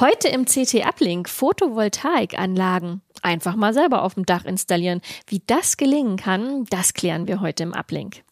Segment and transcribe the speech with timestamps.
[0.00, 3.02] Heute im CT Uplink Photovoltaikanlagen.
[3.22, 5.00] Einfach mal selber auf dem Dach installieren.
[5.26, 8.22] Wie das gelingen kann, das klären wir heute im Uplink.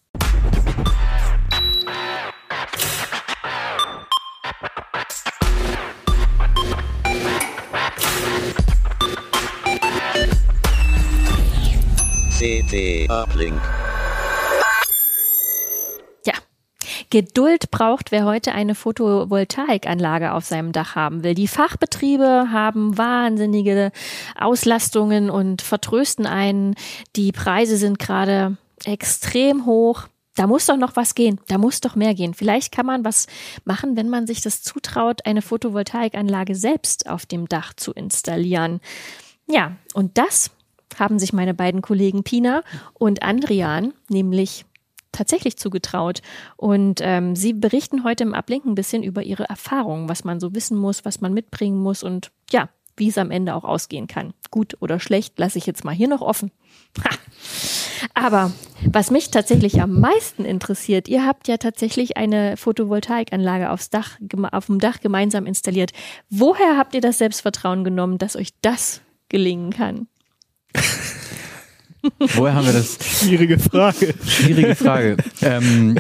[12.39, 13.61] CT Uplink.
[17.11, 21.34] Geduld braucht, wer heute eine Photovoltaikanlage auf seinem Dach haben will.
[21.34, 23.92] Die Fachbetriebe haben wahnsinnige
[24.38, 26.74] Auslastungen und vertrösten einen.
[27.15, 30.09] Die Preise sind gerade extrem hoch.
[30.34, 31.41] Da muss doch noch was gehen.
[31.48, 32.34] Da muss doch mehr gehen.
[32.34, 33.27] Vielleicht kann man was
[33.65, 38.80] machen, wenn man sich das zutraut, eine Photovoltaikanlage selbst auf dem Dach zu installieren.
[39.48, 40.51] Ja, und das
[40.98, 42.62] haben sich meine beiden Kollegen Pina
[42.95, 44.66] und Andrian nämlich
[45.16, 46.23] tatsächlich zugetraut.
[46.56, 50.55] Und ähm, sie berichten heute im Ablink ein bisschen über ihre Erfahrungen, was man so
[50.55, 54.33] wissen muss, was man mitbringen muss und ja, wie es am Ende auch ausgehen kann.
[54.51, 56.51] Gut oder schlecht, lasse ich jetzt mal hier noch offen.
[57.05, 57.10] Ha.
[58.15, 58.52] Aber
[58.85, 64.19] was mich tatsächlich am meisten interessiert, ihr habt ja tatsächlich eine Photovoltaikanlage aufs Dach,
[64.53, 65.93] auf dem Dach gemeinsam installiert.
[66.31, 70.09] Woher habt ihr das Selbstvertrauen genommen, dass euch das gelingen kann?
[72.19, 72.99] Woher haben wir das?
[73.00, 74.15] Schwierige Frage.
[74.26, 75.16] Schwierige Frage.
[75.43, 75.97] Ähm,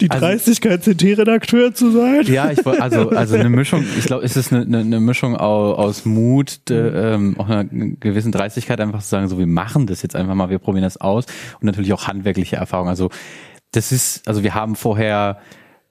[0.00, 2.22] die also Dreistigkeit, also, CT-Redakteur zu sein?
[2.26, 3.84] Ja, ich also also eine Mischung.
[3.98, 7.64] Ich glaube, es ist eine, eine, eine Mischung aus, aus Mut, de, ähm, auch einer
[7.64, 11.00] gewissen Dreistigkeit, einfach zu sagen, so wir machen das jetzt einfach mal, wir probieren das
[11.00, 11.26] aus
[11.60, 12.88] und natürlich auch handwerkliche Erfahrung.
[12.88, 13.10] Also
[13.72, 15.38] das ist, also wir haben vorher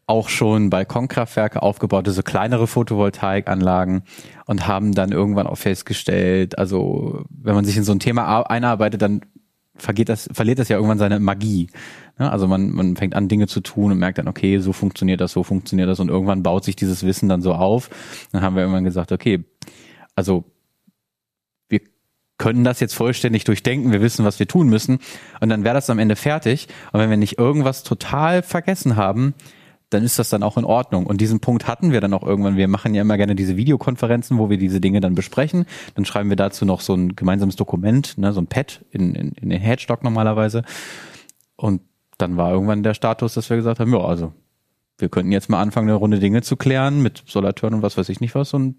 [0.07, 4.03] auch schon Balkonkraftwerke aufgebaut, also kleinere Photovoltaikanlagen
[4.45, 9.01] und haben dann irgendwann auch festgestellt, also wenn man sich in so ein Thema einarbeitet,
[9.01, 9.21] dann
[9.77, 11.69] vergeht das, verliert das ja irgendwann seine Magie.
[12.19, 15.21] Ja, also man, man fängt an, Dinge zu tun und merkt dann, okay, so funktioniert
[15.21, 17.89] das, so funktioniert das und irgendwann baut sich dieses Wissen dann so auf.
[18.31, 19.43] Dann haben wir irgendwann gesagt, okay,
[20.15, 20.43] also
[21.69, 21.81] wir
[22.37, 24.99] können das jetzt vollständig durchdenken, wir wissen, was wir tun müssen
[25.41, 26.67] und dann wäre das am Ende fertig.
[26.91, 29.33] Und wenn wir nicht irgendwas total vergessen haben,
[29.89, 31.05] dann ist das dann auch in Ordnung.
[31.05, 32.57] Und diesen Punkt hatten wir dann auch irgendwann.
[32.57, 35.65] Wir machen ja immer gerne diese Videokonferenzen, wo wir diese Dinge dann besprechen.
[35.95, 39.31] Dann schreiben wir dazu noch so ein gemeinsames Dokument, ne, so ein Pad in, in,
[39.31, 40.63] in den Headstock normalerweise.
[41.55, 41.81] Und
[42.17, 44.33] dann war irgendwann der Status, dass wir gesagt haben, ja, also
[44.97, 48.09] wir könnten jetzt mal anfangen, eine Runde Dinge zu klären mit Solatören und was weiß
[48.09, 48.75] ich nicht was und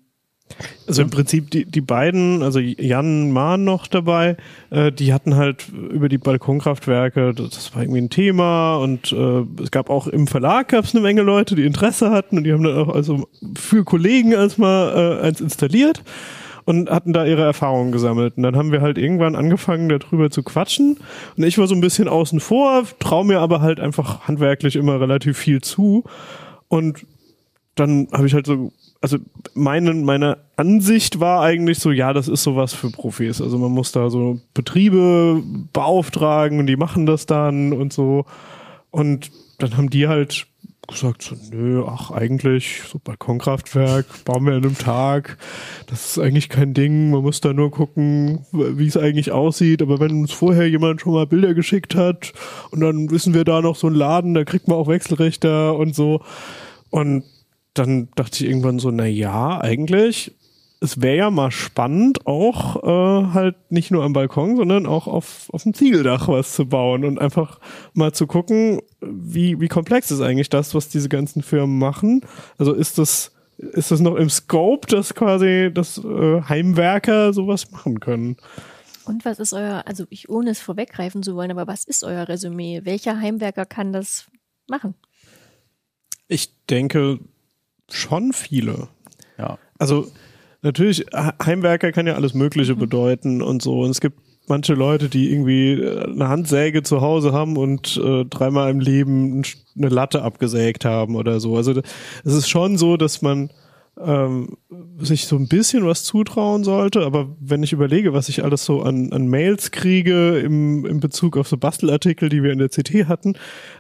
[0.87, 4.37] also im Prinzip die, die beiden, also Jan Mahn noch dabei,
[4.71, 9.71] äh, die hatten halt über die Balkonkraftwerke, das war irgendwie ein Thema und äh, es
[9.71, 12.63] gab auch im Verlag gab es eine Menge Leute, die Interesse hatten und die haben
[12.63, 16.03] dann auch also für Kollegen erstmal äh, eins installiert
[16.69, 18.37] und hatten da ihre Erfahrungen gesammelt.
[18.37, 20.99] Und dann haben wir halt irgendwann angefangen, darüber zu quatschen.
[21.35, 25.01] Und ich war so ein bisschen außen vor, traue mir aber halt einfach handwerklich immer
[25.01, 26.05] relativ viel zu.
[26.69, 27.07] Und
[27.75, 28.71] dann habe ich halt so
[29.01, 29.19] also
[29.55, 33.41] meine, meine Ansicht war eigentlich so, ja, das ist sowas für Profis.
[33.41, 35.43] Also man muss da so Betriebe
[35.73, 38.25] beauftragen und die machen das dann und so.
[38.91, 40.47] Und dann haben die halt
[40.89, 45.37] gesagt so, nö, ach eigentlich, so Balkonkraftwerk, bauen wir in einem Tag.
[45.87, 47.11] Das ist eigentlich kein Ding.
[47.11, 49.83] Man muss da nur gucken, wie es eigentlich aussieht.
[49.83, 52.33] Aber wenn uns vorher jemand schon mal Bilder geschickt hat
[52.71, 55.95] und dann wissen wir da noch so einen Laden, da kriegt man auch Wechselrichter und
[55.95, 56.23] so.
[56.91, 57.23] Und
[57.79, 60.35] dann dachte ich irgendwann so, na ja, eigentlich,
[60.81, 65.49] es wäre ja mal spannend, auch äh, halt nicht nur am Balkon, sondern auch auf,
[65.53, 67.61] auf dem Ziegeldach was zu bauen und einfach
[67.95, 72.23] mal zu gucken, wie, wie komplex ist eigentlich das, was diese ganzen Firmen machen.
[72.59, 77.99] Also ist das, ist das noch im Scope, dass quasi das äh, Heimwerker sowas machen
[77.99, 78.37] können?
[79.05, 82.29] Und was ist euer, also ich ohne es vorweggreifen zu wollen, aber was ist euer
[82.29, 82.83] Resümee?
[82.85, 84.31] Welcher Heimwerker kann das
[84.69, 84.95] machen?
[86.29, 87.19] Ich denke,
[87.91, 88.89] schon viele.
[89.39, 89.59] Ja.
[89.79, 90.09] Also
[90.63, 92.79] natürlich, Heimwerker kann ja alles Mögliche mhm.
[92.79, 93.81] bedeuten und so.
[93.81, 94.19] Und es gibt
[94.49, 99.43] manche Leute, die irgendwie äh, eine Handsäge zu Hause haben und äh, dreimal im Leben
[99.77, 101.57] eine Latte abgesägt haben oder so.
[101.57, 101.81] Also
[102.25, 103.51] es ist schon so, dass man
[104.05, 104.57] ähm,
[104.99, 108.83] sich so ein bisschen was zutrauen sollte, aber wenn ich überlege, was ich alles so
[108.83, 113.09] an, an Mails kriege im, im Bezug auf so Bastelartikel, die wir in der CT
[113.09, 113.35] hatten,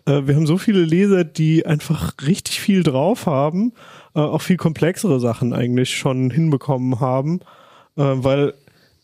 [0.06, 3.72] äh, wir haben so viele Leser, die einfach richtig viel drauf haben
[4.18, 7.40] äh, auch viel komplexere Sachen eigentlich schon hinbekommen haben,
[7.96, 8.54] äh, weil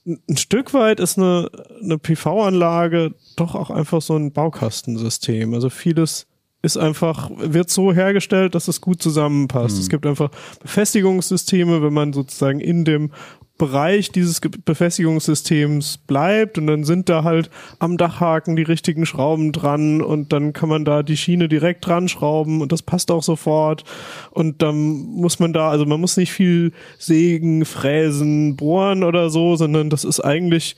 [0.07, 1.49] ein Stück weit ist eine,
[1.83, 5.55] eine PV-Anlage doch auch einfach so ein Baukastensystem.
[5.55, 6.27] Also vieles
[6.65, 9.77] ist einfach, wird so hergestellt, dass es gut zusammenpasst.
[9.77, 9.83] Mhm.
[9.83, 10.31] Es gibt einfach
[10.63, 13.11] Befestigungssysteme, wenn man sozusagen in dem
[13.57, 20.03] Bereich dieses Befestigungssystems bleibt und dann sind da halt am Dachhaken die richtigen Schrauben dran
[20.03, 23.85] und dann kann man da die Schiene direkt dran schrauben und das passt auch sofort
[24.33, 29.55] und dann muss man da, also man muss nicht viel sägen, fräsen, bohren oder so,
[29.55, 30.75] sondern das ist eigentlich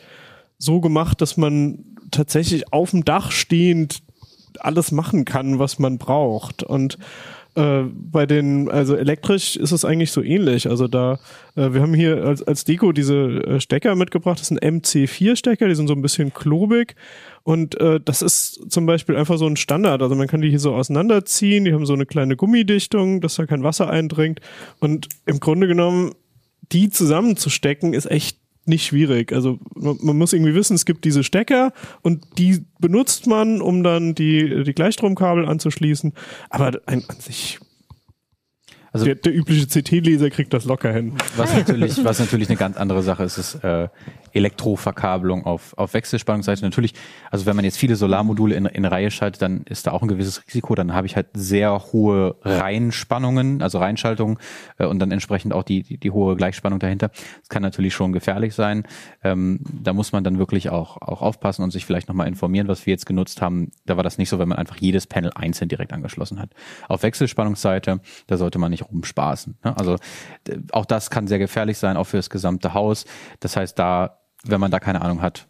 [0.58, 4.02] so gemacht, dass man tatsächlich auf dem Dach stehend
[4.64, 6.62] alles machen kann, was man braucht.
[6.62, 6.98] Und
[7.56, 10.68] äh, bei den, also elektrisch ist es eigentlich so ähnlich.
[10.68, 11.18] Also da,
[11.54, 14.38] äh, wir haben hier als, als Deko diese äh, Stecker mitgebracht.
[14.38, 16.96] Das sind MC4-Stecker, die sind so ein bisschen klobig.
[17.44, 20.02] Und äh, das ist zum Beispiel einfach so ein Standard.
[20.02, 21.64] Also man kann die hier so auseinanderziehen.
[21.64, 24.40] Die haben so eine kleine Gummidichtung, dass da kein Wasser eindringt.
[24.80, 26.12] Und im Grunde genommen,
[26.72, 28.38] die zusammenzustecken, ist echt
[28.68, 29.32] nicht schwierig.
[29.32, 31.72] Also man, man muss irgendwie wissen, es gibt diese Stecker
[32.02, 36.12] und die benutzt man, um dann die, die Gleichstromkabel anzuschließen.
[36.50, 37.58] Aber ein, an sich,
[38.96, 41.14] Also- der, der übliche CT-Leser kriegt das locker hin.
[41.36, 43.88] Was natürlich, was natürlich eine ganz andere Sache ist, ist äh,
[44.32, 46.62] Elektroverkabelung auf, auf Wechselspannungsseite.
[46.62, 46.94] Natürlich,
[47.30, 50.08] also wenn man jetzt viele Solarmodule in, in Reihe schaltet, dann ist da auch ein
[50.08, 50.74] gewisses Risiko.
[50.74, 54.38] Dann habe ich halt sehr hohe Reihenspannungen, also Reihenschaltungen
[54.78, 57.08] äh, und dann entsprechend auch die, die, die hohe Gleichspannung dahinter.
[57.40, 58.84] Das kann natürlich schon gefährlich sein.
[59.24, 62.86] Ähm, da muss man dann wirklich auch, auch aufpassen und sich vielleicht nochmal informieren, was
[62.86, 63.70] wir jetzt genutzt haben.
[63.86, 66.50] Da war das nicht so, wenn man einfach jedes Panel einzeln direkt angeschlossen hat.
[66.88, 69.56] Auf Wechselspannungsseite, da sollte man nicht rumspaßen.
[69.64, 69.76] Ne?
[69.76, 69.96] Also
[70.72, 73.04] auch das kann sehr gefährlich sein, auch für das gesamte Haus.
[73.40, 75.46] Das heißt, da, wenn man da keine Ahnung hat,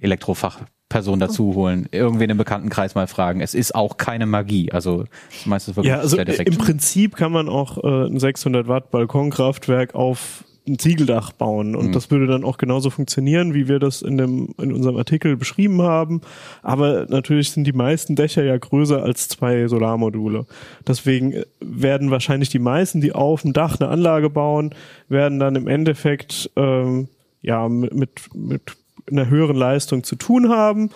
[0.00, 3.40] Elektrofachperson dazu holen, irgendwen im Bekanntenkreis mal fragen.
[3.40, 4.72] Es ist auch keine Magie.
[4.72, 6.48] Also das meiste ist wirklich Ja, also sehr direkt.
[6.48, 11.88] im Prinzip kann man auch äh, ein 600 Watt Balkonkraftwerk auf ein Ziegeldach bauen und
[11.88, 11.92] Mhm.
[11.92, 15.82] das würde dann auch genauso funktionieren, wie wir das in dem in unserem Artikel beschrieben
[15.82, 16.20] haben.
[16.62, 20.46] Aber natürlich sind die meisten Dächer ja größer als zwei Solarmodule.
[20.86, 24.74] Deswegen äh, werden wahrscheinlich die meisten, die auf dem Dach eine Anlage bauen,
[25.08, 27.08] werden dann im Endeffekt ähm,
[27.42, 28.62] ja mit, mit, mit
[29.10, 30.90] einer höheren Leistung zu tun haben.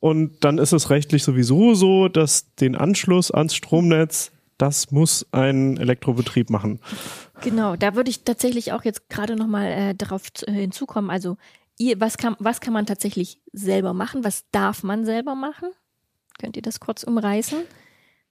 [0.00, 5.76] Und dann ist es rechtlich sowieso so, dass den Anschluss ans Stromnetz, das muss ein
[5.76, 6.78] Elektrobetrieb machen.
[7.42, 11.10] Genau, da würde ich tatsächlich auch jetzt gerade nochmal äh, darauf zu- hinzukommen.
[11.10, 11.36] Also,
[11.78, 14.24] ihr, was, kann, was kann man tatsächlich selber machen?
[14.24, 15.68] Was darf man selber machen?
[16.40, 17.58] Könnt ihr das kurz umreißen?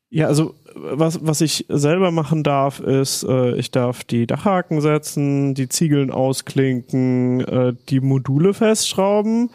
[0.10, 5.54] Ja, also was, was ich selber machen darf, ist, äh, ich darf die Dachhaken setzen,
[5.54, 9.50] die Ziegeln ausklinken, äh, die Module festschrauben.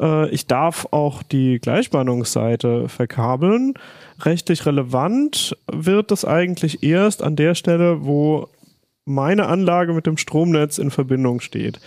[0.00, 3.74] Äh, ich darf auch die Gleichspannungsseite verkabeln.
[4.20, 8.48] Rechtlich relevant wird das eigentlich erst an der Stelle, wo
[9.04, 11.80] meine Anlage mit dem Stromnetz in Verbindung steht.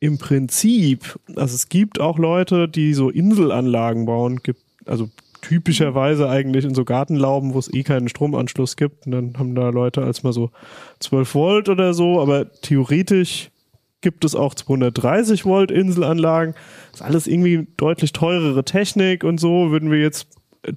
[0.00, 5.08] Im Prinzip, also es gibt auch Leute, die so Inselanlagen bauen, gibt, also
[5.42, 9.06] typischerweise eigentlich in so Gartenlauben, wo es eh keinen Stromanschluss gibt.
[9.06, 10.50] Und dann haben da Leute als mal so
[11.00, 13.50] 12 Volt oder so, aber theoretisch
[14.00, 16.54] gibt es auch 230 Volt Inselanlagen.
[16.90, 19.70] Das ist alles irgendwie deutlich teurere Technik und so.
[19.70, 20.28] Würden wir jetzt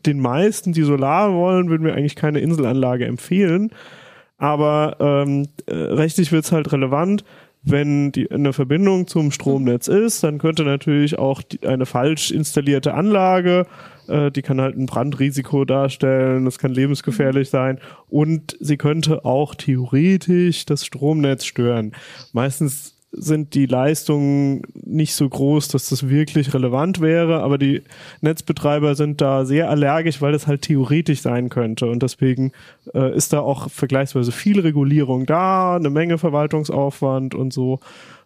[0.06, 3.72] den meisten, die Solar wollen, würden wir eigentlich keine Inselanlage empfehlen.
[4.38, 7.24] Aber ähm, äh, rechtlich wird es halt relevant,
[7.66, 12.94] wenn die eine Verbindung zum Stromnetz ist, dann könnte natürlich auch die, eine falsch installierte
[12.94, 13.66] Anlage,
[14.08, 19.56] äh, die kann halt ein Brandrisiko darstellen, das kann lebensgefährlich sein und sie könnte auch
[19.56, 21.94] theoretisch das Stromnetz stören.
[22.34, 27.82] Meistens sind die Leistungen nicht so groß, dass das wirklich relevant wäre, aber die
[28.22, 32.52] Netzbetreiber sind da sehr allergisch, weil das halt theoretisch sein könnte und deswegen
[32.94, 37.80] äh, ist da auch vergleichsweise viel Regulierung da, eine Menge Verwaltungsaufwand und so.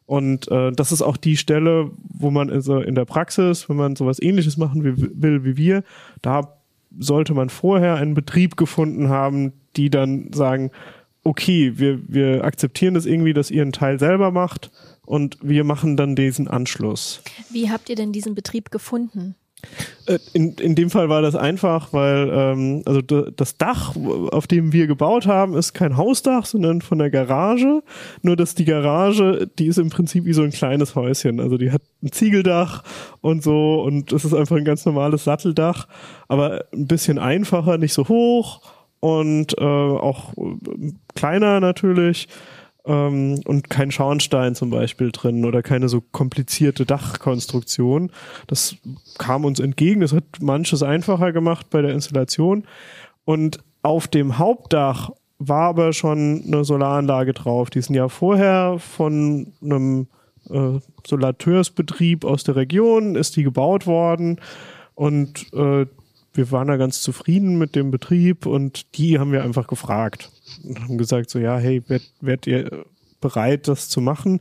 [0.06, 3.96] Und äh, das ist auch die Stelle, wo man also in der Praxis, wenn man
[3.96, 5.84] sowas ähnliches machen will, will wie wir,
[6.24, 6.56] da
[6.98, 10.72] sollte man vorher einen Betrieb gefunden haben, die dann sagen,
[11.24, 14.72] okay, wir, wir akzeptieren das irgendwie, dass ihr einen Teil selber macht
[15.06, 17.22] und wir machen dann diesen Anschluss.
[17.52, 19.36] Wie habt ihr denn diesen Betrieb gefunden?
[20.06, 23.96] Äh, In, in dem Fall war das einfach, weil ähm, also das Dach,
[24.32, 27.84] auf dem wir gebaut haben, ist kein Hausdach, sondern von der Garage.
[28.22, 31.40] Nur dass die Garage, die ist im Prinzip wie so ein kleines Häuschen.
[31.40, 32.84] Also die hat ein Ziegeldach
[33.22, 35.88] und so und es ist einfach ein ganz normales Satteldach,
[36.28, 38.62] aber ein bisschen einfacher, nicht so hoch
[39.00, 42.28] und äh, auch äh, kleiner natürlich
[42.86, 48.12] ähm, und kein Schornstein zum Beispiel drin oder keine so komplizierte Dachkonstruktion.
[48.48, 48.76] Das
[49.18, 50.02] kam uns entgegen.
[50.02, 52.66] Das hat manches einfacher gemacht bei der Installation.
[53.26, 57.70] Und auf dem Hauptdach war aber schon eine Solaranlage drauf.
[57.70, 60.08] Die sind ja vorher von einem
[60.50, 64.42] äh, Solateursbetrieb aus der Region, ist die gebaut worden.
[64.96, 65.86] Und äh,
[66.40, 70.32] wir waren da ganz zufrieden mit dem Betrieb und die haben wir einfach gefragt
[70.64, 71.84] und haben gesagt so, ja, hey,
[72.22, 72.86] werdet, ihr
[73.20, 74.40] bereit, das zu machen?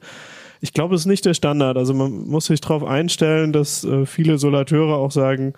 [0.61, 1.77] ich glaube, es ist nicht der Standard.
[1.77, 5.55] Also man muss sich darauf einstellen, dass äh, viele Solateure auch sagen,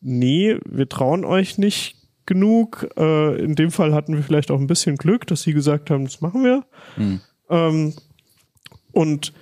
[0.00, 1.96] nee, wir trauen euch nicht
[2.26, 2.88] genug.
[2.96, 6.04] Äh, in dem Fall hatten wir vielleicht auch ein bisschen Glück, dass sie gesagt haben,
[6.04, 6.64] das machen wir.
[6.96, 7.20] Hm.
[7.50, 7.94] Ähm,
[8.92, 9.32] und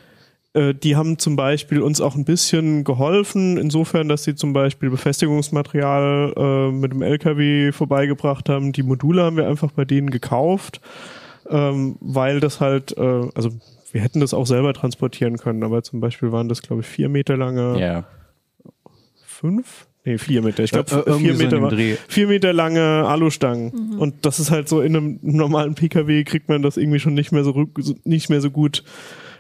[0.54, 4.90] äh, die haben zum Beispiel uns auch ein bisschen geholfen, insofern, dass sie zum Beispiel
[4.90, 8.72] Befestigungsmaterial äh, mit dem LKW vorbeigebracht haben.
[8.72, 10.80] Die Module haben wir einfach bei denen gekauft,
[11.48, 13.00] ähm, weil das halt, äh,
[13.34, 13.50] also
[13.92, 17.08] wir hätten das auch selber transportieren können, aber zum Beispiel waren das, glaube ich, vier
[17.08, 18.04] Meter lange, Ja.
[19.24, 19.86] fünf?
[20.04, 20.64] Nee, vier Meter.
[20.64, 21.70] Ich glaube, Äh, vier, Meter
[22.08, 23.94] vier Meter lange Alustangen.
[23.98, 27.30] Und das ist halt so, in einem normalen Pkw kriegt man das irgendwie schon nicht
[27.30, 27.68] mehr so
[28.04, 28.82] nicht mehr so gut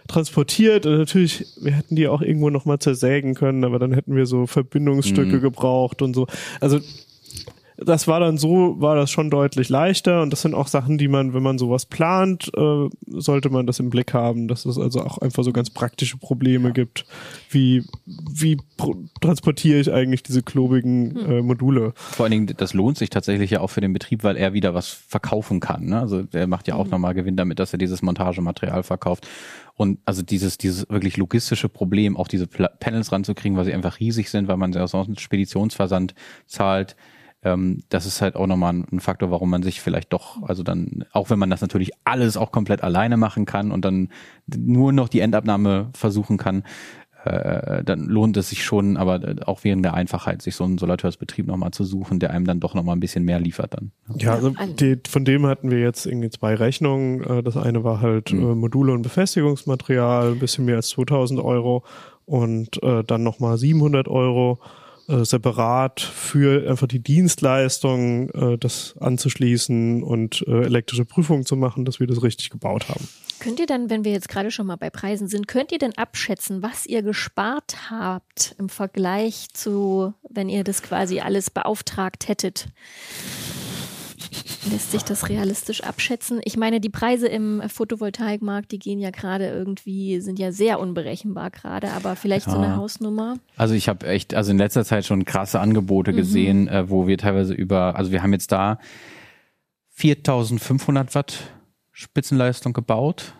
[0.08, 0.86] transportiert.
[0.86, 4.46] Und natürlich, wir hätten die auch irgendwo nochmal zersägen können, aber dann hätten wir so
[4.46, 5.40] Verbindungsstücke Mhm.
[5.40, 6.26] gebraucht und so.
[6.60, 6.80] Also
[7.84, 11.08] das war dann so, war das schon deutlich leichter und das sind auch Sachen, die
[11.08, 15.00] man, wenn man sowas plant, äh, sollte man das im Blick haben, dass es also
[15.00, 17.04] auch einfach so ganz praktische Probleme gibt,
[17.50, 18.58] wie, wie
[19.20, 21.92] transportiere ich eigentlich diese klobigen äh, Module.
[21.94, 24.74] Vor allen Dingen, das lohnt sich tatsächlich ja auch für den Betrieb, weil er wieder
[24.74, 25.86] was verkaufen kann.
[25.86, 26.00] Ne?
[26.00, 29.26] Also der macht ja auch nochmal Gewinn damit, dass er dieses Montagematerial verkauft.
[29.74, 34.28] Und also dieses, dieses wirklich logistische Problem, auch diese Panels ranzukriegen, weil sie einfach riesig
[34.30, 36.14] sind, weil man sie auch sonst einen Speditionsversand
[36.46, 36.94] zahlt.
[37.42, 40.62] Ähm, das ist halt auch nochmal ein, ein Faktor, warum man sich vielleicht doch, also
[40.62, 44.10] dann, auch wenn man das natürlich alles auch komplett alleine machen kann und dann
[44.56, 46.62] nur noch die Endabnahme versuchen kann,
[47.24, 50.78] äh, dann lohnt es sich schon, aber äh, auch wegen der Einfachheit, sich so einen
[50.78, 53.92] Solateursbetrieb nochmal zu suchen, der einem dann doch nochmal ein bisschen mehr liefert dann.
[54.16, 57.22] Ja, also die, von dem hatten wir jetzt irgendwie zwei Rechnungen.
[57.22, 61.84] Äh, Das eine war halt äh, Module und Befestigungsmaterial, ein bisschen mehr als 2000 Euro
[62.24, 64.58] und äh, dann nochmal 700 Euro
[65.08, 71.84] äh, separat für einfach die Dienstleistung, äh, das anzuschließen und äh, elektrische Prüfungen zu machen,
[71.84, 73.08] dass wir das richtig gebaut haben.
[73.40, 75.96] Könnt ihr dann, wenn wir jetzt gerade schon mal bei Preisen sind, könnt ihr denn
[75.98, 82.68] abschätzen, was ihr gespart habt im Vergleich zu, wenn ihr das quasi alles beauftragt hättet?
[84.70, 86.40] Lässt sich das realistisch abschätzen?
[86.44, 91.50] Ich meine, die Preise im Photovoltaikmarkt, die gehen ja gerade irgendwie, sind ja sehr unberechenbar
[91.50, 92.76] gerade, aber vielleicht so eine Ja.
[92.76, 93.36] Hausnummer.
[93.56, 97.18] Also ich habe echt, also in letzter Zeit schon krasse Angebote gesehen, äh, wo wir
[97.18, 98.78] teilweise über, also wir haben jetzt da
[99.90, 101.38] 4500 Watt
[101.92, 103.34] Spitzenleistung gebaut.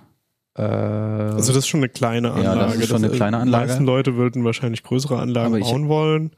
[0.57, 2.59] Äh, Also das ist schon eine kleine Anlage.
[2.61, 3.65] Ja, das ist schon eine äh, kleine Anlage.
[3.65, 6.33] Die meisten Leute würden wahrscheinlich größere Anlagen bauen wollen.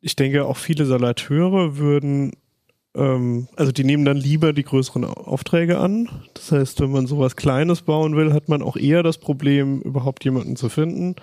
[0.00, 2.32] Ich denke, auch viele Salateure würden,
[2.94, 6.08] ähm, also die nehmen dann lieber die größeren Aufträge an.
[6.34, 10.24] Das heißt, wenn man sowas Kleines bauen will, hat man auch eher das Problem, überhaupt
[10.24, 11.16] jemanden zu finden.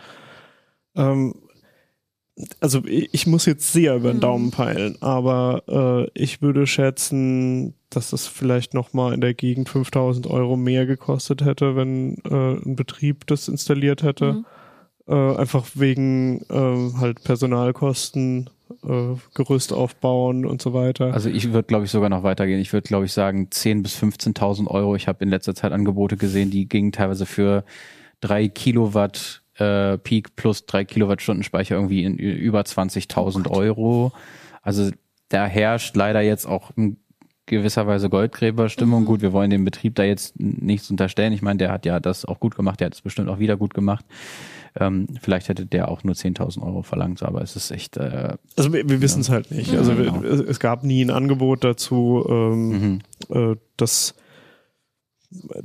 [0.95, 1.35] Ähm,
[2.61, 4.21] also ich muss jetzt sehr über den Mhm.
[4.21, 5.63] Daumen peilen, aber
[6.15, 10.85] äh, ich würde schätzen, dass es vielleicht noch mal in der Gegend 5000 Euro mehr
[10.85, 14.33] gekostet hätte, wenn äh, ein Betrieb das installiert hätte.
[14.33, 14.45] Mhm.
[15.07, 18.49] Äh, einfach wegen äh, halt Personalkosten,
[18.85, 21.13] äh, Gerüst aufbauen und so weiter.
[21.13, 22.59] Also ich würde, glaube ich, sogar noch weitergehen.
[22.59, 24.95] Ich würde, glaube ich, sagen 10.000 bis 15.000 Euro.
[24.95, 27.63] Ich habe in letzter Zeit Angebote gesehen, die gingen teilweise für
[28.21, 34.11] drei Kilowatt äh, Peak plus drei Kilowattstunden Speicher irgendwie in über 20.000 Euro.
[34.61, 34.91] Also
[35.29, 36.97] da herrscht leider jetzt auch in
[37.45, 39.05] gewisser Weise Goldgräberstimmung.
[39.05, 41.33] Gut, wir wollen dem Betrieb da jetzt nichts unterstellen.
[41.33, 42.79] Ich meine, der hat ja das auch gut gemacht.
[42.79, 44.05] Der hat es bestimmt auch wieder gut gemacht.
[44.79, 48.71] Ähm, vielleicht hätte der auch nur 10.000 Euro verlangt, aber es ist echt äh, Also
[48.71, 49.75] wir, wir wissen es halt nicht.
[49.75, 50.23] Also wir, Genau.
[50.23, 52.25] es, es gab nie ein Angebot dazu.
[52.29, 52.99] Ähm, mhm.
[53.29, 54.15] äh, das,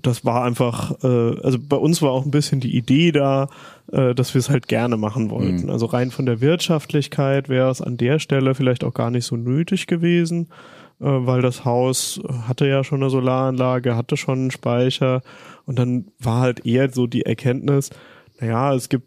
[0.00, 3.48] das war einfach, äh, also bei uns war auch ein bisschen die Idee da,
[3.92, 5.64] äh, dass wir es halt gerne machen wollten.
[5.64, 5.70] Mhm.
[5.70, 9.36] Also rein von der Wirtschaftlichkeit wäre es an der Stelle vielleicht auch gar nicht so
[9.36, 10.48] nötig gewesen,
[11.00, 15.22] äh, weil das Haus hatte ja schon eine Solaranlage, hatte schon einen Speicher
[15.66, 17.90] und dann war halt eher so die Erkenntnis,
[18.40, 19.06] naja, es gibt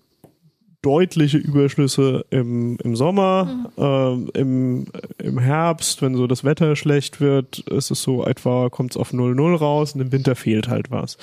[0.88, 4.86] deutliche Überschlüsse im, im Sommer, ähm, im,
[5.18, 9.12] im Herbst, wenn so das Wetter schlecht wird, ist es so etwa, kommt es auf
[9.12, 11.18] 0,0 raus und im Winter fehlt halt was.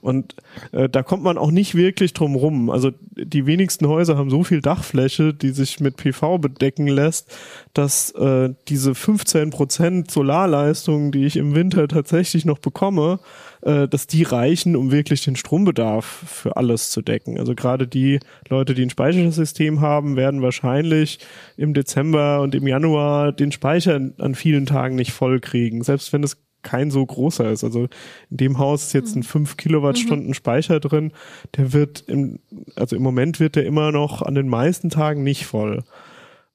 [0.00, 0.36] Und
[0.72, 2.70] äh, da kommt man auch nicht wirklich drum rum.
[2.70, 7.30] Also die wenigsten Häuser haben so viel Dachfläche, die sich mit PV bedecken lässt,
[7.74, 13.18] dass äh, diese 15% Solarleistung, die ich im Winter tatsächlich noch bekomme,
[13.62, 17.38] äh, dass die reichen, um wirklich den Strombedarf für alles zu decken.
[17.38, 21.18] Also gerade die Leute, die ein Speichersystem haben, werden wahrscheinlich
[21.56, 26.22] im Dezember und im Januar den Speicher an vielen Tagen nicht voll kriegen, selbst wenn
[26.22, 27.64] es kein so großer ist.
[27.64, 27.88] Also
[28.30, 31.12] in dem Haus ist jetzt ein 5 Kilowattstunden Speicher drin.
[31.56, 32.38] Der wird im,
[32.76, 35.84] also im Moment wird der immer noch an den meisten Tagen nicht voll.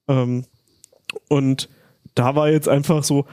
[0.08, 0.46] Ähm,
[1.30, 1.70] und
[2.14, 3.26] da war jetzt einfach so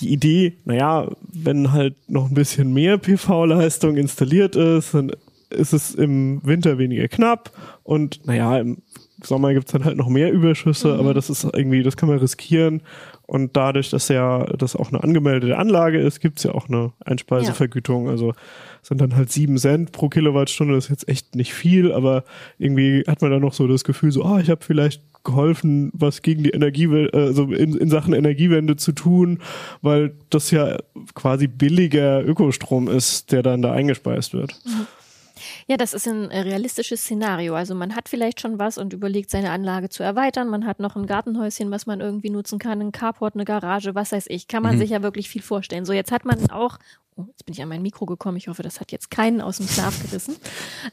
[0.00, 5.12] die Idee, naja, wenn halt noch ein bisschen mehr PV-Leistung installiert ist, dann
[5.50, 7.50] ist es im Winter weniger knapp
[7.82, 8.78] und naja, im
[9.22, 12.82] Sommer gibt's dann halt noch mehr Überschüsse, aber das ist irgendwie, das kann man riskieren.
[13.30, 18.08] Und dadurch, dass ja das auch eine angemeldete Anlage ist, gibt's ja auch eine Einspeisevergütung.
[18.08, 18.34] Also
[18.82, 22.24] sind dann halt sieben Cent pro Kilowattstunde, das ist jetzt echt nicht viel, aber
[22.58, 26.22] irgendwie hat man dann noch so das Gefühl, so, ah, ich habe vielleicht geholfen, was
[26.22, 29.38] gegen die Energiewende, also in, in Sachen Energiewende zu tun,
[29.80, 30.78] weil das ja
[31.14, 34.60] quasi billiger Ökostrom ist, der dann da eingespeist wird.
[35.70, 37.54] Ja, das ist ein äh, realistisches Szenario.
[37.54, 40.48] Also man hat vielleicht schon was und überlegt, seine Anlage zu erweitern.
[40.48, 44.10] Man hat noch ein Gartenhäuschen, was man irgendwie nutzen kann, ein Carport, eine Garage, was
[44.10, 44.48] weiß ich.
[44.48, 45.84] Kann man sich ja wirklich viel vorstellen.
[45.84, 46.78] So, jetzt hat man auch
[47.20, 48.36] Oh, jetzt bin ich an mein Mikro gekommen.
[48.36, 50.36] Ich hoffe, das hat jetzt keinen aus dem Schlaf gerissen.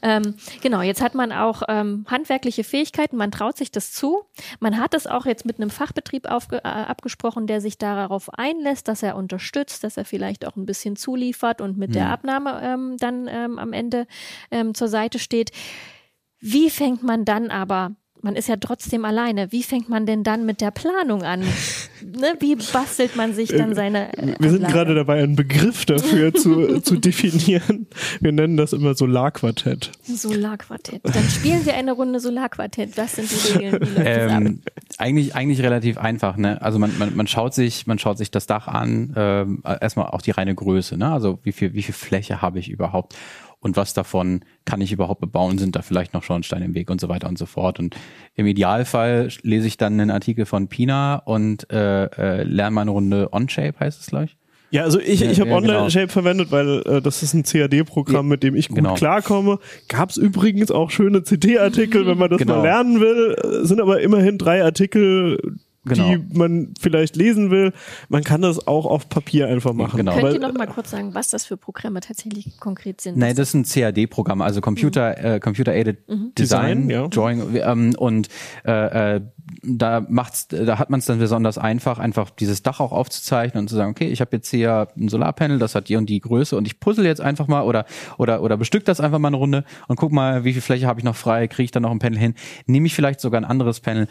[0.02, 3.16] Ähm, genau, jetzt hat man auch ähm, handwerkliche Fähigkeiten.
[3.16, 4.24] Man traut sich das zu.
[4.60, 8.88] Man hat es auch jetzt mit einem Fachbetrieb aufge, äh, abgesprochen, der sich darauf einlässt,
[8.88, 11.94] dass er unterstützt, dass er vielleicht auch ein bisschen zuliefert und mit Mhm.
[11.94, 14.06] der Abnahme ähm, dann ähm, am Ende
[14.50, 15.50] ähm, zur Seite steht.
[16.40, 17.92] Wie fängt man dann aber
[18.22, 19.52] man ist ja trotzdem alleine.
[19.52, 21.40] Wie fängt man denn dann mit der Planung an?
[22.02, 22.34] ne?
[22.40, 24.12] Wie bastelt man sich dann seine.
[24.16, 27.86] äh, Wir sind gerade dabei, einen Begriff dafür zu, zu definieren.
[28.20, 29.92] Wir nennen das immer Solarquartett.
[30.02, 31.00] Solarquartett.
[31.04, 32.96] Dann spielen wir eine Runde Solarquartett.
[32.96, 33.72] Was sind die Regeln?
[33.80, 34.42] Wie läuft das ab?
[34.42, 34.60] Ähm,
[34.98, 36.36] eigentlich, eigentlich relativ einfach.
[36.36, 36.60] Ne?
[36.62, 39.12] Also man, man, man schaut sich, man schaut sich das Dach an.
[39.16, 40.96] Ähm, erstmal auch die reine Größe.
[40.96, 41.10] Ne?
[41.10, 43.14] Also wie viel, wie viel Fläche habe ich überhaupt?
[43.60, 45.58] Und was davon kann ich überhaupt bebauen?
[45.58, 47.78] Sind da vielleicht noch Schornsteine im Weg und so weiter und so fort?
[47.80, 47.96] Und
[48.34, 52.92] im Idealfall lese ich dann einen Artikel von Pina und äh, äh, lerne mal eine
[52.92, 54.36] Runde OnShape, heißt es, glaube ich.
[54.70, 58.26] Ja, also ich, Ja, ich habe ja, Online-Shape verwendet, weil äh, das ist ein CAD-Programm,
[58.26, 58.94] Ja, mit dem ich gut genau.
[58.94, 59.58] klarkomme.
[59.88, 62.56] Gab es übrigens auch schöne CT-Artikel, wenn man das Genau.
[62.56, 63.34] mal lernen will.
[63.42, 65.56] Äh, Sind aber immerhin drei Artikel,
[65.88, 66.16] Genau.
[66.16, 67.72] die man vielleicht lesen will.
[68.08, 69.96] Man kann das auch auf Papier einfach machen.
[69.96, 70.16] Genau.
[70.16, 73.18] Könnt ihr noch mal kurz sagen, was das für Programme tatsächlich konkret sind?
[73.18, 77.08] Nein, das ist ein CAD-Programm, also Computer, äh, Computer Aided Design, Design, ja.
[77.08, 78.28] Drawing ähm, und
[78.64, 79.20] äh, äh,
[79.62, 83.68] da macht's, da hat man es dann besonders einfach, einfach dieses Dach auch aufzuzeichnen und
[83.68, 86.56] zu sagen, okay, ich habe jetzt hier ein Solarpanel, das hat die und die Größe
[86.56, 87.86] und ich puzzle jetzt einfach mal oder
[88.18, 91.00] oder oder bestück das einfach mal eine Runde und guck mal, wie viel Fläche habe
[91.00, 92.34] ich noch frei, kriege ich da noch ein Panel hin,
[92.66, 94.08] nehme ich vielleicht sogar ein anderes Panel.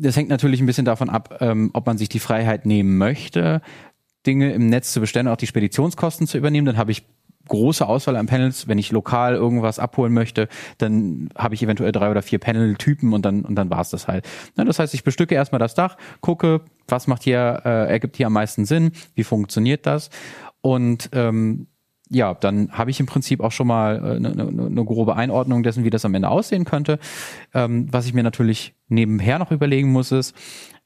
[0.00, 3.62] Das hängt natürlich ein bisschen davon ab, ähm, ob man sich die Freiheit nehmen möchte,
[4.26, 6.66] Dinge im Netz zu bestellen, auch die Speditionskosten zu übernehmen.
[6.66, 7.04] Dann habe ich
[7.48, 8.68] große Auswahl an Panels.
[8.68, 13.24] Wenn ich lokal irgendwas abholen möchte, dann habe ich eventuell drei oder vier Panel-Typen und
[13.24, 14.28] dann und dann war's das halt.
[14.54, 18.26] Na, das heißt, ich bestücke erstmal das Dach, gucke, was macht hier, äh, ergibt hier
[18.26, 20.10] am meisten Sinn, wie funktioniert das
[20.60, 21.66] und ähm,
[22.10, 25.84] ja, dann habe ich im Prinzip auch schon mal eine, eine, eine grobe Einordnung dessen,
[25.84, 26.98] wie das am Ende aussehen könnte.
[27.54, 30.34] Ähm, was ich mir natürlich nebenher noch überlegen muss, ist,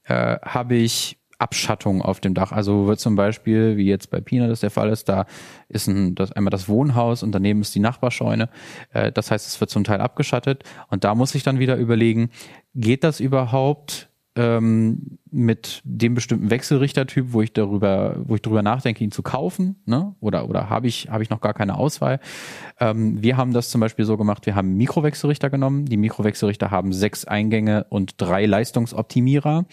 [0.03, 2.51] äh, habe ich Abschattung auf dem Dach.
[2.51, 5.25] Also wird zum Beispiel, wie jetzt bei Pina das der Fall ist, da
[5.67, 8.49] ist ein, das, einmal das Wohnhaus und daneben ist die Nachbarscheune.
[8.91, 10.63] Äh, das heißt, es wird zum Teil abgeschattet.
[10.89, 12.29] Und da muss ich dann wieder überlegen,
[12.75, 19.03] geht das überhaupt ähm, mit dem bestimmten Wechselrichtertyp, wo ich darüber, wo ich darüber nachdenke,
[19.03, 20.15] ihn zu kaufen, ne?
[20.19, 22.19] Oder oder habe ich habe ich noch gar keine Auswahl?
[22.79, 25.85] Ähm, wir haben das zum Beispiel so gemacht: Wir haben Mikrowechselrichter genommen.
[25.85, 29.65] Die Mikrowechselrichter haben sechs Eingänge und drei Leistungsoptimierer.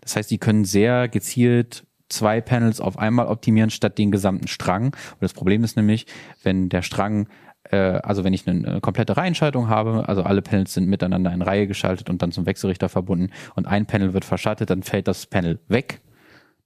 [0.00, 4.86] Das heißt, die können sehr gezielt zwei Panels auf einmal optimieren statt den gesamten Strang.
[4.86, 6.06] Und das Problem ist nämlich,
[6.42, 7.28] wenn der Strang
[7.76, 11.66] also wenn ich eine, eine komplette Reihenschaltung habe, also alle Panels sind miteinander in Reihe
[11.66, 15.60] geschaltet und dann zum Wechselrichter verbunden und ein Panel wird verschattet, dann fällt das Panel
[15.68, 16.00] weg.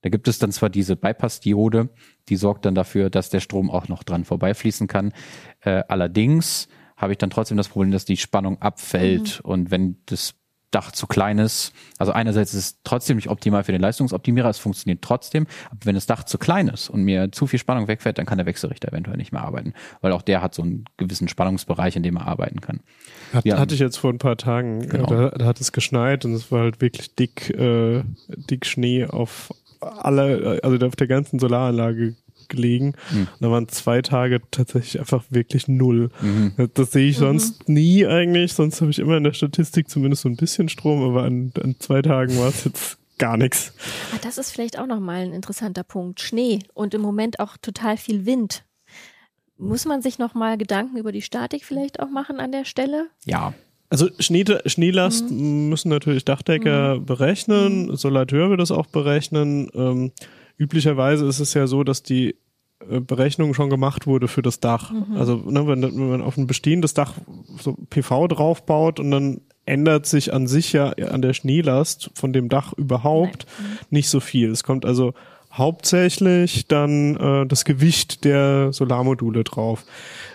[0.01, 1.89] Da gibt es dann zwar diese Bypass-Diode,
[2.29, 5.13] die sorgt dann dafür, dass der Strom auch noch dran vorbeifließen kann.
[5.61, 10.35] Äh, allerdings habe ich dann trotzdem das Problem, dass die Spannung abfällt und wenn das
[10.73, 14.57] Dach zu klein ist, also einerseits ist es trotzdem nicht optimal für den Leistungsoptimierer, es
[14.57, 18.17] funktioniert trotzdem, aber wenn das Dach zu klein ist und mir zu viel Spannung wegfällt,
[18.17, 21.27] dann kann der Wechselrichter eventuell nicht mehr arbeiten, weil auch der hat so einen gewissen
[21.27, 22.79] Spannungsbereich, in dem er arbeiten kann.
[23.33, 23.59] Hat, Ja.
[23.59, 24.87] Hatte ich jetzt vor ein paar Tagen.
[24.87, 25.05] Genau.
[25.05, 29.53] Da, da hat es geschneit und es war halt wirklich dick, äh, dick Schnee auf
[29.79, 32.15] alle, also auf der ganzen Solaranlage
[32.53, 32.93] gelegen.
[33.11, 33.27] Mhm.
[33.33, 36.09] Und da waren zwei Tage tatsächlich einfach wirklich null.
[36.21, 36.53] Mhm.
[36.55, 38.53] Das, das sehe ich sonst nie eigentlich.
[38.53, 41.75] Sonst habe ich immer in der Statistik zumindest so ein bisschen Strom, aber an, an
[41.79, 43.73] zwei Tagen war es jetzt gar nichts.
[44.13, 46.21] Ah, das ist vielleicht auch nochmal ein interessanter Punkt.
[46.21, 48.63] Schnee und im Moment auch total viel Wind.
[49.57, 53.07] Muss man sich nochmal Gedanken über die Statik vielleicht auch machen an der Stelle?
[53.25, 53.53] Ja,
[53.89, 59.69] Also Schnee, Schneelast müssen natürlich Dachdecker berechnen, Solateur wird das auch berechnen.
[59.75, 60.11] Ähm,
[60.57, 62.35] üblicherweise ist es ja so, dass die
[63.01, 64.91] Berechnung schon gemacht wurde für das Dach.
[65.15, 67.13] Also ne, wenn, wenn man auf ein bestehendes Dach
[67.59, 72.49] so PV draufbaut und dann ändert sich an sich ja an der Schneelast von dem
[72.49, 73.45] Dach überhaupt
[73.89, 74.49] nicht so viel.
[74.49, 75.13] Es kommt also
[75.53, 79.85] hauptsächlich dann äh, das Gewicht der Solarmodule drauf.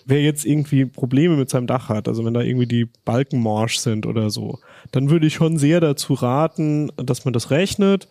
[0.06, 3.78] Wer jetzt irgendwie Probleme mit seinem Dach hat, also wenn da irgendwie die Balken morsch
[3.78, 4.60] sind oder so,
[4.92, 8.08] dann würde ich schon sehr dazu raten, dass man das rechnet.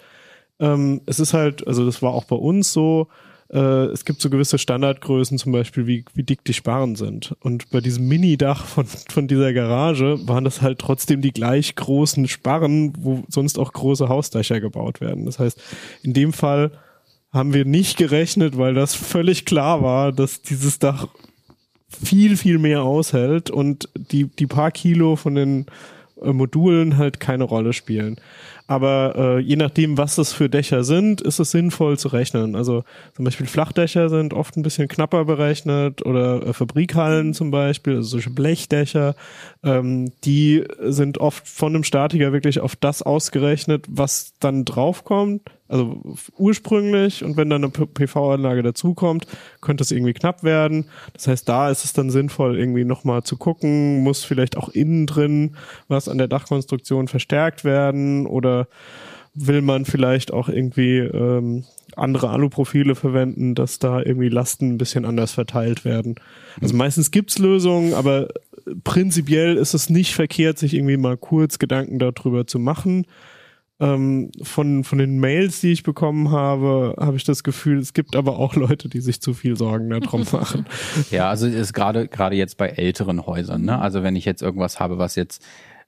[0.60, 3.08] Ähm, es ist halt, also das war auch bei uns so,
[3.50, 7.36] äh, es gibt so gewisse Standardgrößen, zum Beispiel, wie, wie dick die Sparren sind.
[7.40, 12.28] Und bei diesem Mini-Dach von, von dieser Garage waren das halt trotzdem die gleich großen
[12.28, 15.26] Sparren, wo sonst auch große Hausdächer gebaut werden.
[15.26, 15.62] Das heißt,
[16.04, 16.72] in dem Fall
[17.32, 21.08] haben wir nicht gerechnet, weil das völlig klar war, dass dieses Dach
[21.90, 25.66] viel, viel mehr aushält und die, die paar Kilo von den
[26.22, 28.20] äh, Modulen halt keine Rolle spielen.
[28.68, 32.56] Aber äh, je nachdem, was das für Dächer sind, ist es sinnvoll zu rechnen.
[32.56, 32.84] Also
[33.16, 38.10] zum Beispiel Flachdächer sind oft ein bisschen knapper berechnet oder äh, Fabrikhallen zum Beispiel, also
[38.10, 39.16] solche Blechdächer,
[39.64, 46.02] ähm, die sind oft von einem Statiker wirklich auf das ausgerechnet, was dann draufkommt also
[46.38, 49.28] ursprünglich und wenn dann eine PV-Anlage dazukommt,
[49.62, 50.86] könnte es irgendwie knapp werden.
[51.14, 55.08] Das heißt, da ist es dann sinnvoll, irgendwie nochmal zu gucken, muss vielleicht auch innen
[55.08, 55.56] drin
[55.88, 58.68] was an der Dachkonstruktion verstärkt werden oder
[59.34, 61.64] will man vielleicht auch irgendwie ähm,
[61.96, 66.16] andere Aluprofile verwenden, dass da irgendwie Lasten ein bisschen anders verteilt werden.
[66.60, 68.30] Also meistens gibt's Lösungen, aber
[68.84, 73.06] prinzipiell ist es nicht verkehrt, sich irgendwie mal kurz Gedanken darüber zu machen
[73.80, 78.16] ähm, von, von den Mails, die ich bekommen habe, habe ich das Gefühl, es gibt
[78.16, 80.66] aber auch Leute, die sich zu viel Sorgen darum machen.
[81.12, 83.80] Ja, also ist gerade gerade jetzt bei älteren Häusern, ne?
[83.80, 85.44] Also wenn ich jetzt irgendwas habe, was jetzt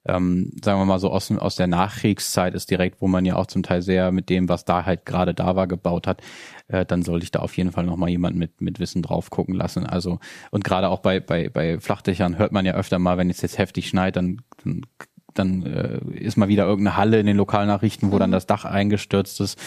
[0.05, 3.47] ähm, sagen wir mal so aus, aus der Nachkriegszeit ist direkt, wo man ja auch
[3.47, 6.21] zum Teil sehr mit dem, was da halt gerade da war, gebaut hat,
[6.67, 9.55] äh, dann sollte ich da auf jeden Fall nochmal jemanden mit, mit Wissen drauf gucken
[9.55, 9.85] lassen.
[9.85, 10.19] Also,
[10.51, 13.57] und gerade auch bei, bei, bei Flachdächern hört man ja öfter mal, wenn es jetzt
[13.57, 14.85] heftig schneit, dann, dann
[15.33, 18.19] dann äh, ist mal wieder irgendeine Halle in den Lokalnachrichten, wo mhm.
[18.19, 19.59] dann das Dach eingestürzt ist.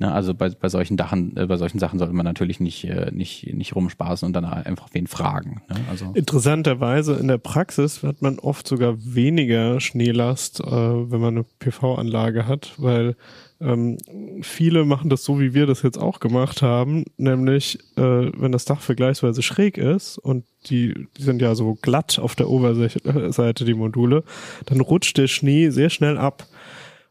[0.00, 3.10] Ne, also bei, bei solchen Dachen, äh, bei solchen Sachen sollte man natürlich nicht, äh,
[3.12, 5.62] nicht, nicht rumspaßen und dann einfach wen fragen.
[5.68, 5.76] Ne?
[5.90, 11.44] Also Interessanterweise in der Praxis hat man oft sogar weniger Schneelast, äh, wenn man eine
[11.58, 13.16] PV-Anlage hat, weil
[13.60, 13.98] ähm,
[14.42, 18.64] viele machen das so, wie wir das jetzt auch gemacht haben, nämlich äh, wenn das
[18.64, 23.74] Dach vergleichsweise schräg ist und die, die sind ja so glatt auf der Oberseite, die
[23.74, 24.22] Module,
[24.66, 26.46] dann rutscht der Schnee sehr schnell ab.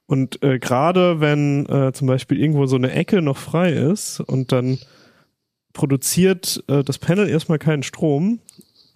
[0.06, 4.54] Und äh, gerade wenn äh, zum Beispiel irgendwo so eine Ecke noch frei ist und
[4.54, 4.80] dann
[5.74, 8.40] produziert äh, das Panel erstmal keinen Strom,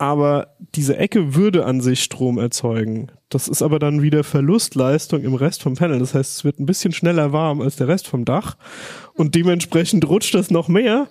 [0.02, 3.12] aber diese Ecke würde an sich Strom erzeugen.
[3.30, 6.00] Das ist aber dann wieder Verlustleistung im Rest vom Panel.
[6.00, 8.58] Das heißt, es wird ein bisschen schneller warm als der Rest vom Dach
[9.14, 11.08] und dementsprechend rutscht das noch mehr.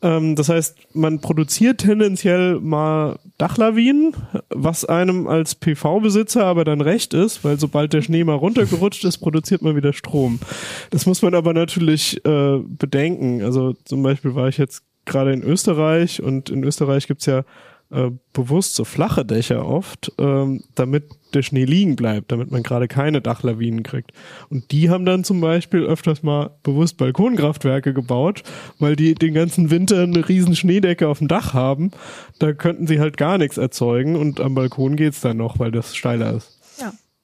[0.00, 4.16] Ähm, das heißt, man produziert tendenziell mal Dachlawinen,
[4.48, 9.18] was einem als PV-Besitzer aber dann recht ist, weil sobald der Schnee mal runtergerutscht ist,
[9.18, 10.40] produziert man wieder Strom.
[10.88, 13.42] Das muss man aber natürlich äh, bedenken.
[13.42, 17.44] Also zum Beispiel war ich jetzt gerade in Österreich und in Österreich gibt's ja
[17.90, 22.88] äh, bewusst so flache Dächer oft, ähm, damit der Schnee liegen bleibt, damit man gerade
[22.88, 24.12] keine Dachlawinen kriegt.
[24.48, 28.42] Und die haben dann zum Beispiel öfters mal bewusst Balkonkraftwerke gebaut,
[28.78, 31.90] weil die den ganzen Winter eine riesen Schneedecke auf dem Dach haben.
[32.38, 35.96] Da könnten sie halt gar nichts erzeugen und am Balkon geht's dann noch, weil das
[35.96, 36.59] steiler ist.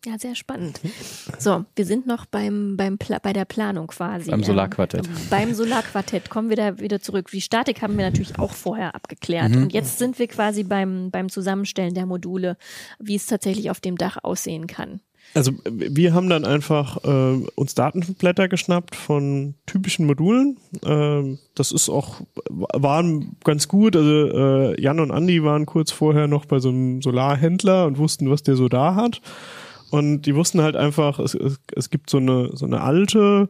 [0.06, 0.80] Ja, sehr spannend.
[1.36, 4.30] So, wir sind noch beim, beim Pla bei der Planung quasi.
[4.30, 5.04] Beim Solarquartett.
[5.04, 7.28] Ähm, beim Solarquartett kommen wir da wieder zurück.
[7.32, 9.50] Die Statik haben wir natürlich auch vorher abgeklärt.
[9.50, 9.62] Mhm.
[9.64, 12.56] Und jetzt sind wir quasi beim, beim Zusammenstellen der Module,
[13.00, 15.00] wie es tatsächlich auf dem Dach aussehen kann.
[15.34, 20.56] Also wir haben dann einfach äh, uns Datenblätter geschnappt von typischen Modulen.
[20.84, 23.96] Äh, das ist auch, waren ganz gut.
[23.96, 28.30] Also äh, Jan und Andi waren kurz vorher noch bei so einem Solarhändler und wussten,
[28.30, 29.20] was der so da hat.
[29.96, 33.48] Und die wussten halt einfach, es, es, es gibt so eine, so eine alte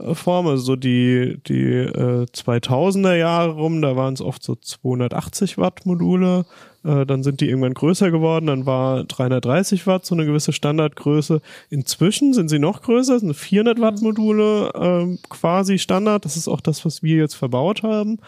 [0.00, 4.56] äh, Form, also so die, die äh, 2000er Jahre rum, da waren es oft so
[4.56, 6.46] 280 Watt Module,
[6.82, 11.40] äh, dann sind die irgendwann größer geworden, dann war 330 Watt so eine gewisse Standardgröße.
[11.70, 16.60] Inzwischen sind sie noch größer, sind 400 Watt Module äh, quasi Standard, das ist auch
[16.60, 18.18] das, was wir jetzt verbaut haben.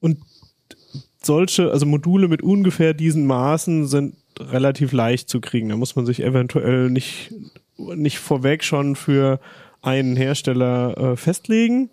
[0.00, 0.18] Und
[1.22, 5.68] solche, also Module mit ungefähr diesen Maßen sind relativ leicht zu kriegen.
[5.68, 7.32] Da muss man sich eventuell nicht,
[7.76, 9.40] nicht vorweg schon für
[9.82, 11.90] einen Hersteller äh, festlegen.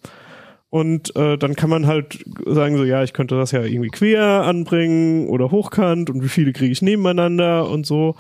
[0.70, 4.44] Und äh, dann kann man halt sagen, so ja, ich könnte das ja irgendwie quer
[4.46, 8.16] anbringen oder hochkant und wie viele kriege ich nebeneinander und so.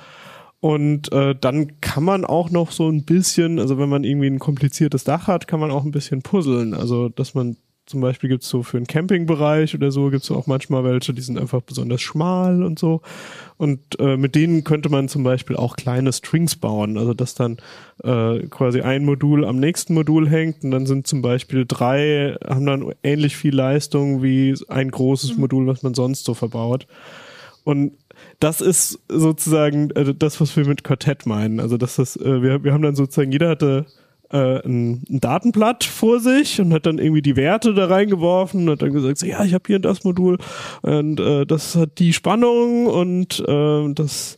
[0.60, 4.40] Und äh, dann kann man auch noch so ein bisschen, also wenn man irgendwie ein
[4.40, 6.76] kompliziertes Dach hat, kann man auch ein bisschen puzzeln.
[6.76, 10.84] Also dass man zum Beispiel gibt's so für einen Campingbereich oder so gibt's auch manchmal
[10.84, 13.02] welche, die sind einfach besonders schmal und so.
[13.58, 17.58] Und äh, mit denen könnte man zum Beispiel auch kleine Strings bauen, also dass dann
[18.04, 22.65] äh, quasi ein Modul am nächsten Modul hängt und dann sind zum Beispiel drei, haben
[22.65, 26.88] dann ähnlich viel Leistung wie ein großes Modul, was man sonst so verbaut.
[27.65, 27.93] Und
[28.39, 31.60] das ist sozusagen äh, das, was wir mit Quartett meinen.
[31.60, 33.86] Also dass das, äh, wir, wir haben dann sozusagen, jeder hatte
[34.34, 38.72] äh, ein, ein Datenblatt vor sich und hat dann irgendwie die Werte da reingeworfen und
[38.72, 40.38] hat dann gesagt, so, ja, ich habe hier das Modul
[40.82, 44.38] und äh, das hat die Spannung und äh, das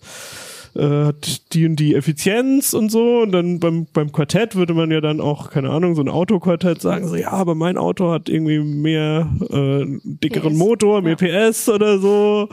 [0.75, 3.21] äh, hat die und die Effizienz und so.
[3.21, 6.81] Und dann beim, beim Quartett würde man ja dann auch, keine Ahnung, so ein Autoquartett
[6.81, 11.49] sagen, so, ja, aber mein Auto hat irgendwie mehr äh, dickeren PS, Motor, mehr ja.
[11.49, 12.49] PS oder so.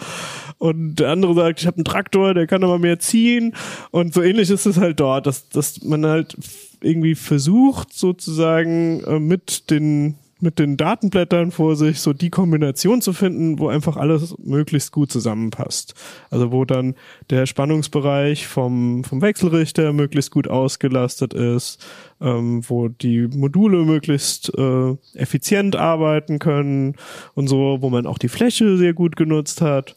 [0.63, 3.53] Und der andere sagt, ich habe einen Traktor, der kann aber mehr ziehen.
[3.91, 6.37] Und so ähnlich ist es halt dort, dass, dass man halt
[6.81, 13.13] irgendwie versucht, sozusagen äh, mit den mit den Datenblättern vor sich so die Kombination zu
[13.13, 15.95] finden, wo einfach alles möglichst gut zusammenpasst.
[16.31, 16.97] Also wo dann
[17.31, 21.85] der Spannungsbereich vom, vom Wechselrichter möglichst gut ausgelastet ist,
[22.21, 26.97] ähm, wo die Module möglichst äh, effizient arbeiten können
[27.35, 29.95] und so, wo man auch die Fläche sehr gut genutzt hat.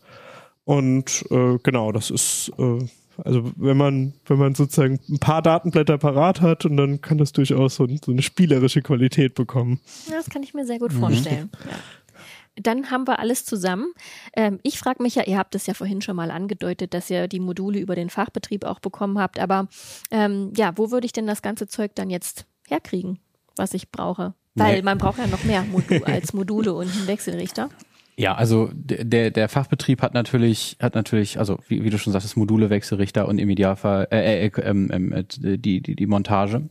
[0.66, 2.86] Und äh, genau, das ist äh,
[3.24, 7.32] also wenn man, wenn man sozusagen ein paar Datenblätter parat hat und dann kann das
[7.32, 9.80] durchaus so, so eine spielerische Qualität bekommen.
[10.10, 11.50] Ja, das kann ich mir sehr gut vorstellen.
[11.66, 11.78] Ja.
[12.58, 13.88] Dann haben wir alles zusammen.
[14.36, 17.28] Ähm, ich frage mich ja, ihr habt es ja vorhin schon mal angedeutet, dass ihr
[17.28, 19.40] die Module über den Fachbetrieb auch bekommen habt.
[19.40, 19.68] Aber
[20.12, 23.20] ähm, ja, wo würde ich denn das ganze Zeug dann jetzt herkriegen,
[23.58, 24.34] was ich brauche?
[24.56, 24.82] Weil Nee.
[24.84, 27.70] man braucht ja noch mehr Modu als Module und einen Wechselrichter.
[28.18, 32.38] Ja, also der, der Fachbetrieb hat natürlich, hat natürlich, also wie, wie du schon sagtest,
[32.38, 35.24] Module, Wechselrichter und im Idealfall äh, äh, ähm, ähm, äh,
[35.58, 36.70] die, die, die Montage.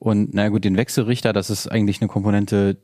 [0.00, 2.78] Und na gut, den Wechselrichter, das ist eigentlich eine Komponente,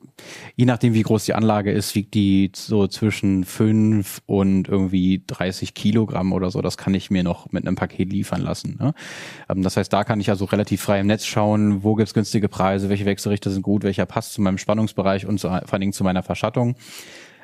[0.54, 5.72] je nachdem wie groß die Anlage ist, wiegt die so zwischen fünf und irgendwie 30
[5.72, 6.60] Kilogramm oder so.
[6.60, 8.76] Das kann ich mir noch mit einem Paket liefern lassen.
[8.78, 8.92] Ne?
[9.48, 12.50] Ähm, Das heißt, da kann ich also relativ frei im Netz schauen, wo gibt's günstige
[12.50, 15.94] Preise, welche Wechselrichter sind gut, welcher passt zu meinem Spannungsbereich und zu, vor allen Dingen
[15.94, 16.76] zu meiner Verschattung.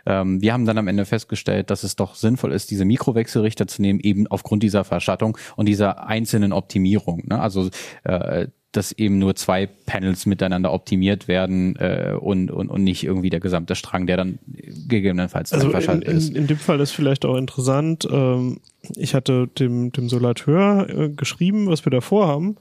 [0.06, 3.82] Ähm, wir haben dann am Ende festgestellt, dass es doch sinnvoll ist, diese Mikrowechselrichter zu
[3.82, 7.22] nehmen, eben aufgrund dieser Verschattung und dieser einzelnen Optimierung.
[7.26, 7.40] Ne?
[7.40, 7.70] Also
[8.04, 13.28] äh, dass eben nur zwei Panels miteinander optimiert werden äh, und, und, und nicht irgendwie
[13.28, 16.30] der gesamte Strang, der dann gegebenenfalls Also in, verschaltet ist.
[16.30, 18.60] in, in dem Fall ist vielleicht auch interessant, ähm,
[18.96, 22.56] ich hatte dem, dem Solateur äh, geschrieben, was wir da vorhaben.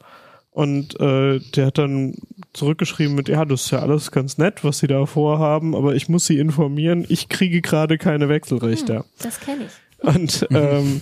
[0.52, 2.16] Und äh, der hat dann
[2.54, 6.10] zurückgeschrieben mit, ja, das ist ja alles ganz nett, was sie da vorhaben, aber ich
[6.10, 9.06] muss sie informieren, ich kriege gerade keine Wechselrichter.
[9.22, 10.06] Das kenne ich.
[10.06, 11.02] Und ähm,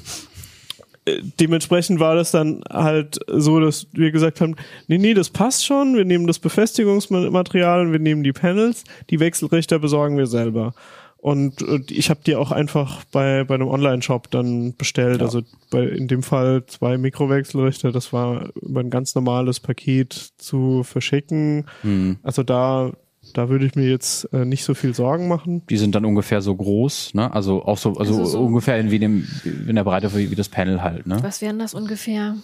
[1.05, 4.55] äh, dementsprechend war das dann halt so, dass wir gesagt haben,
[4.87, 9.19] nee, nee, das passt schon, wir nehmen das Befestigungsmaterial und wir nehmen die Panels, die
[9.19, 10.73] Wechselrichter besorgen wir selber.
[11.21, 15.19] Und äh, ich habe die auch einfach bei, bei einem Online-Shop dann bestellt.
[15.19, 15.25] Ja.
[15.25, 20.83] Also bei, in dem Fall zwei Mikrowechselrichter, das war über ein ganz normales Paket zu
[20.83, 21.65] verschicken.
[21.81, 22.17] Hm.
[22.23, 22.91] Also da,
[23.33, 25.61] da würde ich mir jetzt äh, nicht so viel Sorgen machen.
[25.69, 27.33] Die sind dann ungefähr so groß, ne?
[27.33, 29.27] Also auch so, also, Also so- ungefähr in wie dem,
[29.67, 31.17] in der Breite wie, wie das Panel halt, ne?
[31.21, 32.35] Was wären das ungefähr?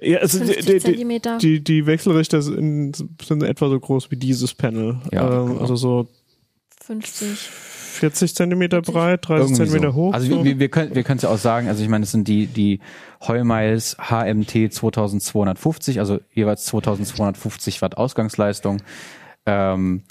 [0.00, 1.38] Ja, also 50 die, die, Zentimeter?
[1.38, 4.96] die, die Wechselrichter sind, sind etwa so groß wie dieses Panel.
[5.12, 5.60] Ja, ähm, genau.
[5.60, 6.08] Also so
[6.80, 7.50] 50.
[7.92, 9.96] 40 Zentimeter breit, 30 Irgendwie Zentimeter so.
[9.96, 10.14] hoch.
[10.14, 10.44] Also so.
[10.44, 12.46] wir, wir können wir können es ja auch sagen, also ich meine, es sind die
[12.46, 12.80] die
[13.26, 18.78] Heumiles HMT 2250, also jeweils 2250 Watt Ausgangsleistung.
[19.46, 20.02] Ähm,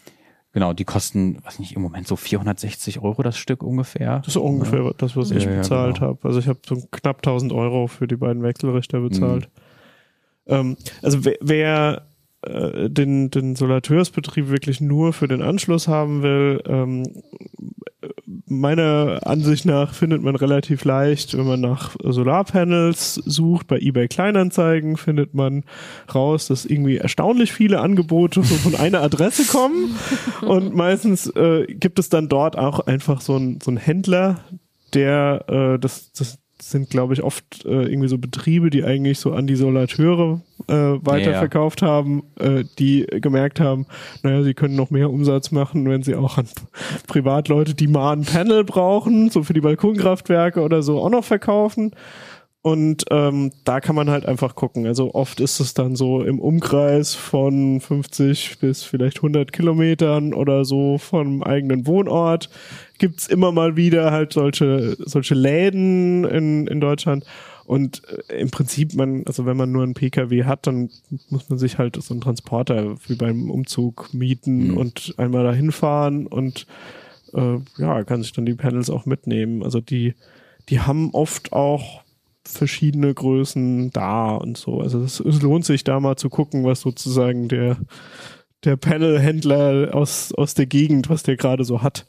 [0.54, 4.20] genau, die kosten, was nicht, im Moment so 460 Euro das Stück ungefähr.
[4.20, 6.08] das ist ungefähr das, was ich Ja, ja, bezahlt genau.
[6.08, 6.28] habe.
[6.28, 9.50] Also ich habe so knapp 1000 Euro für die beiden Wechselrichter bezahlt.
[10.46, 10.54] Mhm.
[10.54, 12.02] Ähm, also wer, wer
[12.44, 17.04] äh, den, den Solateursbetrieb wirklich nur für den Anschluss haben will, ähm,
[18.46, 24.98] meiner Ansicht nach findet man relativ leicht, wenn man nach Solarpanels sucht, bei eBay Kleinanzeigen
[24.98, 25.64] findet man
[26.14, 29.96] raus, dass irgendwie erstaunlich viele Angebote von einer Adresse kommen.
[30.42, 34.40] Und meistens äh, gibt es dann dort auch einfach so einen so einen Händler,
[34.94, 36.41] der äh, das, das
[36.72, 40.74] sind, glaube ich, oft äh, irgendwie so Betriebe, die eigentlich so an die Solateure äh,
[40.74, 43.86] weiterverkauft haben, äh, die gemerkt haben,
[44.24, 46.48] naja, sie können noch mehr Umsatz machen, wenn sie auch an
[47.08, 51.92] Privatleute, die mal ein Panel brauchen, so für die Balkonkraftwerke oder so, auch noch verkaufen.
[52.64, 54.86] Und ähm, da kann man halt einfach gucken.
[54.86, 60.64] Also oft ist es dann so im Umkreis von 50 bis vielleicht 100 Kilometern oder
[60.64, 62.50] so vom eigenen Wohnort
[63.00, 67.26] gibt's immer mal wieder halt solche solche Läden in, in Deutschland.
[67.66, 70.92] Und äh, im Prinzip, man, also wenn man nur einen Pkw hat, dann
[71.30, 74.78] muss man sich halt so einen Transporter wie beim Umzug mieten Mhm.
[74.78, 76.68] und einmal dahin fahren und
[77.34, 79.64] äh, ja, kann sich dann die Panels auch mitnehmen.
[79.64, 80.14] Also die,
[80.70, 82.04] die haben oft auch
[82.44, 84.82] verschiedene Größen da und so.
[84.82, 87.78] Also es, es lohnt sich da mal zu gucken, was sozusagen der
[88.64, 92.06] der Panel-Händler aus, aus der Gegend, was der gerade so hat.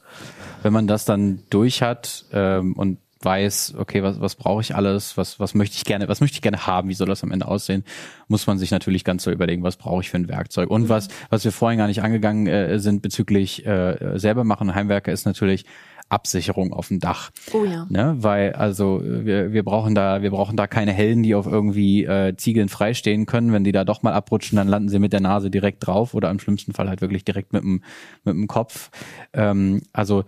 [0.62, 5.16] wenn man das dann durch hat ähm, und weiß, okay, was, was brauche ich alles,
[5.16, 7.47] was, was möchte ich gerne, was möchte ich gerne haben, wie soll das am Ende
[7.47, 7.85] aussehen,
[8.29, 10.71] muss man sich natürlich ganz so überlegen, was brauche ich für ein Werkzeug.
[10.71, 15.12] Und was, was wir vorhin gar nicht angegangen äh, sind bezüglich äh, selber machen Heimwerker,
[15.12, 15.64] ist natürlich
[16.12, 17.31] Absicherung auf dem Dach.
[17.53, 17.87] Oh ja.
[17.88, 18.16] Ne?
[18.18, 22.37] Weil also wir, wir brauchen da wir brauchen da keine Helden, die auf irgendwie äh,
[22.37, 23.53] Ziegeln freistehen können.
[23.53, 26.31] Wenn die da doch mal abrutschen, dann landen sie mit der Nase direkt drauf oder
[26.31, 27.83] im schlimmsten Fall halt wirklich direkt mit dem
[28.25, 28.90] mit dem Kopf.
[29.33, 30.25] Ähm, also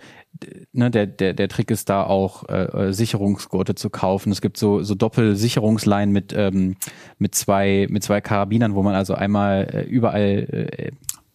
[0.73, 4.33] ne, der der der Trick ist da auch äh, äh, Sicherungsgurte zu kaufen.
[4.33, 6.77] Es gibt so so Doppelsicherungsleinen mit ähm,
[7.19, 10.91] mit zwei mit zwei Karabinern, wo man also einmal äh, überall äh,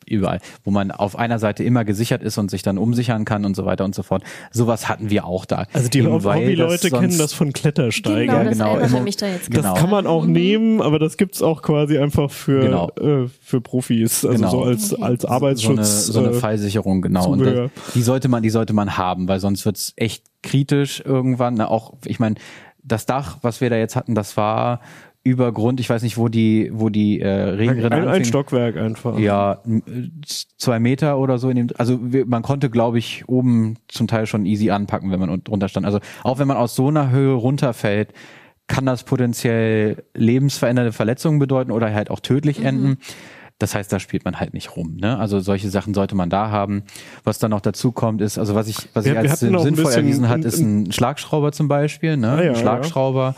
[0.10, 3.56] überall, wo man auf einer Seite immer gesichert ist und sich dann umsichern kann und
[3.56, 4.24] so weiter und so fort.
[4.52, 5.66] Sowas hatten wir auch da.
[5.74, 8.50] Also die Hobbyleute das kennen das von Klettersteigern.
[8.50, 9.74] Genau, das genau, immer- mich da jetzt Das Genau.
[9.76, 12.90] kann man auch nehmen, aber das gibt's auch quasi einfach für, Genau.
[13.00, 14.50] äh, für Profis, also Genau.
[14.52, 16.06] so als, als Arbeitsschutz.
[16.08, 17.30] so eine, so eine äh, Fallsicherung, genau.
[17.30, 21.56] Und das, die sollte man, die sollte man haben, weil sonst wird's echt kritisch irgendwann.
[21.56, 22.36] Na, auch, ich meine,
[22.84, 24.80] das Dach, was wir da jetzt hatten, das war
[25.30, 28.26] über Grund, ich weiß nicht, wo die, wo die äh, Regenrinne ein, ein.
[28.26, 29.18] Stockwerk einfach.
[29.18, 29.62] Ja,
[30.58, 34.26] zwei Meter oder so in dem, also wir, man konnte, glaube ich, oben zum Teil
[34.26, 35.86] schon easy anpacken, wenn man un- drunter stand.
[35.86, 38.14] Also auch wenn man aus so einer Höhe runterfällt,
[38.68, 42.98] kann das potenziell lebensverändernde Verletzungen bedeuten oder halt auch tödlich enden.
[43.58, 44.96] Das heißt, da spielt man halt nicht rum.
[45.02, 45.18] Ne?
[45.18, 46.84] Also solche Sachen sollte man da haben.
[47.26, 50.30] Was dann noch dazu kommt, ist, also was ich, was Wir- ich als sinnvoll erwiesen
[50.30, 52.30] hat, ist ein Schlagschrauber zum Beispiel, ne?
[52.32, 53.36] Ah, ja, ein Schlagschrauber.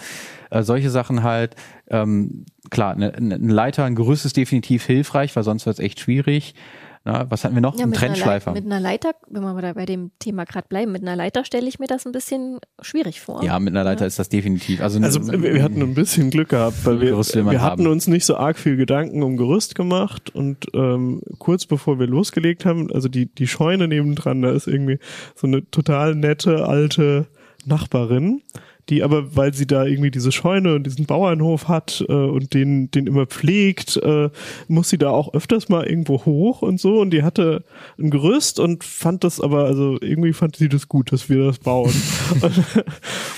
[0.52, 1.56] Äh, solche Sachen halt.
[1.92, 6.00] Ähm, klar, eine, eine Leiter, ein Gerüst ist definitiv hilfreich, weil sonst wird es echt
[6.00, 6.56] schwierig.
[7.04, 7.76] Na, was hatten wir noch?
[7.80, 8.52] Ja, ein Trennschleifer.
[8.52, 11.68] mit einer Leiter, wenn wir da bei dem Thema gerade bleiben, mit einer Leiter stelle
[11.68, 13.44] ich mir das ein bisschen schwierig vor.
[13.44, 14.82] Ja, mit einer Leiter ist das definitiv.
[14.82, 17.88] Also, Also wir, wir hatten ein bisschen Glück gehabt, weil wir, wir hatten haben.
[17.88, 22.66] uns nicht so arg viel Gedanken um Gerüst gemacht und ähm, kurz bevor wir losgelegt
[22.66, 25.00] haben, also die, die Scheune nebendran, da ist irgendwie
[25.36, 27.26] so eine total nette alte
[27.66, 28.44] Nachbarin,
[28.90, 32.92] die aber, weil sie da irgendwie diese Scheune und diesen Bauernhof hat äh, und den,
[32.92, 34.30] den immer pflegt, äh,
[34.68, 37.00] muss sie da auch öfters mal irgendwo hoch und so.
[37.00, 37.64] Und die hatte
[38.00, 41.60] ein Gerüst und fand das aber, also irgendwie fand sie das gut, dass wir das
[41.60, 41.94] bauen.
[42.42, 42.54] und,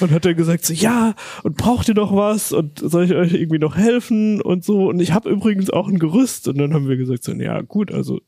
[0.01, 2.51] und hat dann gesagt so, ja, und braucht ihr noch was?
[2.51, 4.41] Und soll ich euch irgendwie noch helfen?
[4.41, 4.89] Und so.
[4.89, 6.47] Und ich habe übrigens auch ein Gerüst.
[6.47, 8.21] Und dann haben wir gesagt so, ja gut, also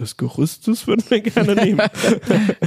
[0.00, 1.80] das Gerüst, das würden wir gerne nehmen.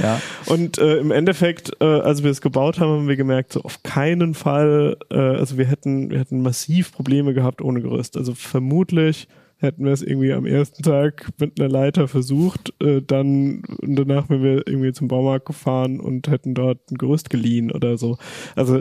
[0.00, 0.20] ja.
[0.46, 3.82] Und äh, im Endeffekt, äh, als wir es gebaut haben, haben wir gemerkt, so auf
[3.82, 8.16] keinen Fall, äh, also wir hätten, wir hätten massiv Probleme gehabt ohne Gerüst.
[8.16, 9.28] Also vermutlich
[9.60, 14.42] hätten wir es irgendwie am ersten Tag mit einer Leiter versucht, äh, dann danach wären
[14.42, 18.16] wir irgendwie zum Baumarkt gefahren und hätten dort ein Gerüst geliehen oder so.
[18.56, 18.80] Also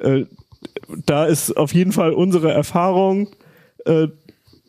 [0.00, 0.24] äh,
[1.04, 3.28] da ist auf jeden Fall unsere Erfahrung,
[3.84, 4.08] äh,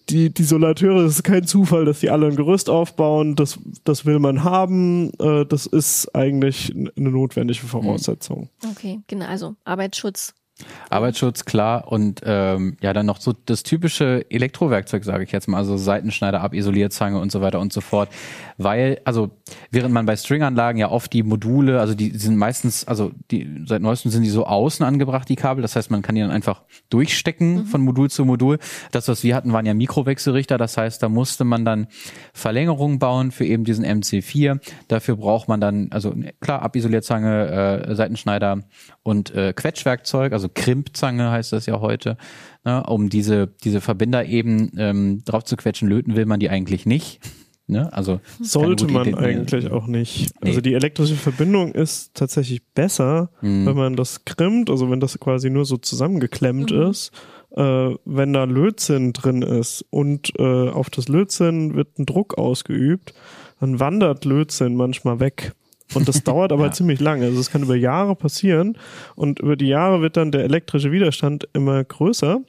[0.09, 4.05] die, die Solateure, das ist kein Zufall, dass die alle ein Gerüst aufbauen, das, das
[4.05, 8.49] will man haben, äh, das ist eigentlich eine notwendige Voraussetzung.
[8.71, 9.25] Okay, genau.
[9.25, 10.33] Also Arbeitsschutz.
[10.89, 11.91] Arbeitsschutz, klar.
[11.91, 16.41] Und ähm, ja, dann noch so das typische Elektrowerkzeug, sage ich jetzt mal, also Seitenschneider,
[16.41, 18.09] Abisolierzange und so weiter und so fort.
[18.57, 19.31] Weil, also
[19.71, 23.81] während man bei Stringanlagen ja oft die Module, also die sind meistens, also die seit
[23.81, 25.61] neuestem sind die so außen angebracht, die Kabel.
[25.61, 28.57] Das heißt, man kann die dann einfach durchstecken von Modul zu Modul.
[28.91, 30.57] Das, was wir hatten, waren ja Mikrowechselrichter.
[30.57, 31.87] Das heißt, da musste man dann
[32.33, 34.59] Verlängerungen bauen für eben diesen MC4.
[34.87, 38.63] Dafür braucht man dann, also klar, Abisolierzange, äh, Seitenschneider
[39.03, 40.49] und äh, Quetschwerkzeug, also
[40.83, 42.17] Krimpzange heißt das ja heute,
[42.63, 45.89] ne, um diese, diese Verbinder eben ähm, drauf zu quetschen.
[45.89, 47.19] Löten will man die eigentlich nicht.
[47.69, 47.91] Ne?
[47.91, 49.17] Also Sollte man Idee.
[49.17, 50.31] eigentlich auch nicht.
[50.41, 50.49] Nee.
[50.49, 53.65] Also die elektrische Verbindung ist tatsächlich besser, Mhm.
[53.65, 57.11] wenn man das krimmt, also wenn das quasi nur so zusammengeklemmt ist.
[57.51, 63.13] Äh, wenn da Lötzinn drin ist und äh, auf das Lötzinn wird ein Druck ausgeübt,
[63.59, 65.53] dann wandert Lötzinn manchmal weg.
[65.93, 66.71] Und das dauert aber Ja.
[66.71, 67.25] ziemlich lange.
[67.25, 68.77] Also es kann über Jahre passieren
[69.15, 72.41] und über die Jahre wird dann der elektrische Widerstand immer größer.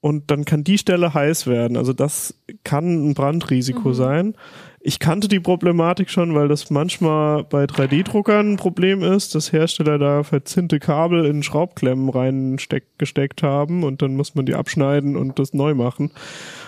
[0.00, 1.76] Und dann kann die Stelle heiß werden.
[1.76, 2.34] Also das
[2.64, 4.34] kann ein Brandrisiko sein.
[4.80, 9.98] ich kannte die Problematik schon, weil das manchmal bei 3D-Druckern ein Problem ist, dass Hersteller
[9.98, 15.54] da verzinnte Kabel in Schraubklemmen reingesteckt haben und dann muss man die abschneiden und das
[15.54, 16.10] neu machen.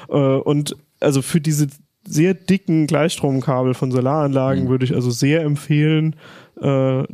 [0.09, 1.67] Äh, und also für diese
[2.07, 4.69] sehr dicken Gleichstromkabel von Solaranlagen Mhm.
[4.69, 6.17] würde ich also sehr empfehlen,
[6.61, 7.05] äh,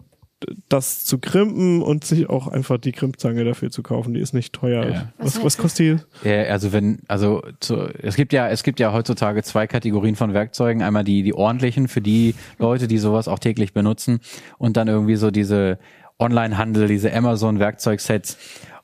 [0.71, 4.15] das zu krimpen und sich auch einfach die Krimpzange dafür zu kaufen.
[4.15, 4.87] Die ist nicht teuer.
[4.89, 5.13] Ja.
[5.19, 6.29] Was Was, kostet die?
[6.29, 10.33] Ja, also wenn, also zu, es gibt ja, es gibt ja heutzutage zwei Kategorien von
[10.33, 10.83] Werkzeugen.
[10.83, 14.21] Einmal die, die ordentlichen für die Leute, die sowas auch täglich benutzen
[14.57, 15.79] und dann irgendwie so diese
[16.19, 18.39] Online-Handel, diese Amazon-Werkzeugsets.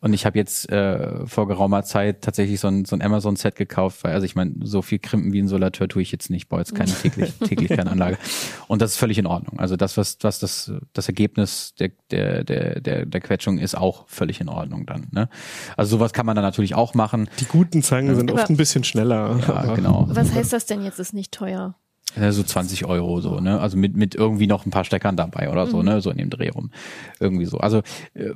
[0.06, 4.04] Und ich habe jetzt äh, vor geraumer Zeit tatsächlich so ein, so ein Amazon-Set gekauft,
[4.04, 6.60] weil, also ich meine, so viel Krimpen wie ein Solateur tue ich jetzt nicht, baue
[6.60, 8.16] jetzt keine täglich, täglich keine Anlage.
[8.68, 9.58] Und das ist völlig in Ordnung.
[9.58, 14.06] Also das, was, was das, das Ergebnis der, der, der, der, der Quetschung ist auch
[14.06, 15.08] völlig in Ordnung dann.
[15.10, 15.28] Ne?
[15.76, 17.28] Also sowas kann man dann natürlich auch machen.
[17.40, 19.40] Die guten Zangen sind Aber- oft ein bisschen schneller.
[19.40, 20.06] Ja, aber- genau.
[20.10, 21.74] Was heißt das denn jetzt ist nicht teuer?
[22.30, 23.58] So 20 Euro so, ne?
[23.60, 26.00] Also mit, mit irgendwie noch ein paar Steckern dabei oder so, ne?
[26.00, 26.70] So in dem Dreh rum.
[27.18, 27.58] Irgendwie so.
[27.58, 27.82] Also
[28.14, 28.30] äh,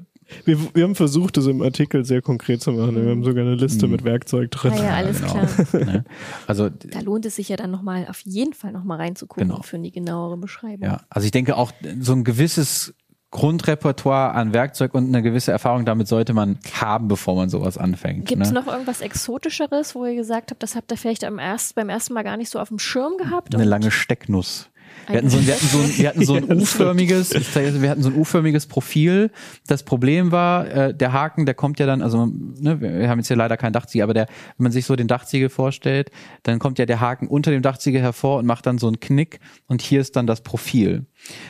[0.45, 2.97] Wir, wir haben versucht, das im Artikel sehr konkret zu machen.
[2.97, 3.93] Wir haben sogar eine Liste Mhm.
[3.93, 4.73] mit Werkzeug drin.
[4.75, 5.33] Ah ja, alles genau.
[5.33, 5.47] klar.
[5.85, 6.05] ne?
[6.47, 9.63] Also Da lohnt es sich ja dann nochmal, auf jeden Fall nochmal reinzugucken Genau.
[9.63, 10.87] für die genauere Beschreibung.
[10.87, 12.95] ja, also ich denke auch so ein gewisses
[13.33, 18.27] Grundrepertoire an Werkzeug und eine gewisse Erfahrung damit sollte man haben, bevor man sowas anfängt.
[18.27, 18.55] Gibt es ne?
[18.61, 22.15] noch irgendwas Exotischeres, wo ihr gesagt habt, das habt ihr vielleicht am erst, beim ersten
[22.15, 23.55] Mal gar nicht so auf dem Schirm gehabt?
[23.55, 24.70] Eine lange Stecknuss.
[25.09, 28.03] Wir hatten so ein, wir hatten so ein, wir hatten so ein U-förmiges, wir hatten
[28.03, 29.31] so ein U-förmiges Profil.
[29.67, 33.29] Das Problem war, äh, der Haken, der kommt ja dann, also ne, wir haben jetzt
[33.29, 34.27] hier leider keinen Dachziegel, aber der,
[34.57, 36.11] wenn man sich so den Dachziegel vorstellt,
[36.43, 39.41] dann kommt ja der Haken unter dem Dachziegel hervor und macht dann so einen Knick
[39.67, 41.07] und hier ist dann das Profil.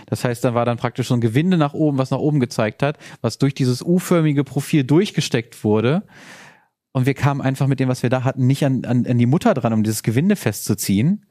[0.06, 2.82] Das heißt, dann war dann praktisch so ein Gewinde nach oben, was nach oben gezeigt
[2.82, 6.02] hat, was durch dieses U-förmige Profil durchgesteckt wurde.
[6.92, 9.26] Und wir kamen einfach mit dem, was wir da hatten, nicht an, an, an die
[9.26, 11.24] Mutter dran, um dieses Gewinde festzuziehen.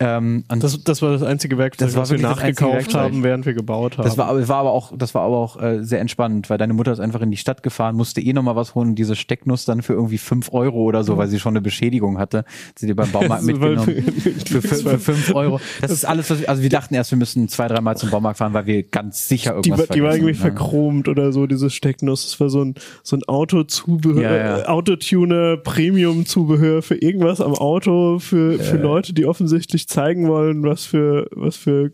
[0.00, 3.54] Ähm, Das, das war das einzige Werkzeug, Das wir das einzige nachgekauft haben, während wir
[3.54, 4.04] gebaut haben.
[4.04, 6.72] Das war, aber- war aber auch, das war aber auch äh, sehr entspannend, weil deine
[6.74, 9.64] Mutter ist einfach in die Stadt gefahren, musste eh noch mal was holen, diese Stecknuss
[9.66, 12.86] dann für irgendwie fünf Euro oder so, weil sie schon eine Beschädigung hatte, hat sie
[12.88, 14.04] dir beim Baumarkt mitgenommen
[14.46, 15.60] für, für, für fünf Euro.
[15.80, 18.38] Das ist alles, was wir, also wir dachten erst, wir müssen zwei, dreimal zum Baumarkt
[18.38, 20.38] fahren, weil wir ganz sicher die, irgendwas war- die war irgendwie ne?
[20.38, 22.24] verchromt oder so, dieses Stecknuss.
[22.32, 22.74] Das war so ein,
[23.04, 24.58] so ein Autozubehör, Ja, ja.
[24.58, 30.84] äh, Autotuner, Premium-Zubehör für irgendwas am Auto, für, für Leute, die offensichtlich zeigen wollen, was
[30.84, 31.92] für, was für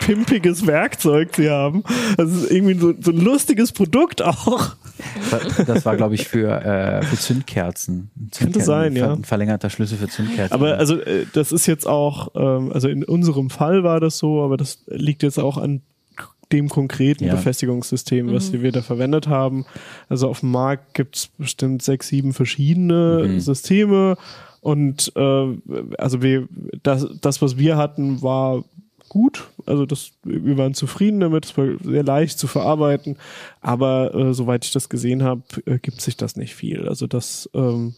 [0.00, 1.84] pimpiges Werkzeug sie haben.
[2.16, 4.74] Das ist irgendwie so, so ein lustiges Produkt auch.
[5.66, 8.10] Das- war, glaube ich, für, äh, für Zündkerzen.
[8.32, 9.12] Zündkerzen, sein, ja.
[9.12, 10.52] Ein verlängerter Schlüssel für Zündkerzen.
[10.52, 14.42] Aber also äh, das ist jetzt auch, ähm, also in unserem Fall war das so,
[14.42, 15.82] aber das liegt jetzt auch an
[16.50, 17.34] dem konkreten Ja.
[17.34, 19.66] Befestigungssystem, was wir da verwendet haben.
[20.08, 23.40] Also auf dem Markt gibt's bestimmt sechs, sieben verschiedene Mhm.
[23.40, 24.16] Systeme
[24.60, 25.56] und äh,
[25.98, 26.48] also wir
[26.82, 28.64] das, das, was wir hatten, war
[29.08, 29.48] gut.
[29.66, 33.16] Also das, wir waren zufrieden damit, es war sehr leicht zu verarbeiten,
[33.60, 36.88] aber äh, soweit ich das gesehen habe, äh, gibt sich das nicht viel.
[36.88, 37.94] Also das ähm,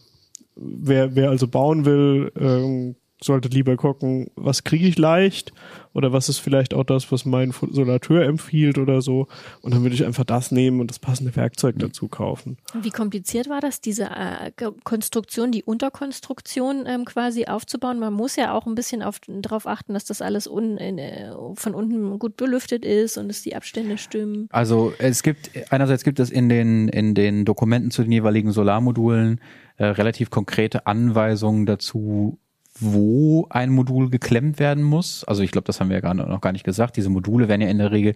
[0.55, 5.53] wer, wer also bauen will, ähm, sollte lieber gucken, was kriege ich leicht
[5.93, 9.27] oder was ist vielleicht auch das, was mein Solateur empfiehlt oder so.
[9.61, 12.57] Und dann würde ich einfach das nehmen und das passende Werkzeug dazu kaufen.
[12.81, 14.51] Wie kompliziert war das, diese äh,
[14.83, 17.99] Konstruktion, die Unterkonstruktion ähm, quasi aufzubauen?
[17.99, 21.31] Man muss ja auch ein bisschen auf, darauf achten, dass das alles un, in, äh,
[21.55, 24.47] von unten gut belüftet ist und dass die Abstände stimmen.
[24.51, 29.41] Also es gibt einerseits gibt es in den in den Dokumenten zu den jeweiligen Solarmodulen
[29.77, 32.39] äh, relativ konkrete Anweisungen dazu,
[32.79, 35.23] wo ein Modul geklemmt werden muss.
[35.23, 36.97] Also ich glaube, das haben wir ja gar noch gar nicht gesagt.
[36.97, 38.15] Diese Module werden ja in der Regel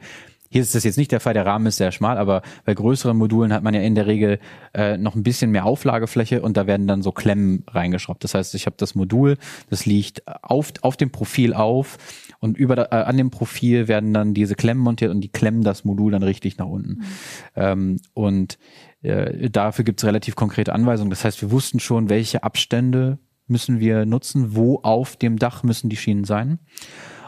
[0.50, 3.18] hier ist das jetzt nicht der Fall, der Rahmen ist sehr schmal, aber bei größeren
[3.18, 4.40] Modulen hat man ja in der Regel
[4.74, 8.24] äh, noch ein bisschen mehr Auflagefläche und da werden dann so Klemmen reingeschraubt.
[8.24, 9.38] Das heißt, ich habe das Modul,
[9.70, 11.98] das liegt auf, auf dem Profil auf
[12.40, 15.84] und über äh, an dem Profil werden dann diese Klemmen montiert und die klemmen das
[15.84, 17.02] Modul dann richtig nach unten.
[17.56, 18.58] Ähm, und
[19.02, 21.10] äh, dafür gibt es relativ konkrete Anweisungen.
[21.10, 23.18] Das heißt, wir wussten schon, welche Abstände
[23.48, 26.60] müssen wir nutzen, wo auf dem Dach müssen die Schienen sein.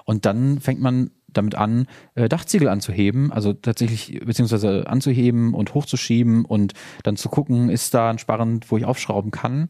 [0.06, 6.46] Und dann fängt man damit an, äh, Dachziegel anzuheben, also tatsächlich, beziehungsweise anzuheben und hochzuschieben
[6.46, 9.70] und dann zu gucken, ist da ein Sparren, wo ich aufschrauben kann.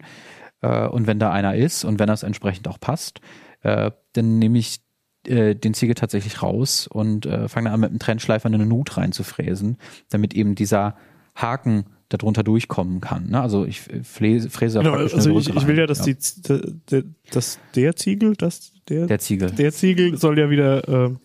[0.62, 3.20] Äh, und wenn da einer ist und wenn das entsprechend auch passt,
[3.62, 4.82] äh, dann nehme ich
[5.30, 9.76] den Ziegel tatsächlich raus und fange dann an, mit dem Trennschleifer eine Nut reinzufräsen,
[10.10, 10.96] damit eben dieser
[11.36, 13.30] Haken darunter durchkommen kann.
[13.30, 13.42] Ne?
[13.42, 16.16] Also ich fräse, fräse da Genau, also ich, ich will ja, dass die,
[16.48, 19.52] der, der, dass der Ziegel, das Der, Der Ziegel.
[19.52, 21.16] der Ziegel soll ja wieder äh,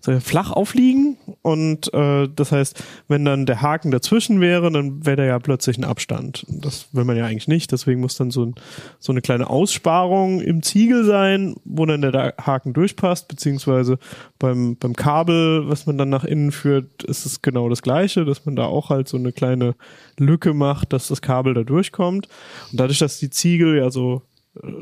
[0.00, 5.04] soll ja flach aufliegen und äh, das heißt, wenn dann der Haken dazwischen wäre, dann
[5.04, 6.46] wäre da ja plötzlich ein Abstand.
[6.48, 8.54] Das will man ja eigentlich nicht, deswegen muss dann so, ein,
[8.98, 13.98] so eine kleine Aussparung im Ziegel sein, wo dann der Haken durchpasst, beziehungsweise
[14.38, 18.46] beim, beim Kabel, was man dann nach innen führt, ist es genau das gleiche, dass
[18.46, 19.74] man da auch halt so eine kleine
[20.18, 22.28] Lücke macht, dass das Kabel da durchkommt.
[22.70, 24.22] Und dadurch, dass die Ziegel ja so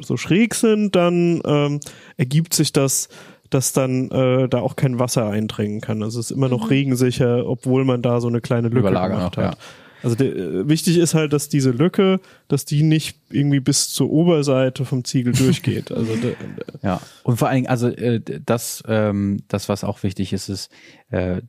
[0.01, 1.81] so schräg sind, dann ähm,
[2.16, 3.09] ergibt sich das,
[3.51, 6.03] dass dann äh, da auch kein Wasser eindringen kann.
[6.03, 9.37] Also es ist immer noch regensicher, obwohl man da so eine kleine Lücke Überlagern gemacht
[9.37, 9.55] noch, hat.
[9.55, 9.59] ja.
[10.03, 14.11] Also der, äh, wichtig ist halt, dass diese Lücke, dass die nicht irgendwie bis zur
[14.11, 15.91] Oberseite vom Ziegel durchgeht.
[15.91, 16.35] Also der,
[16.83, 20.70] Ja, und vor allen Dingen, also äh, das, ähm, das, was auch wichtig ist, ist,
[21.11, 21.41] äh,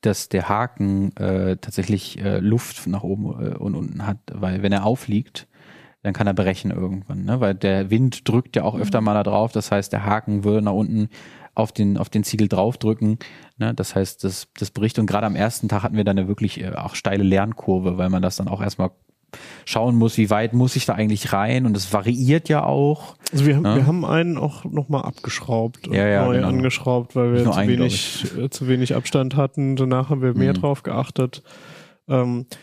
[0.00, 4.72] dass der Haken äh, tatsächlich äh, Luft nach oben äh, und unten hat, weil wenn
[4.72, 5.47] er aufliegt,
[6.02, 7.40] dann kann er brechen irgendwann, ne?
[7.40, 10.62] weil der Wind drückt ja auch öfter mal da drauf, das heißt, der Haken würde
[10.62, 11.08] nach unten
[11.54, 13.18] auf den, auf den Ziegel draufdrücken,
[13.56, 13.74] ne?
[13.74, 16.60] das heißt, das, das bricht und gerade am ersten Tag hatten wir dann eine wirklich
[16.62, 18.90] äh, auch steile Lernkurve, weil man das dann auch erstmal
[19.66, 23.16] schauen muss, wie weit muss ich da eigentlich rein und es variiert ja auch.
[23.30, 23.76] also wir, haben Ja.
[23.76, 26.48] wir haben einen auch nochmal abgeschraubt und Ja, ja, neu genau.
[26.48, 29.76] angeschraubt, weil wir zu einen, wenig, äh, zu wenig Abstand hatten.
[29.76, 30.60] Danach haben wir mehr Mhm.
[30.60, 31.42] drauf geachtet.
[32.08, 32.54] Ähm, äh,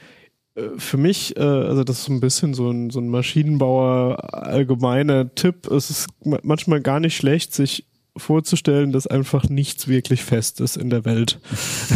[0.78, 5.34] für mich, äh, also das ist so ein bisschen so ein, so ein Maschinenbauer allgemeiner
[5.36, 5.68] Tipp.
[5.68, 7.86] Es ist ma- manchmal gar nicht schlecht, sich
[8.18, 11.40] vorzustellen, dass einfach nichts wirklich fest ist in der Welt.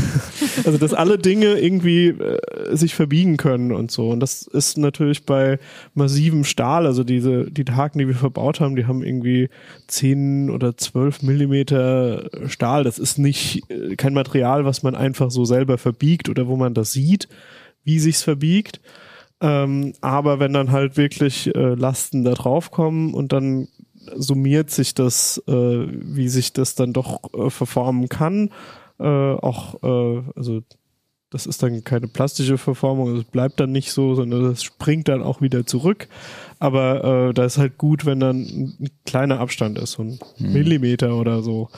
[0.66, 4.10] also dass alle Dinge irgendwie äh, sich verbiegen können und so.
[4.10, 5.60] Und das ist natürlich bei
[5.94, 9.50] massivem Stahl, also diese, die Haken, die wir verbaut haben, die haben irgendwie
[9.88, 12.84] 10 oder 12 Millimeter Stahl.
[12.84, 16.74] Das ist nicht äh, kein Material, was man einfach so selber verbiegt oder wo man
[16.74, 17.30] das sieht,
[17.84, 18.82] wie sich's verbiegt.
[19.42, 23.68] Ähm, aber wenn dann halt wirklich äh, Lasten da drauf kommen und dann
[24.16, 28.50] summiert sich das, äh, wie sich das dann doch äh, verformen kann.
[29.00, 30.62] Äh, auch, äh, also
[31.30, 35.22] das ist dann keine plastische Verformung, es bleibt dann nicht so, sondern das springt dann
[35.22, 36.08] auch wieder zurück.
[36.58, 40.20] Aber äh, da ist halt gut, wenn dann ein, ein kleiner Abstand ist, so ein
[40.40, 41.70] Millimeter oder so.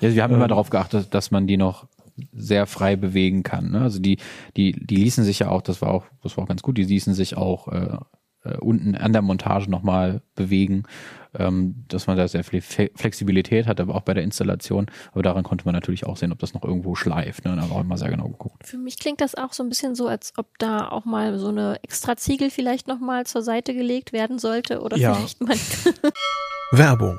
[0.00, 0.48] Ja, wir haben immer Ähm.
[0.48, 1.86] darauf geachtet, dass man die noch
[2.32, 3.70] sehr frei bewegen kann.
[3.72, 3.80] Ne?
[3.80, 4.18] Also die,
[4.56, 6.84] die, die ließen sich ja auch, das war auch, das war auch ganz gut, die
[6.84, 7.96] ließen sich auch äh,
[8.44, 10.84] äh, unten an der Montage nochmal bewegen,
[11.38, 14.86] ähm, dass man da sehr viel Fe- Flexibilität hat, aber auch bei der Installation.
[15.12, 17.44] Aber daran konnte man natürlich auch sehen, ob das noch irgendwo schleift.
[17.44, 17.54] Ne?
[17.54, 18.66] Da haben wir auch immer sehr genau geguckt.
[18.66, 21.48] Für mich klingt das auch so ein bisschen so, als ob da auch mal so
[21.48, 25.14] eine extra Ziegel vielleicht nochmal zur Seite gelegt werden sollte oder Ja.
[25.14, 25.56] vielleicht mal.
[26.72, 27.18] Werbung.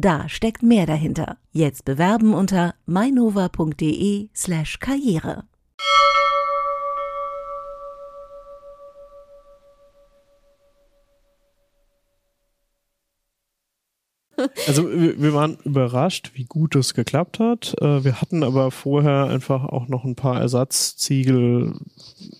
[0.00, 1.38] Da steckt mehr dahinter.
[1.50, 5.42] Jetzt bewerben unter mainova.de slash karriere.
[14.68, 17.74] Also wir waren überrascht, wie gut es geklappt hat.
[17.80, 21.74] Äh, Wir hatten aber vorher einfach auch noch ein paar Ersatzziegel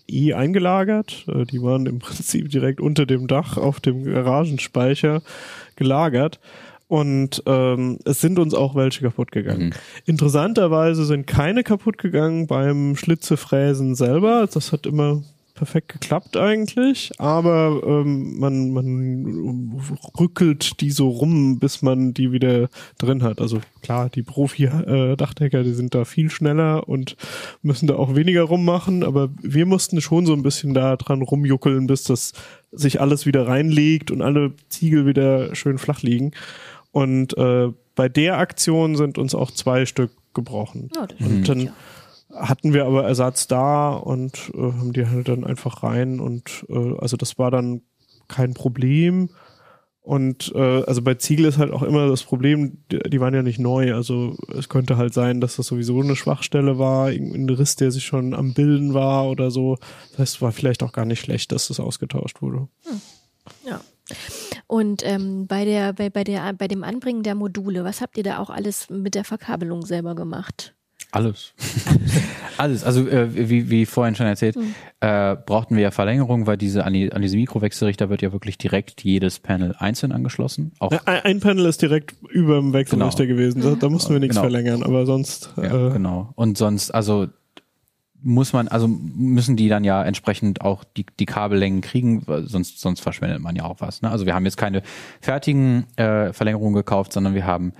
[0.07, 1.25] eh eingelagert.
[1.27, 5.21] Äh, Die waren im Prinzip direkt unter dem Dach auf dem Garagenspeicher
[5.75, 6.39] gelagert.
[6.89, 9.67] Und ähm, es sind uns auch welche kaputt gegangen.
[9.67, 9.73] Mhm.
[10.07, 14.49] Interessanterweise sind keine kaputt gegangen beim Schlitzefräsen selber.
[14.51, 15.21] Das hat immer
[15.53, 19.81] perfekt geklappt eigentlich, aber ähm, man, man
[20.17, 23.41] rückelt die so rum, bis man die wieder drin hat.
[23.41, 27.17] Also klar, die Profi-Dachdecker, die sind da viel schneller und
[27.61, 31.87] müssen da auch weniger rummachen, aber wir mussten schon so ein bisschen da dran rumjuckeln,
[31.87, 32.31] bis das
[32.71, 36.31] sich alles wieder reinlegt und alle Ziegel wieder schön flach liegen.
[36.91, 40.89] Und äh, bei der Aktion sind uns auch zwei Stück gebrochen.
[40.93, 41.73] Das Und dann ja.
[42.33, 46.97] hatten wir aber Ersatz da und äh, haben die halt dann einfach rein und äh,
[46.97, 47.81] also das war dann
[48.27, 49.29] kein Problem.
[50.01, 53.43] Und äh, also bei Ziegel ist halt auch immer das Problem, die, die waren ja
[53.43, 53.93] nicht neu.
[53.93, 58.05] Also es könnte halt sein, dass das sowieso eine Schwachstelle war, irgendein Riss, der sich
[58.05, 59.77] schon am Bilden war oder so.
[60.11, 62.69] Das heißt, es war vielleicht auch gar nicht schlecht, dass das ausgetauscht wurde.
[63.67, 63.81] Ja.
[64.69, 68.23] Und ähm, bei der, bei, bei der, bei dem Anbringen der Module, was habt ihr
[68.23, 70.75] da auch alles mit der Verkabelung selber gemacht?
[71.11, 71.53] Alles.
[72.57, 72.83] Alles.
[72.83, 74.55] Also äh, wie, wie vorhin schon erzählt,
[74.99, 78.59] äh, brauchten wir ja Verlängerung, weil diese an, die, an diese Mikrowechselrichter wird ja wirklich
[78.59, 80.73] direkt jedes Panel einzeln angeschlossen.
[80.77, 83.37] Auch Ja, Ein, ein Panel ist direkt über dem Wechselrichter Genau.
[83.39, 83.61] gewesen.
[83.63, 84.43] Da, da mussten wir nichts Genau.
[84.49, 86.31] verlängern, aber sonst Ja, äh, genau.
[86.35, 87.27] Und sonst, also
[88.21, 92.99] muss man, also müssen die dann ja entsprechend auch die, die Kabellängen kriegen, sonst, sonst
[92.99, 94.01] verschwendet man ja auch was.
[94.01, 94.09] Ne?
[94.09, 94.81] Also wir haben jetzt keine
[95.21, 97.73] fertigen äh, Verlängerungen gekauft, sondern wir haben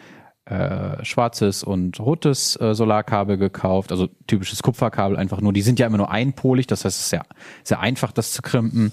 [0.46, 5.54] äh, schwarzes und rotes äh, Solarkabel gekauft, also typisches Kupferkabel einfach nur.
[5.54, 7.26] Die sind ja immer nur einpolig, das heißt, es ist sehr,
[7.64, 8.92] sehr einfach, das zu krimpen.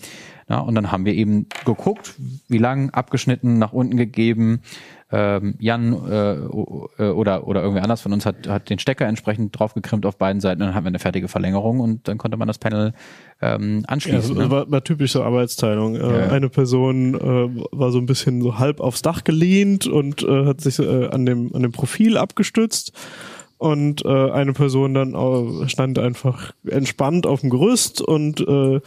[0.49, 2.15] Na, und dann haben wir eben geguckt,
[2.49, 4.61] wie lang, abgeschnitten, nach unten gegeben.
[5.13, 9.57] Ähm, Jan äh, äh, oder oder irgendwer anders von uns hat, hat den Stecker entsprechend
[9.57, 10.61] draufgekrimpt auf beiden Seiten.
[10.61, 12.93] Dann hatten wir eine fertige Verlängerung und dann konnte man das Panel
[13.41, 14.35] ähm, ja, anschließen.
[14.35, 14.51] das ne?
[14.51, 15.95] war, war typisch so Arbeitsteilung.
[15.95, 16.29] Äh, Ja, ja.
[16.33, 20.61] Eine Person äh, war so ein bisschen so halb aufs Dach gelehnt und äh, hat
[20.61, 22.93] sich äh, an dem an dem Profil abgestützt.
[23.59, 28.81] Und äh, eine Person dann äh, stand einfach entspannt auf dem Gerüst und äh,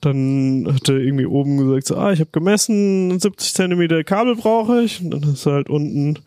[0.00, 5.02] dann hatte irgendwie oben gesagt, so, ah, ich habe gemessen, 70 Zentimeter Kabel brauche ich.
[5.02, 6.20] Und dann ist halt unten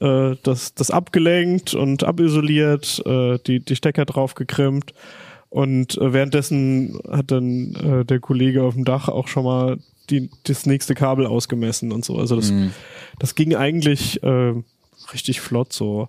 [0.00, 4.94] äh, das, das abgelenkt und abisoliert, äh, die, die Stecker draufgekrimmt.
[5.50, 9.76] Und äh, währenddessen hat dann äh, der Kollege auf dem Dach auch schon mal
[10.08, 12.16] die, das nächste Kabel ausgemessen und so.
[12.16, 12.70] Also das, Mhm.
[13.18, 14.54] das ging eigentlich äh,
[15.12, 16.08] richtig flott so.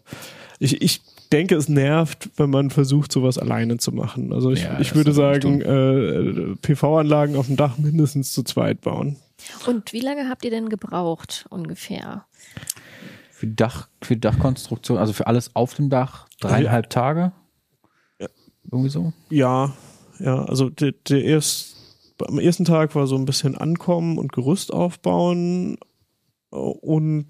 [0.60, 1.02] Ich, ich
[1.34, 4.32] denke, es nervt, wenn man versucht, sowas alleine zu machen.
[4.32, 9.18] Also ich, Ja, ich würde sagen, äh, PV-Anlagen auf dem Dach mindestens zu zweit bauen.
[9.68, 12.26] Und wie lange habt ihr denn gebraucht ungefähr?
[13.32, 17.34] Für Dach, für Dachkonstruktion, also für alles auf dem Dach, dreieinhalb Tage.
[18.72, 19.12] Irgendwie so.
[19.30, 19.74] Ja,
[20.20, 21.76] ja, also der, der erst,
[22.26, 25.78] am ersten Tag war so ein bisschen ankommen und Gerüst aufbauen
[26.54, 27.28] und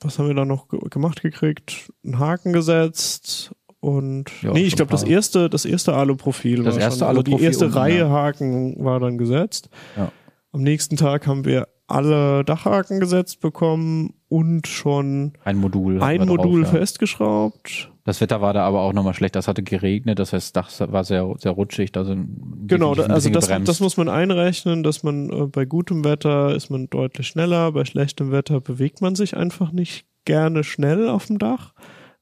[0.00, 1.90] was haben wir da noch ge gemacht gekriegt?
[2.04, 6.82] Einen Haken gesetzt und Ja, nee, ich glaube das erste, das erste Aluprofil Das war
[6.82, 8.10] erste schon, also die erste unten, Reihe ja.
[8.10, 9.70] Haken war dann gesetzt.
[9.96, 10.12] Ja.
[10.52, 16.02] Am nächsten Tag haben wir alle Dachhaken gesetzt bekommen und schon Ein Modul.
[16.02, 16.68] ein drauf, Modul ja.
[16.68, 17.91] festgeschraubt.
[18.04, 19.36] Das Wetter war da aber auch nochmal schlecht.
[19.36, 21.92] Das hatte geregnet, das heißt, das Dach war sehr, sehr rutschig.
[21.92, 26.54] Da sind Genau, also das, das muss man einrechnen, dass man äh, bei gutem Wetter
[26.54, 31.26] ist man deutlich schneller, bei schlechtem Wetter bewegt man sich einfach nicht gerne schnell auf
[31.26, 31.74] dem Dach.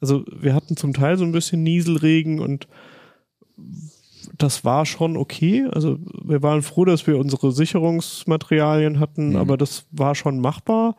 [0.02, 2.68] Also wir hatten zum Teil so ein bisschen Nieselregen und
[4.36, 5.66] das war schon okay.
[5.72, 9.36] Also wir waren froh, dass wir unsere Sicherungsmaterialien hatten, Mhm.
[9.36, 10.96] aber das war schon machbar.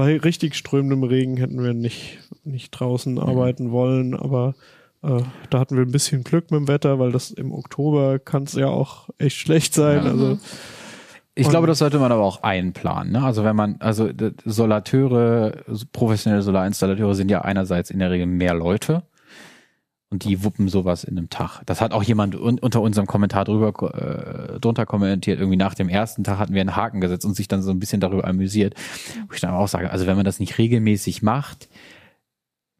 [0.00, 4.54] Bei richtig strömendem Regen hätten wir nicht, nicht draußen arbeiten wollen, aber
[5.02, 5.20] äh,
[5.50, 8.54] da hatten wir ein bisschen Glück mit dem Wetter, weil das im Oktober kann es
[8.54, 10.04] ja auch echt schlecht sein.
[10.04, 10.10] Ja.
[10.10, 10.38] Also
[11.34, 13.12] Ich Und- glaube, das sollte man aber auch einplanen.
[13.12, 13.22] Ne?
[13.22, 14.08] Also wenn man, also
[14.46, 15.52] Solateure,
[15.92, 19.02] professionelle Solarinstallateure sind ja einerseits in der Regel mehr Leute
[20.10, 21.62] und die wuppen sowas in einem Tag.
[21.66, 25.38] Das hat auch jemand un unter unserem Kommentar drüber äh, drunter kommentiert.
[25.38, 27.78] Irgendwie nach dem ersten Tag hatten wir einen Haken gesetzt und sich dann so ein
[27.78, 28.74] bisschen darüber amüsiert.
[29.28, 31.68] Wo ich dann auch sage, also wenn man das nicht regelmäßig macht,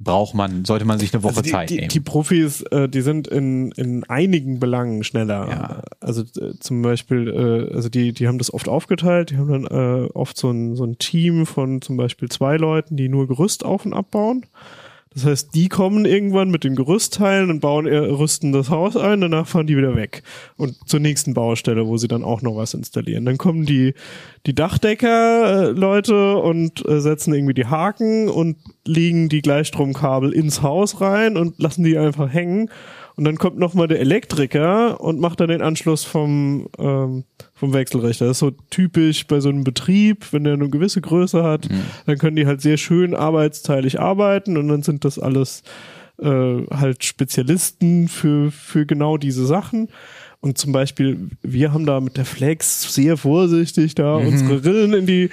[0.00, 1.88] braucht man, sollte man sich eine Woche also die, Zeit die, nehmen.
[1.88, 5.48] die Profis, äh, die sind in, in einigen Belangen schneller.
[5.48, 5.82] Ja.
[6.00, 9.66] Also äh, zum Beispiel, äh, also die, die haben das oft aufgeteilt, die haben dann
[9.66, 13.64] äh, oft so ein, so ein Team von zum Beispiel zwei Leuten, die nur Gerüst
[13.64, 14.46] auf und abbauen.
[15.12, 19.48] Das heißt, die kommen irgendwann mit den Gerüstteilen und bauen, rüsten das Haus ein, danach
[19.48, 20.22] fahren die wieder weg.
[20.56, 23.24] Und zur nächsten Baustelle, wo sie dann auch noch was installieren.
[23.24, 23.94] Dann kommen die,
[24.46, 31.36] die Dachdecker-Leute und äh, setzen irgendwie die Haken und legen die Gleichstromkabel ins Haus rein
[31.36, 32.70] und lassen die einfach hängen.
[33.20, 38.24] Und dann kommt nochmal der Elektriker und macht dann den Anschluss vom, ähm, vom Wechselrichter.
[38.24, 41.68] Das ist so typisch bei so einem Betrieb, wenn der eine gewisse Größe hat,
[42.06, 45.62] dann können die halt sehr schön arbeitsteilig arbeiten und dann sind das alles
[46.22, 49.88] äh, halt Spezialisten für, für genau diese Sachen.
[50.40, 55.04] Und zum Beispiel, wir haben da mit der Flex sehr vorsichtig da unsere Rillen in
[55.04, 55.28] die,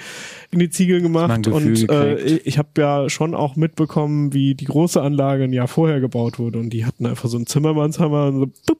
[0.50, 1.46] in die Ziegel gemacht.
[1.46, 6.00] Und äh, ich habe ja schon auch mitbekommen, wie die große Anlage ein Jahr vorher
[6.00, 6.58] gebaut wurde.
[6.58, 8.78] Und die hatten einfach so einen Zimmermannshammer so bup,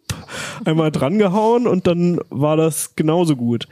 [0.64, 3.68] einmal drangehauen und dann war das genauso gut.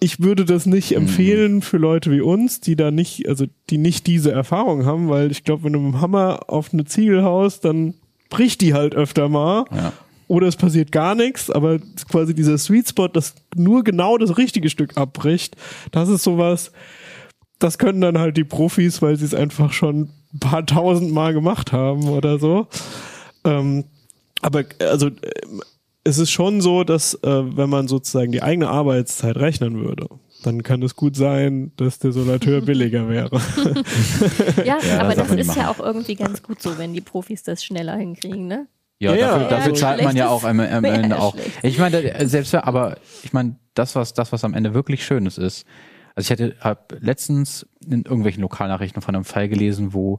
[0.00, 4.06] Ich würde das nicht empfehlen für Leute wie uns, die da nicht, also die nicht
[4.06, 7.64] diese Erfahrung haben, weil ich glaube, wenn du mit dem Hammer auf eine Ziegel haust,
[7.64, 7.94] dann
[8.30, 9.64] bricht die halt öfter mal.
[9.74, 9.92] Ja.
[10.28, 11.78] Oder es passiert gar nichts, aber
[12.10, 15.56] quasi dieser Sweet Spot, das nur genau das richtige Stück abbricht,
[15.90, 16.70] das ist sowas,
[17.58, 21.32] das können dann halt die Profis, weil sie es einfach schon ein paar tausend Mal
[21.32, 22.66] gemacht haben oder so.
[23.44, 23.84] Ähm,
[24.42, 25.62] aber also ähm,
[26.04, 30.08] es ist schon so, dass äh, wenn man sozusagen die eigene Arbeitszeit rechnen würde,
[30.44, 33.40] dann kann es gut sein, dass der Solateur billiger wäre.
[34.64, 37.42] Ja, Ja, aber das das ist ja auch irgendwie ganz gut so, wenn die Profis
[37.42, 38.66] das schneller hinkriegen, ne?
[39.00, 41.34] Ja, Ja, dafür, ja, dafür also zahlt man ja auch am, am Ende auch.
[41.34, 41.50] schlecht.
[41.62, 45.04] Ich meine, äh, selbst wenn- aber ich meine, das was das was am Ende wirklich
[45.04, 45.64] Schönes ist.
[46.18, 50.18] Also ich hatte hab letztens in irgendwelchen Lokalnachrichten von einem Fall gelesen, wo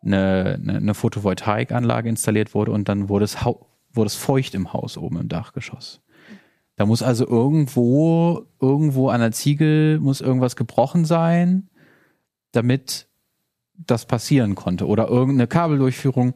[0.00, 4.96] eine, eine, eine Photovoltaikanlage installiert wurde und dann wurde es, wurde es feucht im Haus
[4.96, 6.00] oben im Dachgeschoss.
[6.76, 11.70] Da muss also irgendwo, irgendwo an der Ziegel muss irgendwas gebrochen sein,
[12.52, 13.08] damit
[13.74, 14.86] das passieren konnte.
[14.86, 16.34] Oder irgendeine Kabeldurchführung.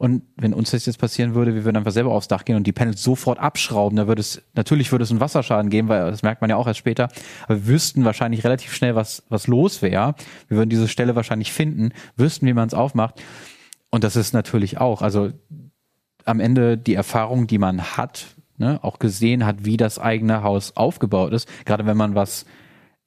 [0.00, 2.66] Und wenn uns das jetzt passieren würde, wir würden einfach selber aufs Dach gehen und
[2.66, 6.22] die Panels sofort abschrauben, da würde es, natürlich würde es einen Wasserschaden geben, weil das
[6.22, 7.10] merkt man ja auch erst später,
[7.44, 10.14] aber wir wüssten wahrscheinlich relativ schnell, was, was los wäre.
[10.48, 13.22] Wir würden diese Stelle wahrscheinlich finden, wüssten, wie man es aufmacht.
[13.90, 15.32] Und das ist natürlich auch, also
[16.24, 18.24] am Ende die Erfahrung, die man hat,
[18.56, 21.46] ne, auch gesehen hat, wie das eigene Haus aufgebaut ist.
[21.66, 22.46] Gerade wenn man was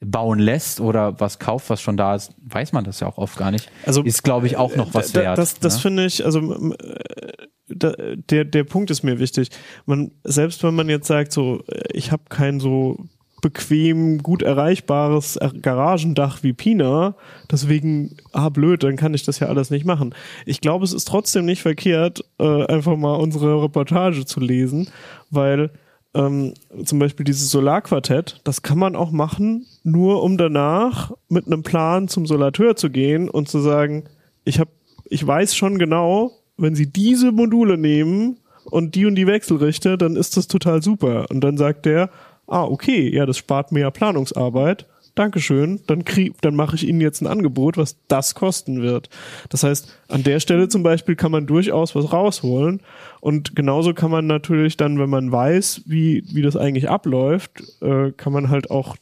[0.06, 3.38] bauen lässt oder was kauft, was schon da ist, weiß man das ja auch oft
[3.38, 3.70] gar nicht.
[3.86, 5.38] Also, ist, glaube ich, auch noch was Da- wert.
[5.38, 5.82] Das, das ne?
[5.82, 9.50] finde ich, also äh, der, der Punkt ist mir wichtig.
[9.86, 12.98] Man, selbst wenn man jetzt sagt, so, äh, ich habe kein so
[13.42, 17.16] bequem, gut erreichbares Er- Garagendach wie Pina,
[17.52, 20.16] deswegen, ah blöd, dann kann ich das ja alles nicht machen.
[20.46, 24.90] Ich glaube, es ist trotzdem nicht verkehrt, äh, einfach mal unsere Reportage zu lesen,
[25.30, 25.72] weil
[26.14, 26.54] ähm,
[26.86, 32.08] zum Beispiel dieses Solarquartett, das kann man auch machen, nur um danach mit einem Plan
[32.08, 34.04] zum Solateur zu gehen und zu sagen,
[34.46, 34.70] ich habe,
[35.06, 40.16] ich weiß schon genau, wenn Sie diese Module nehmen und die und die Wechselrichter, dann
[40.16, 41.26] ist das total super.
[41.30, 42.10] Und dann sagt der,
[42.48, 44.86] ah okay, ja, das spart ja Planungsarbeit.
[45.16, 49.10] Dankeschön, dann krieg, dann mache ich Ihnen jetzt ein Angebot, was das kosten wird.
[49.50, 52.82] Das heißt, an der Stelle zum Beispiel kann man durchaus was rausholen.
[53.22, 58.12] Und genauso kann man natürlich dann, wenn man weiß, wie, wie das eigentlich abläuft, äh,
[58.12, 58.98] kann man halt auch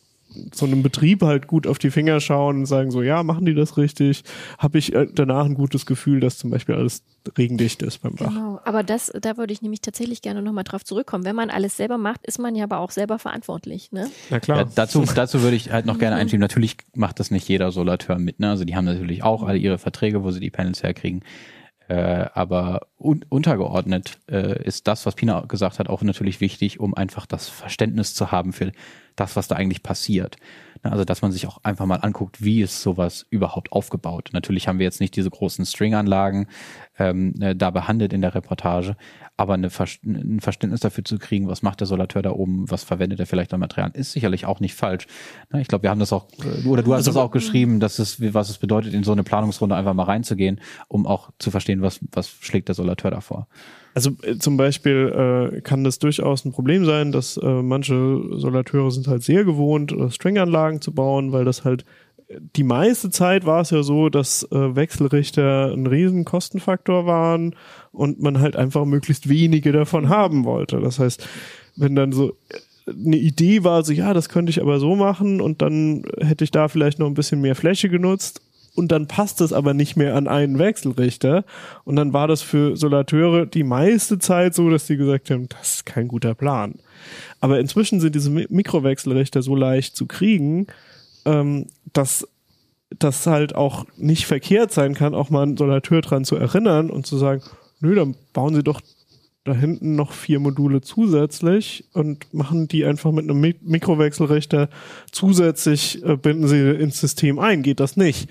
[0.54, 3.54] so einem Betrieb halt gut auf die Finger schauen und sagen so, ja, machen die
[3.54, 4.24] das richtig?
[4.58, 7.04] Habe ich äh, danach ein gutes Gefühl, dass zum Beispiel alles
[7.38, 8.30] regendicht ist beim Dach.
[8.30, 11.26] Genau, aber das, da würde ich nämlich tatsächlich gerne nochmal drauf zurückkommen.
[11.26, 13.92] Wenn man alles selber macht, ist man ja aber auch selber verantwortlich.
[13.92, 14.10] Ne?
[14.30, 14.60] Na klar.
[14.60, 16.42] Ja, dazu, dazu würde ich halt noch gerne einschieben.
[16.42, 18.40] Natürlich macht das nicht jeder Solateur mit.
[18.40, 18.50] Ne?
[18.50, 21.24] Also die haben natürlich auch alle ihre Verträge, wo sie die Panels herkriegen.
[21.92, 26.94] Äh, aber un untergeordnet äh, ist das, was Pina gesagt hat, auch natürlich wichtig, um
[26.94, 28.72] einfach das Verständnis zu haben für
[29.18, 30.38] das, was da eigentlich passiert.
[30.84, 34.30] Also, dass man sich auch einfach mal anguckt, wie ist sowas überhaupt aufgebaut.
[34.32, 36.48] Natürlich haben wir jetzt nicht diese großen Stringanlagen
[36.98, 38.96] ähm, äh, da behandelt in der Reportage,
[39.42, 42.84] aber eine Ver ein Verständnis dafür zu kriegen, was macht der Solateur da oben, was
[42.84, 45.08] verwendet er vielleicht an Materialien, ist sicherlich auch nicht falsch.
[45.58, 48.22] Ich glaube, wir haben das auch, äh, oder du hast das auch geschrieben, dass es,
[48.34, 52.00] was es bedeutet, in so eine Planungsrunde einfach mal reinzugehen, um auch zu verstehen, was,
[52.12, 53.48] was schlägt der Solateur da vor.
[53.94, 58.92] Also äh, zum Beispiel äh, kann das durchaus ein Problem sein, dass äh, manche Solateure
[58.92, 61.86] sind halt sehr gewohnt, äh, Stringanlagen zu bauen, weil das halt
[62.56, 67.56] die meiste Zeit war es ja so, dass äh, Wechselrichter ein riesen Kostenfaktor waren
[67.92, 70.80] und man halt einfach möglichst wenige davon haben wollte.
[70.80, 71.28] Das heißt,
[71.76, 75.42] wenn dann so äh, eine Idee war, so ja, das könnte ich aber so machen
[75.42, 78.42] und dann hätte ich da vielleicht noch ein bisschen mehr Fläche genutzt
[78.76, 81.44] und dann passt es aber nicht mehr an einen Wechselrichter
[81.84, 85.76] und dann war das für Solateure die meiste Zeit so, dass die gesagt haben, das
[85.76, 86.76] ist kein guter Plan.
[87.40, 90.68] Aber inzwischen sind diese Mi- Mikrowechselrichter so leicht zu kriegen,
[91.26, 92.28] ähm, dass
[92.98, 97.06] das halt auch nicht verkehrt sein kann, auch mal einen Solateur dran zu erinnern und
[97.06, 97.42] zu sagen,
[97.80, 98.82] nö, dann bauen Sie doch
[99.44, 104.70] da hinten noch vier Module zusätzlich und machen die einfach mit einem Mi Mikrowechselrichter
[105.12, 107.64] zusätzlich, äh, binden sie ins System ein.
[107.64, 108.30] Geht das nicht?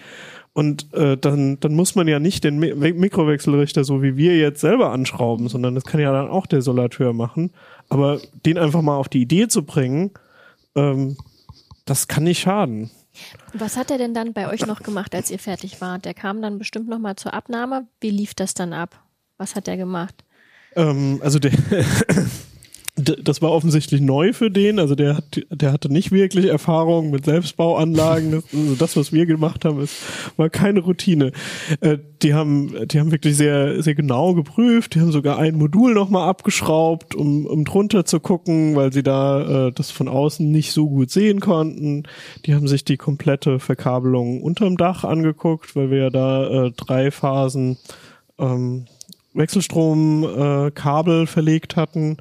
[0.53, 4.61] Und äh, dann, dann muss man ja nicht den Mi Mikrowechselrichter so wie wir jetzt
[4.61, 7.51] selber anschrauben, sondern das kann ja dann auch der Solateur machen.
[7.89, 10.13] Aber den einfach mal auf die Idee zu bringen,
[10.77, 11.17] ähm,
[11.87, 12.91] das kann nicht schaden.
[13.53, 16.05] Was hat er denn dann bei euch noch gemacht, als ihr fertig wart?
[16.05, 17.87] Der kam dann bestimmt nochmal zur Abnahme.
[18.01, 19.03] Wie lief das dann ab?
[19.39, 20.25] Was hat er gemacht?
[20.77, 21.53] Ähm, also der,
[23.01, 24.79] das war offensichtlich neu für den.
[24.79, 28.33] Also der hat, der hatte nicht wirklich Erfahrung mit Selbstbauanlagen.
[28.33, 29.97] Das, also das, was wir gemacht haben, ist,
[30.37, 31.33] war keine Routine.
[31.81, 34.95] Äh, die haben, die haben wirklich sehr, sehr genau geprüft.
[34.95, 39.69] Die haben sogar ein Modul nochmal abgeschraubt, um, um drunter zu gucken, weil sie da
[39.69, 42.05] äh, das von außen nicht so gut sehen konnten.
[42.47, 47.11] Die haben sich die komplette Verkabelung unterm Dach angeguckt, weil wir ja da äh, drei
[47.11, 47.79] Phasen
[48.39, 48.87] ähm,
[49.35, 52.17] Wechselstromkabel äh, verlegt hatten.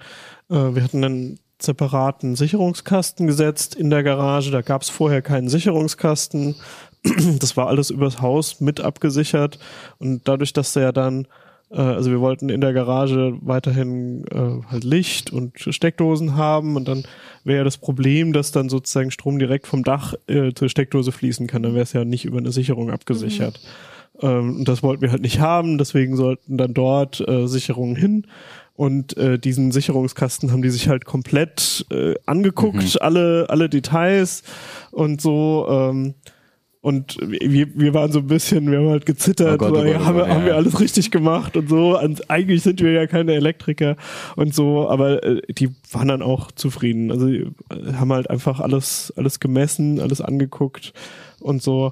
[0.49, 4.51] Äh, wir hatten einen separaten Sicherungskasten gesetzt in der Garage.
[4.51, 6.55] Da gab es vorher keinen Sicherungskasten.
[7.39, 9.57] Das war alles übers Haus mit abgesichert.
[9.99, 11.27] Und dadurch, dass der dann,
[11.71, 16.75] äh, also wir wollten in der Garage weiterhin äh, halt Licht und Steckdosen haben.
[16.75, 17.03] Und dann
[17.45, 20.13] wäre ja das Problem, dass dann sozusagen Strom direkt vom Dach
[20.55, 21.63] zur Steckdose fließen kann.
[21.63, 23.61] Dann wäre es ja nicht über eine Sicherung abgesichert.
[24.21, 28.25] Ähm, und das wollten wir halt nicht haben, deswegen sollten dann dort Sicherungen hin.
[28.79, 33.01] Und äh, diesen Sicherungskasten haben die sich halt komplett äh, angeguckt, Mhm.
[33.01, 34.41] alle, alle Details
[34.91, 35.67] und so.
[35.69, 36.13] Ähm,
[36.79, 39.97] und wir, wir waren so ein bisschen, wir haben halt gezittert, Oh Gott, oh ja,
[39.97, 40.55] Gott, oh haben, wir, Gott, haben ja, wir ja.
[40.55, 41.99] alles richtig gemacht und so.
[41.99, 43.97] Und eigentlich sind wir ja keine Elektriker
[44.37, 47.11] und so, aber äh, die waren dann auch zufrieden.
[47.11, 50.93] Also die äh, haben halt einfach alles, alles gemessen, alles angeguckt
[51.41, 51.91] und so.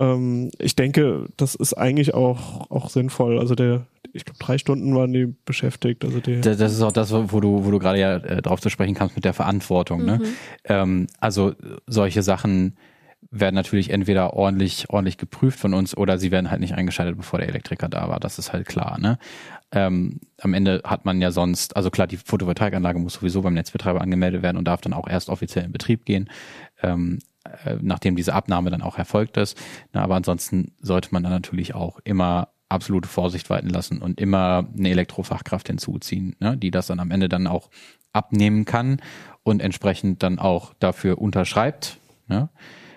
[0.00, 3.38] Ähm, ich denke, das ist eigentlich auch, auch sinnvoll.
[3.38, 6.04] Also der, ich glaube, drei Stunden waren die beschäftigt.
[6.04, 8.60] Also die, Da- Das ist auch das, wo du, wo du gerade ja äh, drauf
[8.60, 10.04] zu sprechen kamst mit der Verantwortung.
[10.04, 10.20] Ne?
[10.64, 11.52] Ähm, also
[11.86, 12.76] solche Sachen
[13.30, 17.38] werden natürlich entweder ordentlich, ordentlich geprüft von uns oder sie werden halt nicht eingeschaltet, bevor
[17.38, 18.18] der Elektriker da war.
[18.18, 18.98] Das ist halt klar.
[18.98, 19.18] Ne?
[19.70, 24.00] Ähm, am Ende hat man ja sonst, also klar, die Photovoltaikanlage muss sowieso beim Netzbetreiber
[24.00, 26.28] angemeldet werden und darf dann auch erst offiziell in Betrieb gehen.
[26.82, 27.20] Ähm,
[27.64, 29.56] äh, nachdem diese Abnahme dann auch erfolgt ist.
[29.92, 34.68] Na, aber ansonsten sollte man dann natürlich auch immer absolute Vorsicht walten lassen und immer
[34.76, 37.68] eine Elektrofachkraft hinzuziehen, ne, die das dann am Ende dann auch
[38.12, 39.00] abnehmen kann
[39.42, 41.98] und entsprechend dann auch dafür unterschreibt.
[42.28, 42.48] Ne?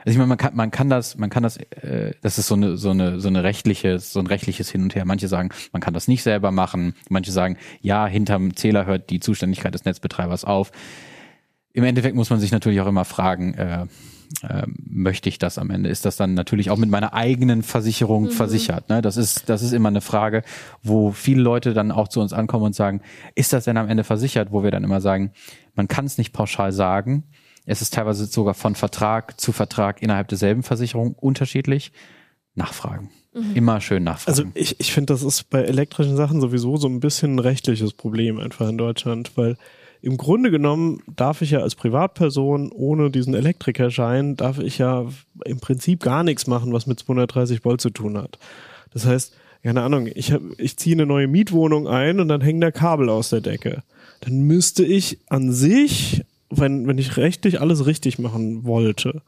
[0.06, 2.56] Also ich meine, man kann, man kann das, man kann das, äh, das ist so
[2.56, 5.06] eine, so eine, so eine rechtliche, so ein rechtliches Hin und Her.
[5.06, 6.94] Manche sagen, man kann das nicht selber machen.
[7.10, 10.72] Manche sagen, ja, hinterm Zähler hört die Zuständigkeit des Netzbetreibers auf.
[11.72, 13.86] Im Endeffekt muss man sich natürlich auch immer fragen, äh,
[14.48, 15.90] äh, möchte ich das am Ende?
[15.90, 18.90] Ist das dann natürlich auch mit meiner eigenen Versicherung versichert?
[18.90, 19.02] Ne?
[19.02, 20.44] Das ist, das ist immer eine Frage,
[20.82, 23.02] wo viele Leute dann auch zu uns ankommen und sagen,
[23.36, 24.52] ist das denn am Ende versichert?
[24.52, 25.32] Wo wir dann immer sagen,
[25.76, 27.24] man kann es nicht pauschal sagen.
[27.66, 31.92] Es ist teilweise sogar von Vertrag zu Vertrag innerhalb derselben Versicherung unterschiedlich.
[32.56, 33.10] Nachfragen.
[33.56, 34.38] Immer schön nachfragen.
[34.38, 37.94] Also ich, ich finde, das ist bei elektrischen Sachen sowieso so ein bisschen ein rechtliches
[37.94, 39.58] Problem einfach in Deutschland, weil
[40.04, 45.06] im Grunde genommen darf ich ja als Privatperson ohne diesen Elektrikerschein, darf ich ja
[45.46, 48.38] im Prinzip gar nichts machen, was mit 230 Volt zu tun hat.
[48.92, 49.34] Das heißt,
[49.64, 53.08] keine Ahnung, ich, hab, ich ziehe eine neue Mietwohnung ein und dann hängen da Kabel
[53.08, 53.82] aus der Decke.
[54.20, 59.22] Dann müsste ich an sich, wenn, wenn ich rechtlich alles richtig machen wollte,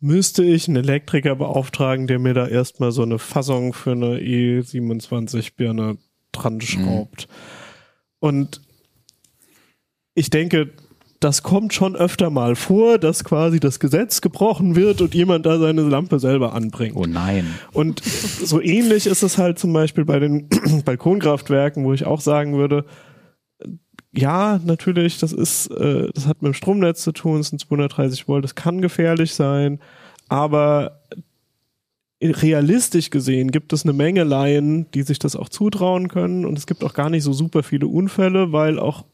[0.00, 5.98] müsste ich einen Elektriker beauftragen, der mir da erstmal so eine Fassung für eine E27-Birne
[6.32, 7.28] dran schraubt.
[8.20, 8.62] Und
[10.14, 10.70] ich denke,
[11.20, 15.58] das kommt schon öfter mal vor, dass quasi das Gesetz gebrochen wird und jemand da
[15.58, 16.96] seine Lampe selber anbringt.
[16.96, 17.46] oh nein.
[17.72, 20.48] Und so ähnlich ist es halt zum Beispiel bei den
[20.84, 22.84] Balkonkraftwerken, wo ich auch sagen würde,
[24.12, 28.28] ja, natürlich, das ist, äh, das hat mit dem Stromnetz zu tun, es sind 230
[28.28, 29.80] Volt, das kann gefährlich sein,
[30.28, 31.00] aber
[32.22, 36.66] realistisch gesehen gibt es eine Menge Laien, die sich das auch zutrauen können und es
[36.66, 39.04] gibt auch gar nicht so super viele Unfälle, weil auch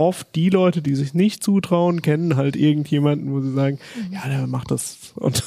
[0.00, 3.78] oft die Leute, die sich nicht zutrauen, kennen halt irgendjemanden, wo sie sagen,
[4.10, 5.44] ja, der macht das und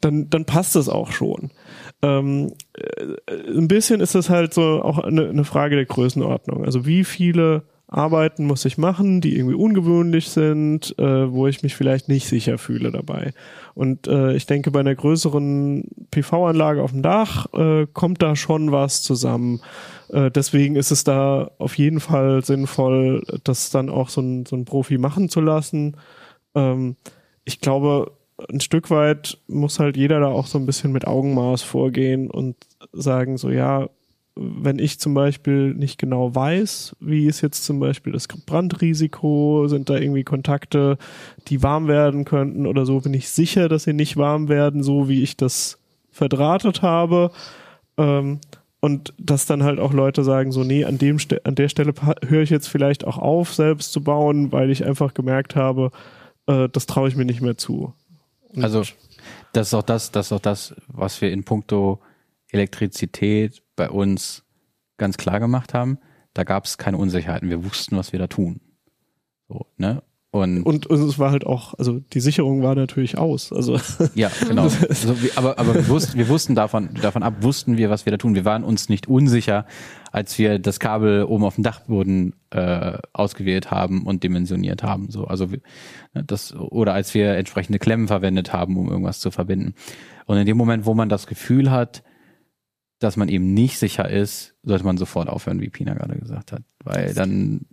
[0.00, 1.50] dann, dann passt das auch schon.
[2.02, 6.64] Ähm, äh, ein bisschen ist das halt so auch eine, eine Frage der Größenordnung.
[6.64, 11.76] Also wie viele Arbeiten muss ich machen, die irgendwie ungewöhnlich sind, äh, wo ich mich
[11.76, 13.32] vielleicht nicht sicher fühle dabei.
[13.74, 18.72] Und äh, ich denke, bei einer größeren PV-Anlage auf dem Dach äh, kommt da schon
[18.72, 19.60] was zusammen.
[20.08, 24.56] Äh, deswegen ist es da auf jeden Fall sinnvoll, das dann auch so ein, so
[24.56, 25.96] ein Profi machen zu lassen.
[26.54, 26.96] Ähm,
[27.44, 28.12] ich glaube,
[28.48, 32.56] ein Stück weit muss halt jeder da auch so ein bisschen mit Augenmaß vorgehen und
[32.92, 33.88] sagen so, ja,
[34.36, 39.88] wenn ich zum Beispiel nicht genau weiß, wie ist jetzt zum Beispiel das Brandrisiko, sind
[39.88, 40.98] da irgendwie Kontakte,
[41.46, 45.08] die warm werden könnten oder so, bin ich sicher, dass sie nicht warm werden, so
[45.08, 45.78] wie ich das
[46.10, 47.30] verdrahtet habe.
[47.96, 48.40] Ähm,
[48.84, 51.94] und dass dann halt auch Leute sagen, so, nee, an, dem an der Stelle
[52.26, 55.90] höre ich jetzt vielleicht auch auf, selbst zu bauen, weil ich einfach gemerkt habe,
[56.46, 57.94] äh, das traue ich mir nicht mehr zu.
[58.50, 58.82] Und Also
[59.54, 62.02] das ist auch das, das ist auch das, was wir in puncto
[62.50, 64.44] Elektrizität bei uns
[64.98, 65.96] ganz klar gemacht haben.
[66.34, 67.48] Da gab es keine Unsicherheiten.
[67.48, 68.60] Wir wussten, was wir da tun.
[69.48, 70.02] So, ne?
[70.34, 73.52] Und, Und, und es war halt auch, also die Sicherung war natürlich aus.
[73.52, 73.78] Also
[74.16, 74.66] ja, genau.
[74.68, 78.10] So, wir, aber aber wir, wussten, wir wussten davon, davon ab, wussten wir, was wir
[78.10, 78.34] da tun.
[78.34, 79.64] Wir waren uns nicht unsicher,
[80.10, 85.08] als wir das Kabel oben auf dem Dachboden äh, ausgewählt haben und dimensioniert haben.
[85.08, 89.74] So, also ne, das oder als wir entsprechende Klemmen verwendet haben, um irgendwas zu verbinden.
[90.26, 92.02] Und in dem Moment, wo man das Gefühl hat,
[92.98, 96.62] dass man eben nicht sicher ist, sollte man sofort aufhören, wie Pina gerade gesagt hat,
[96.82, 97.66] weil dann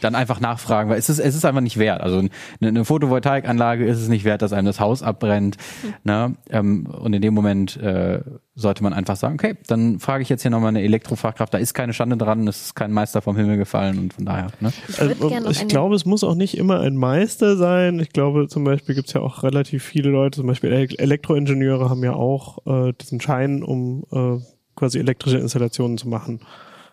[0.00, 2.00] dann einfach nachfragen, weil es ist, es ist einfach nicht wert.
[2.00, 2.22] Also
[2.60, 5.56] eine, Photovoltaikanlage ist es nicht wert, dass einem das Haus abbrennt.
[6.04, 6.34] Ne?
[6.50, 8.20] Ähm, und in dem Moment äh,
[8.54, 11.52] sollte man einfach sagen, okay, dann frage ich jetzt hier nochmal eine Elektrofachkraft.
[11.54, 14.48] Da ist keine Schande dran, es ist kein Meister vom Himmel gefallen und von daher.
[14.60, 14.72] Ne?
[14.88, 18.00] Ich würde Also, gerne noch ich glaube, es muss auch nicht immer ein Meister sein.
[18.00, 21.88] Ich glaube, zum Beispiel gibt es ja auch relativ viele Leute, zum Beispiel Ele- Elektroingenieure
[21.90, 24.42] haben ja auch äh, diesen Schein, um äh,
[24.76, 26.40] quasi elektrische Installationen zu machen.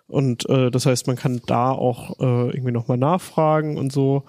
[0.08, 4.24] Und äh, das heißt, man kann da auch äh, irgendwie nochmal nachfragen und so.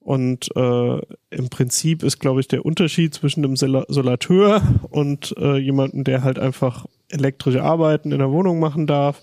[0.00, 1.00] Und äh,
[1.30, 4.60] im Prinzip ist, glaube ich, der Unterschied zwischen einem Sol Solateur
[4.90, 9.22] und äh, jemandem, der halt einfach elektrische Arbeiten in der Wohnung machen darf,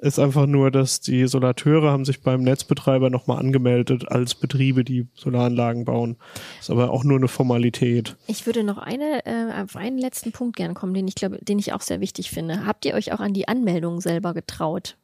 [0.00, 5.08] ist einfach nur, dass die Solateure haben sich beim Netzbetreiber nochmal angemeldet als Betriebe, die
[5.14, 6.16] Solaranlagen bauen.
[6.60, 8.16] Ist aber auch nur eine Formalität.
[8.28, 11.58] Ich würde noch eine, äh, auf einen letzten Punkt gern kommen, den ich glaube, den
[11.58, 12.64] ich auch sehr wichtig finde.
[12.64, 14.96] Habt ihr euch auch an die Anmeldung selber getraut?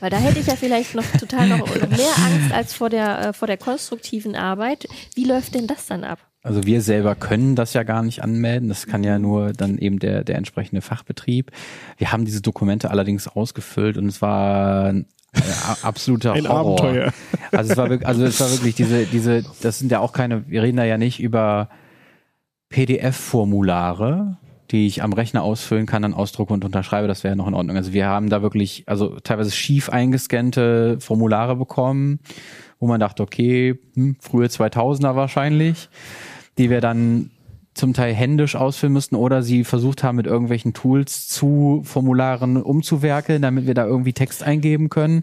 [0.00, 3.32] Weil da hätte ich ja vielleicht noch total noch mehr Angst als vor der, äh,
[3.32, 4.86] vor der konstruktiven Arbeit.
[5.14, 6.18] Wie läuft denn das dann ab?
[6.42, 8.68] Also wir selber können das ja gar nicht anmelden.
[8.68, 11.50] Das kann ja nur dann eben der, der entsprechende Fachbetrieb.
[11.96, 15.40] Wir haben diese Dokumente allerdings ausgefüllt und es war ein äh,
[15.82, 16.80] absoluter Ein Horror.
[16.80, 17.12] Abenteuer.
[17.50, 20.48] Also es war wirklich, also es war wirklich diese, diese, das sind ja auch keine,
[20.48, 21.68] wir reden da ja nicht über
[22.70, 24.38] PDF-Formulare,
[24.70, 27.76] die ich am Rechner ausfüllen kann, dann ausdrucke und unterschreibe, das wäre noch in Ordnung.
[27.76, 32.20] Also wir haben da wirklich, also teilweise schief eingescannte Formulare bekommen,
[32.78, 35.88] wo man dachte, okay, hm, frühe 2000er wahrscheinlich,
[36.58, 37.30] die wir dann
[37.74, 43.40] zum Teil händisch ausfüllen müssten oder sie versucht haben, mit irgendwelchen Tools zu Formularen umzuwerkeln,
[43.40, 45.22] damit wir da irgendwie Text eingeben können.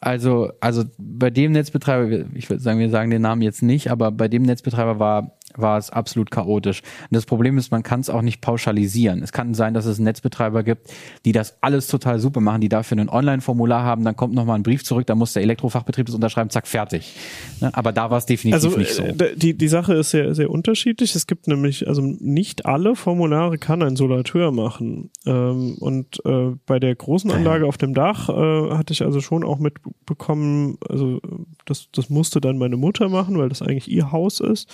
[0.00, 4.10] Also, also bei dem Netzbetreiber, ich würde sagen, wir sagen den Namen jetzt nicht, aber
[4.12, 6.82] bei dem Netzbetreiber war war es absolut chaotisch.
[7.10, 9.22] Und das Problem ist, man kann es auch nicht pauschalisieren.
[9.22, 10.92] Es kann sein, dass es Netzbetreiber gibt,
[11.24, 14.62] die das alles total super machen, die dafür ein Online-Formular haben, dann kommt nochmal ein
[14.62, 17.14] Brief zurück, da muss der Elektrofachbetrieb das unterschreiben, zack, fertig.
[17.60, 17.70] Ne?
[17.74, 19.02] Aber da war es definitiv Also nicht so.
[19.02, 21.14] äh, die, die Sache ist sehr, sehr unterschiedlich.
[21.14, 25.10] Es gibt nämlich, also nicht alle Formulare kann ein Solateur machen.
[25.26, 29.44] Ähm, und äh, bei der großen Anlage auf dem Dach äh, hatte ich also schon
[29.44, 31.20] auch mitbekommen, also
[31.64, 34.68] das, das musste dann meine Mutter machen, weil das eigentlich ihr Haus ist.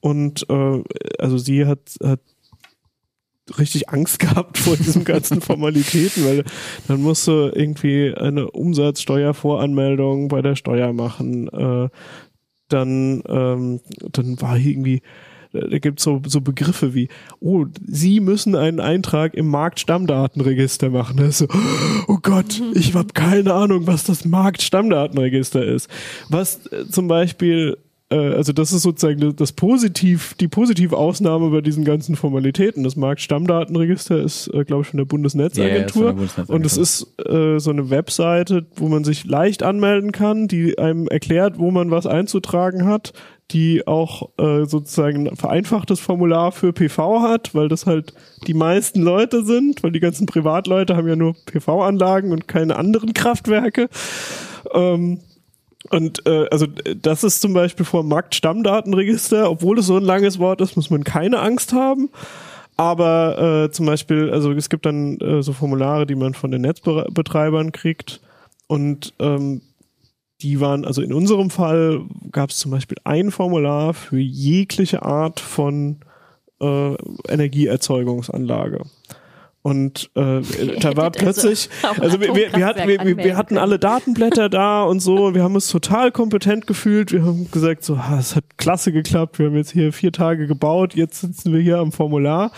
[0.00, 0.82] Und äh,
[1.18, 2.20] also sie hat, hat
[3.58, 6.44] richtig Angst gehabt vor diesen ganzen Formalitäten, weil
[6.88, 11.48] dann musst du irgendwie eine Umsatzsteuervoranmeldung bei der Steuer machen.
[11.48, 11.88] Äh,
[12.68, 13.80] dann, ähm,
[14.10, 15.02] dann war irgendwie,
[15.52, 17.08] da gibt es so, so Begriffe wie,
[17.40, 21.18] oh, Sie müssen einen Eintrag im Marktstammdatenregister machen.
[21.18, 21.46] Das ist so,
[22.08, 25.88] oh Gott, ich habe keine Ahnung, was das Marktstammdatenregister ist.
[26.28, 27.78] Was äh, zum Beispiel
[28.14, 32.84] also das ist sozusagen das Positiv, die positive Ausnahme bei diesen ganzen Formalitäten.
[32.84, 36.04] Das Marktstammdatenregister ist, äh, glaube ich, von der Bundesnetzagentur.
[36.04, 36.54] Der Bundesnetzagentur.
[36.54, 41.08] und es ist äh, so eine Webseite, wo man sich leicht anmelden kann, die einem
[41.08, 43.12] erklärt, wo man was einzutragen hat,
[43.50, 48.14] die auch äh, sozusagen ein vereinfachtes Formular für PV hat, weil das halt
[48.46, 53.14] die meisten Leute sind, weil die ganzen Privatleute haben ja nur PV-Anlagen und keine anderen
[53.14, 53.88] Kraftwerke.
[54.72, 55.20] Ähm,
[55.90, 60.38] und äh, also das ist zum Beispiel vor dem Marktstammdatenregister, obwohl es so ein langes
[60.38, 62.10] Wort ist, muss man keine Angst haben.
[62.76, 66.62] Aber äh, zum Beispiel, also es gibt dann äh, so Formulare, die man von den
[66.62, 68.20] Netzbetreibern kriegt.
[68.66, 69.62] Und ähm,
[70.42, 75.40] die waren, also in unserem Fall gab es zum Beispiel ein Formular für jegliche Art
[75.40, 76.00] von
[76.60, 76.94] äh,
[77.28, 78.82] Energieerzeugungsanlage.
[79.66, 80.42] Und äh,
[80.80, 84.84] da war also plötzlich, also wir, wir, wir, hatten, wir, wir, hatten alle Datenblätter da
[84.84, 87.10] und so, und wir haben uns total kompetent gefühlt.
[87.10, 90.46] Wir haben gesagt, so, ah, es hat klasse geklappt, wir haben jetzt hier vier Tage
[90.46, 92.52] gebaut, jetzt sitzen wir hier am Formular.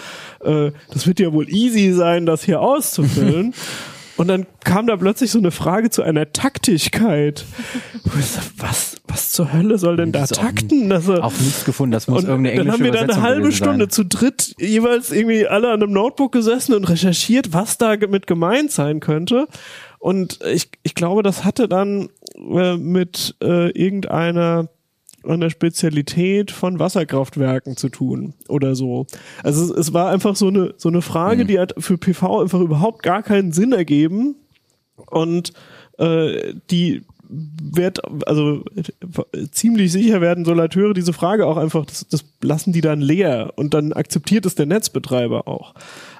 [0.44, 3.54] Äh, das wird ja wohl easy sein, das hier auszufüllen.
[4.18, 7.44] Und dann kam da plötzlich so eine Frage zu einer Taktigkeit.
[8.04, 10.90] Was, was zur Hölle soll denn da auch- takten?
[10.90, 13.22] dass er- Auch nichts gefunden, das muss und irgendeine dann englische haben wir da eine
[13.22, 13.90] halbe Stunde sein.
[13.90, 18.72] zu dritt jeweils irgendwie alle an einem Notebook gesessen und recherchiert, was da mit gemeint
[18.72, 19.46] sein könnte.
[20.00, 24.68] Und ich, ich glaube, das hatte dann äh, mit äh, irgendeiner
[25.24, 29.06] einer Spezialität von Wasserkraftwerken zu tun oder so.
[29.42, 32.60] Also es, es war einfach so eine so eine Frage, die hat für PV einfach
[32.60, 34.36] überhaupt gar keinen Sinn ergeben
[35.10, 35.52] und
[35.98, 38.64] äh, die wird, also
[39.50, 43.74] ziemlich sicher werden Solateure diese Frage auch einfach, das, das lassen die dann leer und
[43.74, 45.74] dann akzeptiert es der Netzbetreiber auch.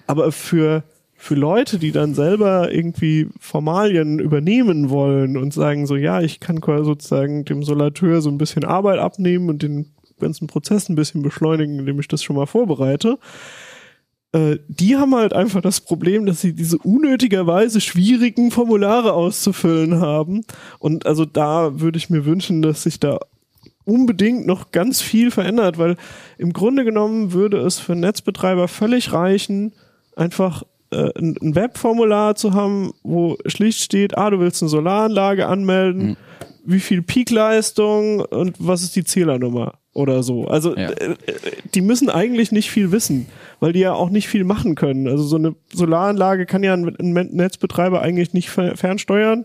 [0.06, 0.82] Aber für,
[1.20, 6.60] für Leute, die dann selber irgendwie Formalien übernehmen wollen und sagen so, ja, ich kann
[6.60, 9.90] quasi sozusagen dem Solateur so ein bisschen Arbeit abnehmen und den
[10.20, 13.18] ganzen Prozess ein bisschen beschleunigen, indem ich das schon mal vorbereite,
[14.32, 20.42] äh, die haben halt einfach das Problem, dass sie diese unnötigerweise schwierigen Formulare auszufüllen haben.
[20.78, 23.18] Und also da würde ich mir wünschen, dass sich da
[23.84, 25.96] unbedingt noch ganz viel verändert, weil
[26.36, 29.72] im Grunde genommen würde es für Netzbetreiber völlig reichen,
[30.14, 36.16] einfach äh, ein, Webformular zu haben, wo schlicht steht, ah, du willst eine Solaranlage anmelden,
[36.64, 39.74] wie viel Peakleistung und was ist die Zählernummer.
[39.94, 40.46] oder so.
[40.46, 40.90] Also Ja.
[40.90, 41.16] äh,
[41.74, 43.26] die müssen eigentlich nicht viel wissen,
[43.58, 45.08] weil die ja auch nicht viel machen können.
[45.08, 49.44] Also so eine Solaranlage kann ja ein, ein Netzbetreiber eigentlich nicht fer- fernsteuern.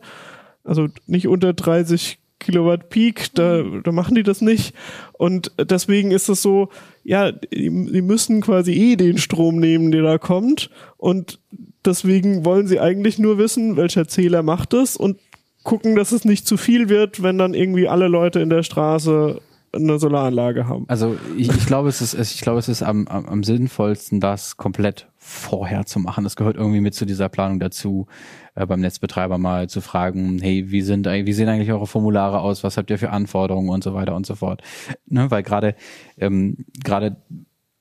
[0.64, 4.76] Also nicht unter 30 Kilowatt Peak, da, da machen die das nicht.
[5.14, 6.70] Und deswegen ist es so,
[7.04, 10.70] ja, die, die müssen quasi eh den Strom nehmen, der da kommt.
[10.98, 11.40] Und
[11.86, 15.18] deswegen wollen sie eigentlich nur wissen, welcher Zähler macht es und
[15.64, 19.40] gucken, dass es nicht zu viel wird, wenn dann irgendwie alle Leute in der Straße
[19.74, 20.86] eine Solaranlage haben.
[20.88, 24.58] Also ich, ich glaube, es ist, ich glaube, es ist am, am, am sinnvollsten, das
[24.58, 26.24] komplett vorher zu machen.
[26.24, 28.08] Das gehört irgendwie mit zu dieser Planung dazu,
[28.56, 32.64] äh, beim Netzbetreiber mal zu fragen, hey, wie sind, wie sehen eigentlich eure Formulare aus?
[32.64, 34.62] Was habt ihr für Anforderungen und so weiter und so fort?
[35.08, 35.76] Ne, weil gerade,
[36.18, 37.18] ähm, gerade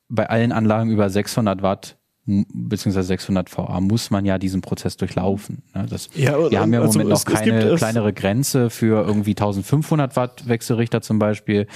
[0.09, 5.61] bei allen Anlagen über 600 Watt beziehungsweise 600 VA muss man ja diesen Prozess durchlaufen.
[5.75, 5.85] Ne?
[5.89, 9.05] Das, Ja, wir haben ja im also Moment noch es keine es- kleinere Grenze für
[9.05, 11.67] irgendwie 1500 Watt Wechselrichter zum Beispiel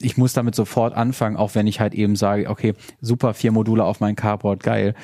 [0.00, 3.82] ich muss damit sofort anfangen, auch wenn ich halt eben sage, okay, super, vier Module
[3.84, 4.94] auf mein Carport, geil.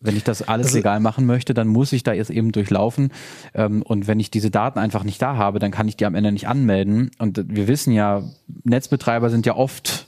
[0.00, 3.10] Wenn ich das alles Also- legal machen möchte, dann muss ich da jetzt eben durchlaufen.
[3.52, 6.14] Ähm, und wenn ich diese Daten einfach nicht da habe, dann kann ich die am
[6.14, 7.10] Ende nicht anmelden.
[7.18, 8.22] Und wir wissen ja,
[8.62, 10.06] Netzbetreiber sind ja oft,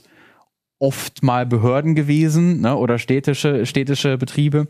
[0.79, 4.67] oft mal Behörden gewesen ne, oder städtische, städtische Betriebe.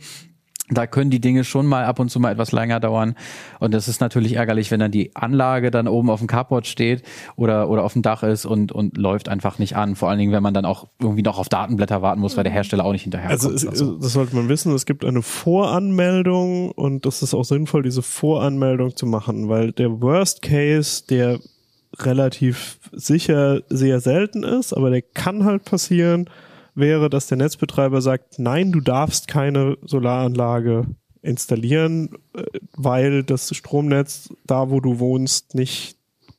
[0.69, 3.15] Da können die Dinge schon mal ab und zu mal etwas länger dauern.
[3.61, 7.05] Und das ist natürlich ärgerlich, wenn dann die Anlage dann oben auf dem Carport steht
[7.37, 9.95] oder, oder auf dem Dach ist und, und läuft einfach nicht an.
[9.95, 12.53] Vor allen Dingen, wenn man dann auch irgendwie noch auf Datenblätter warten muss, weil der
[12.53, 13.45] Hersteller auch nicht hinterherkommt.
[13.45, 13.99] Also es, oder so.
[13.99, 18.97] das sollte man wissen, es gibt eine Voranmeldung und das ist auch sinnvoll, diese Voranmeldung
[18.97, 21.39] zu machen, weil der Worst Case, der
[22.01, 26.29] relativ sicher sehr selten ist, aber der kann halt passieren,
[26.75, 30.87] wäre, dass der Netzbetreiber sagt, nein, du darfst keine Solaranlage
[31.23, 32.43] installieren, äh,
[32.77, 35.97] weil das Stromnetz da, wo du wohnst, nicht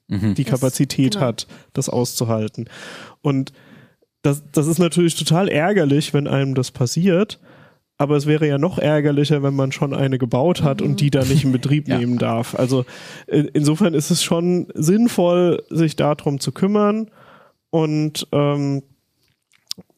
[0.09, 0.35] Mhm.
[0.35, 1.25] die Das- Kapazität genau.
[1.25, 2.69] hat, das auszuhalten.
[3.21, 3.51] Und
[4.21, 7.39] das, das ist natürlich total ärgerlich, wenn einem das passiert.
[7.99, 11.27] Aber es wäre ja noch ärgerlicher, wenn man schon eine gebaut hat und die dann
[11.27, 11.97] nicht in Betrieb Ja.
[11.97, 12.53] nehmen darf.
[12.53, 12.85] Also
[13.25, 17.09] äh, insofern ist es schon sinnvoll, sich darum zu kümmern.
[17.71, 18.83] Und ähm,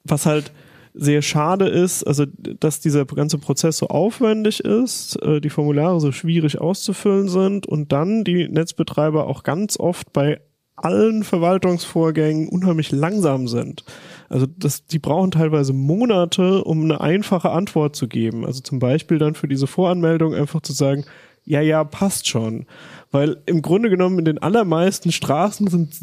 [0.05, 0.51] was halt
[0.93, 6.11] sehr schade ist, also dass dieser ganze Prozess so aufwendig ist, äh, die Formulare so
[6.11, 10.41] schwierig auszufüllen sind und dann die Netzbetreiber auch ganz oft bei
[10.83, 13.83] allen Verwaltungsvorgängen unheimlich langsam sind.
[14.29, 18.45] Also das, die brauchen teilweise Monate, um eine einfache Antwort zu geben.
[18.45, 21.05] Also zum Beispiel dann für diese Voranmeldung einfach zu sagen,
[21.45, 22.67] ja, ja, passt schon.
[23.11, 25.95] Weil im Grunde genommen in den allermeisten Straßen sind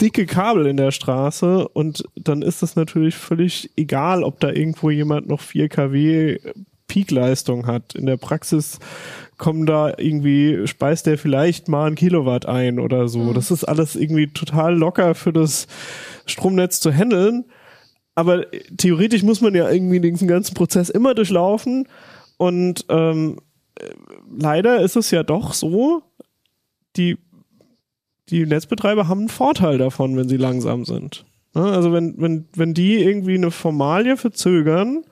[0.00, 4.88] dicke Kabel in der Straße und dann ist es natürlich völlig egal, ob da irgendwo
[4.88, 6.38] jemand noch 4 kW
[6.88, 7.94] Peakleistung hat.
[7.94, 8.78] In der Praxis
[9.38, 13.32] kommen da irgendwie, speist der vielleicht mal ein Kilowatt ein oder so.
[13.32, 15.66] Das ist alles irgendwie total locker für das
[16.24, 17.44] Stromnetz zu handeln.
[18.14, 18.46] Aber
[18.78, 21.86] theoretisch muss man ja irgendwie diesen ganzen Prozess immer durchlaufen.
[22.38, 23.38] Und ähm,
[23.78, 23.90] äh,
[24.38, 26.02] leider ist es ja doch so,
[26.96, 27.18] die,
[28.30, 31.26] die Netzbetreiber haben einen Vorteil davon, wenn sie langsam sind.
[31.54, 31.62] Ne?
[31.62, 35.04] Also wenn, wenn, wenn die irgendwie eine Formalie verzögern,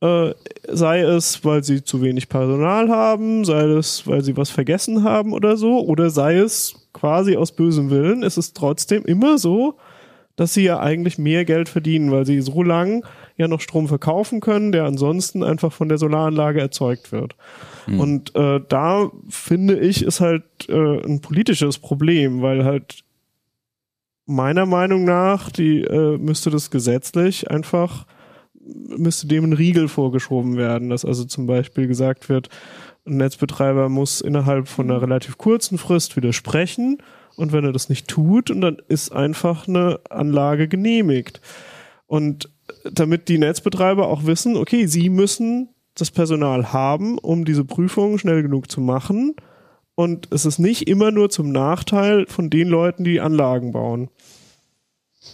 [0.00, 0.32] äh,
[0.68, 5.32] sei es, weil sie zu wenig Personal haben, sei es, weil sie was vergessen haben
[5.32, 9.76] oder so, oder sei es quasi aus bösem Willen, ist es trotzdem immer so,
[10.36, 13.04] dass sie ja eigentlich mehr Geld verdienen, weil sie so lang
[13.36, 17.36] ja noch Strom verkaufen können, der ansonsten einfach von der Solaranlage erzeugt wird.
[17.98, 23.04] Und äh, da finde ich, ist halt äh, ein politisches Problem, weil halt
[24.26, 28.06] meiner Meinung nach, die äh, müsste das gesetzlich einfach
[28.64, 32.48] müsste dem ein Riegel vorgeschoben werden, dass also zum Beispiel gesagt wird,
[33.06, 36.98] ein Netzbetreiber muss innerhalb von einer relativ kurzen Frist widersprechen
[37.36, 41.40] und wenn er das nicht tut, und dann ist einfach eine Anlage genehmigt.
[42.06, 42.50] Und
[42.90, 48.42] damit die Netzbetreiber auch wissen, okay, sie müssen das Personal haben, um diese Prüfung schnell
[48.42, 49.34] genug zu machen.
[49.94, 54.08] Und es ist nicht immer nur zum Nachteil von den Leuten, die Anlagen bauen.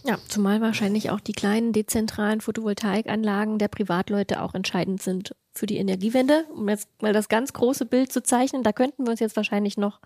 [0.05, 5.77] Ja, zumal wahrscheinlich auch die kleinen dezentralen Photovoltaikanlagen der Privatleute auch entscheidend sind für die
[5.79, 6.45] Energiewende.
[6.55, 9.77] Um jetzt mal das ganz große Bild zu zeichnen, da könnten wir uns jetzt wahrscheinlich
[9.77, 10.01] noch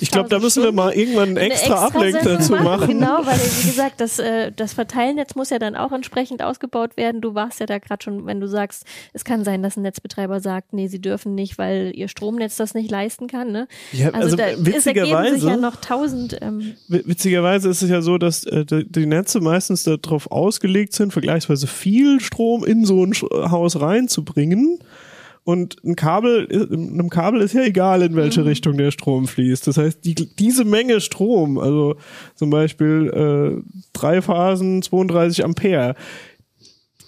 [0.00, 2.88] Ich glaube, da müssen wir mal irgendwann einen eine extra Ablenk dazu machen.
[2.88, 7.20] Genau, weil wie gesagt, das, äh, das Verteilnetz muss ja dann auch entsprechend ausgebaut werden.
[7.20, 10.40] Du warst ja da gerade schon, wenn du sagst, es kann sein, dass ein Netzbetreiber
[10.40, 13.52] sagt, nee, sie dürfen nicht, weil ihr Stromnetz das nicht leisten kann.
[13.52, 13.68] Ne?
[13.92, 16.36] Ja, Also, also da es ergeben sich witzigerweise- ja noch tausend.
[16.40, 21.12] Ähm, Wi- Witzigerweise ist es ja so, dass äh, die Netze meistens darauf ausgelegt sind,
[21.12, 24.80] vergleichsweise viel Strom in so ein Haus reinzubringen.
[25.44, 29.66] Und ein Kabel, einem Kabel ist ja egal, in welche Richtung der Strom fließt.
[29.66, 31.96] Das heißt, die, diese Menge Strom, also
[32.34, 33.62] zum Beispiel äh,
[33.92, 35.96] drei Phasen, 32 Ampere,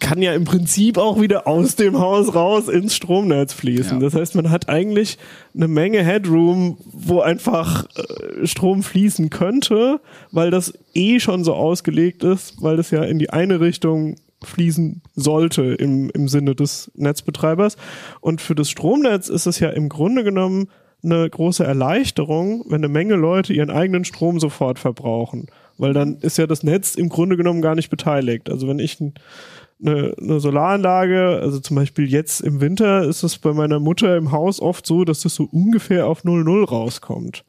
[0.03, 3.99] kann ja im Prinzip auch wieder aus dem Haus raus ins Stromnetz fließen.
[3.99, 4.05] Ja.
[4.05, 5.17] Das heißt, man hat eigentlich
[5.55, 10.01] eine Menge Headroom, wo einfach äh, Strom fließen könnte,
[10.33, 14.17] weil das eh schon so ausgelegt ist, weil das ja in die eine Richtung
[14.47, 17.77] fließen sollte im, im Sinne des Netzbetreibers.
[18.21, 20.69] Und für das Stromnetz ist es ja im Grunde genommen
[21.05, 25.47] eine große Erleichterung, wenn eine Menge Leute ihren eigenen Strom sofort verbrauchen.
[25.79, 28.49] Weil dann ist ja das Netz im Grunde genommen gar nicht beteiligt.
[28.51, 29.15] Also wenn ich ein
[29.85, 34.33] eine, eine Solaranlage, also zum Beispiel jetzt im Winter ist es bei meiner Mutter im
[34.33, 37.45] Haus oft so, dass das so ungefähr auf 0,0 rauskommt.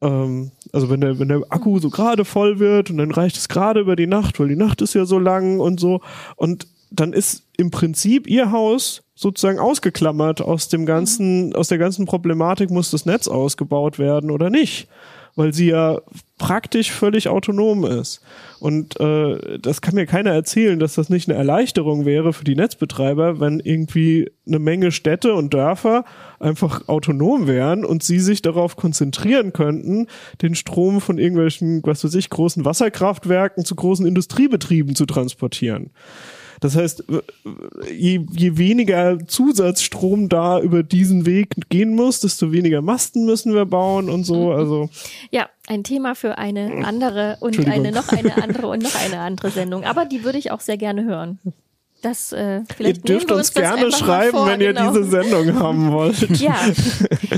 [0.00, 3.48] Ähm, also wenn der, wenn der Akku so gerade voll wird und dann reicht es
[3.48, 6.00] gerade über die Nacht, weil die Nacht ist ja so lang und so.
[6.36, 12.06] Und dann ist im Prinzip ihr Haus sozusagen ausgeklammert aus dem ganzen, aus der ganzen
[12.06, 14.88] Problematik, muss das Netz ausgebaut werden oder nicht
[15.36, 16.00] weil sie ja
[16.38, 18.20] praktisch völlig autonom ist.
[18.60, 22.56] Und äh, das kann mir keiner erzählen, dass das nicht eine Erleichterung wäre für die
[22.56, 26.04] Netzbetreiber, wenn irgendwie eine Menge Städte und Dörfer
[26.38, 30.08] einfach autonom wären und sie sich darauf konzentrieren könnten,
[30.42, 35.90] den Strom von irgendwelchen, was weiß ich, großen Wasserkraftwerken zu großen Industriebetrieben zu transportieren.
[36.60, 37.04] Das heißt,
[37.90, 43.66] je, je weniger Zusatzstrom da über diesen Weg gehen muss, desto weniger Masten müssen wir
[43.66, 44.52] bauen und so.
[44.52, 44.88] Also
[45.30, 49.50] Ja, ein Thema für eine andere und eine noch eine andere und noch eine andere
[49.50, 49.84] Sendung.
[49.84, 51.38] Aber die würde ich auch sehr gerne hören.
[52.02, 54.92] Das, äh, ihr dürft uns das gerne schreiben, vor, wenn ihr genau.
[54.92, 56.20] diese Sendung haben wollt.
[56.38, 56.54] Ja,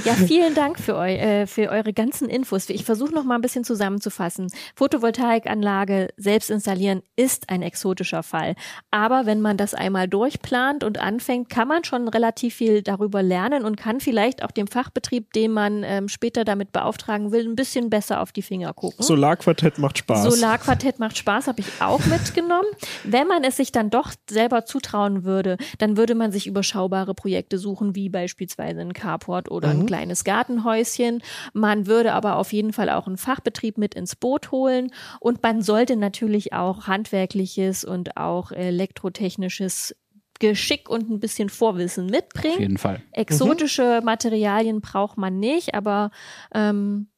[0.05, 2.69] ja, vielen Dank für, eu, äh, für eure ganzen Infos.
[2.69, 4.49] Ich versuche noch mal ein bisschen zusammenzufassen.
[4.75, 8.57] Photovoltaikanlage selbst installieren ist ein exotischer Fall.
[8.91, 13.65] Aber wenn man das einmal durchplant und anfängt, kann man schon relativ viel darüber lernen
[13.65, 17.91] und kann vielleicht auch dem Fachbetrieb, den man ähm, später damit beauftragen will, ein bisschen
[17.91, 19.03] besser auf die Finger gucken.
[19.05, 20.25] Solarquartett macht Spaß.
[20.25, 22.69] Solarquartett macht Spaß, habe ich auch mitgenommen.
[23.05, 27.59] Wenn man es sich dann doch selber zutrauen würde, dann würde man sich überschaubare Projekte
[27.59, 31.23] suchen, wie beispielsweise ein Carport oder ein kleines Gartenhäuschen.
[31.53, 35.63] Man würde aber auf jeden Fall auch einen Fachbetrieb mit ins Boot holen und man
[35.63, 39.95] sollte natürlich auch handwerkliches und auch elektrotechnisches
[40.39, 42.55] Geschick und ein bisschen Vorwissen mitbringen.
[42.55, 43.03] Auf jeden Fall.
[43.13, 46.11] Exotische Materialien braucht man nicht, aber
[46.55, 47.09] ähm,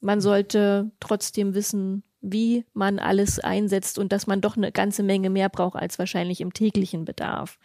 [0.00, 5.30] man sollte trotzdem wissen, wie man alles einsetzt und dass man doch eine ganze Menge
[5.30, 7.58] mehr braucht als wahrscheinlich im täglichen Bedarf.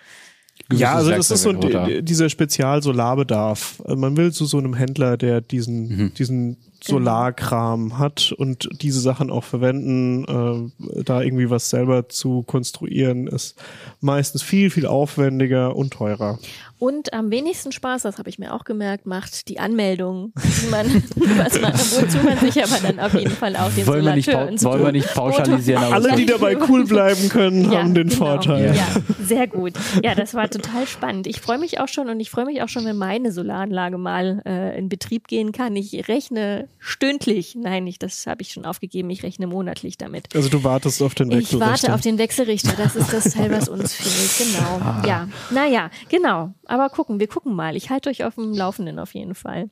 [0.72, 3.82] Ja, also das ist so oder- dieser Spezialsolarbedarf.
[3.88, 6.14] Äh, Man will zu so einem Händler, der diesen, Mhm.
[6.14, 13.28] diesen Solarkram hat und diese Sachen auch verwenden, äh, da irgendwie was selber zu konstruieren,
[13.28, 13.56] ist
[14.00, 16.40] meistens viel, viel aufwendiger und teurer.
[16.82, 20.88] Und am wenigsten Spaß, das habe ich mir auch gemerkt, macht die Anmeldung, die man,
[21.38, 24.26] was man, wozu man sich aber dann auf jeden Fall auch den Wollen wir nicht,
[24.26, 28.08] Solateur pau ins wollen wir nicht pauschalisieren, Alle, die dabei cool bleiben können, haben den
[28.08, 28.26] genau.
[28.26, 28.76] Vorteil.
[28.76, 28.88] Ja,
[29.24, 29.74] sehr gut.
[30.04, 31.28] Ja, das war total spannend.
[31.28, 34.42] Ich freue mich auch schon und ich freue mich auch schon, wenn meine Solaranlage mal
[34.48, 35.76] äh, in Betrieb gehen kann.
[35.76, 37.56] Ich rechne stündlich.
[37.56, 39.10] Nein, nicht, das habe ich schon aufgegeben.
[39.10, 40.36] Ich rechne monatlich damit.
[40.36, 41.66] Also du wartest auf den Ich Wechselrichter.
[41.72, 42.74] warte auf den Wechselrichter.
[42.78, 44.12] Das ist das Teil, was uns fehlt.
[44.52, 44.78] Genau.
[44.80, 45.04] Ah.
[45.06, 46.54] Ja, naja, genau.
[46.66, 47.76] Aber gucken, wir gucken mal.
[47.76, 49.70] Ich halte euch auf dem Laufenden auf jeden Fall.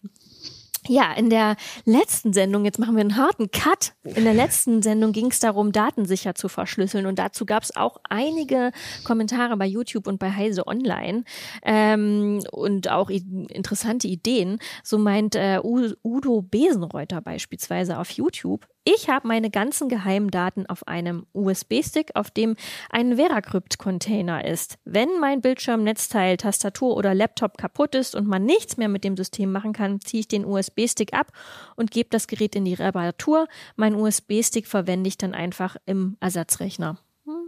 [0.89, 1.55] Ja, in der
[1.85, 3.93] letzten Sendung, jetzt machen wir einen harten Cut.
[4.03, 7.05] In der letzten Sendung ging es darum, Daten sicher zu verschlüsseln.
[7.05, 8.71] Und dazu gab es auch einige
[9.03, 11.25] Kommentare bei YouTube und bei Heise Online
[11.61, 14.57] ähm, und auch interessante Ideen.
[14.83, 18.65] So meint äh, Udo Besenreuter beispielsweise auf YouTube.
[18.85, 22.55] Ich habe meine ganzen geheimen Daten auf einem USB-Stick, auf dem
[22.89, 24.77] ein Veracrypt-Container ist.
[24.85, 29.17] Wenn mein Bildschirm, Netzteil, Tastatur oder Laptop kaputt ist und man nichts mehr mit dem
[29.17, 31.31] System machen kann, ziehe ich den USB-Stick ab
[31.75, 33.47] und gebe das Gerät in die Reparatur.
[33.75, 36.97] Mein USB-Stick verwende ich dann einfach im Ersatzrechner.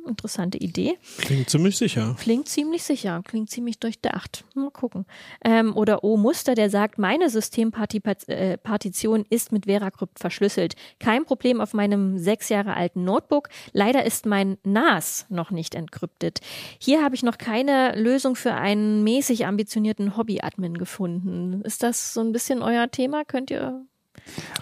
[0.08, 0.98] Interessante Idee.
[1.20, 2.16] Klingt ziemlich sicher.
[2.20, 4.46] Klingt ziemlich sicher, klingt ziemlich durchdacht.
[4.56, 5.06] Mal gucken.
[5.44, 10.76] Ähm, oder O Muster, der sagt, meine Systempartition ist mit Veracrypt verschlüsselt.
[11.00, 13.50] Kein Problem auf meinem sechs Jahre alten Notebook.
[13.74, 16.40] Leider ist mein NAS noch nicht entkryptet.
[16.80, 21.62] Hier habe ich noch keine Lösung für einen mäßig ambitionierten Hobby-Admin gefunden.
[21.64, 23.24] Ist das so ein bisschen euer Thema?
[23.24, 23.86] Könnt ihr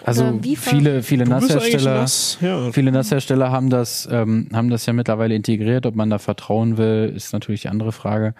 [0.04, 2.38] Also ver- viele, viele NAS-Hersteller, nass.
[2.40, 2.72] Ja.
[2.72, 5.86] viele NAS-Hersteller haben das, ähm, haben das ja mittlerweile integriert.
[5.86, 8.34] Ob man da vertrauen will, ist natürlich die andere Frage.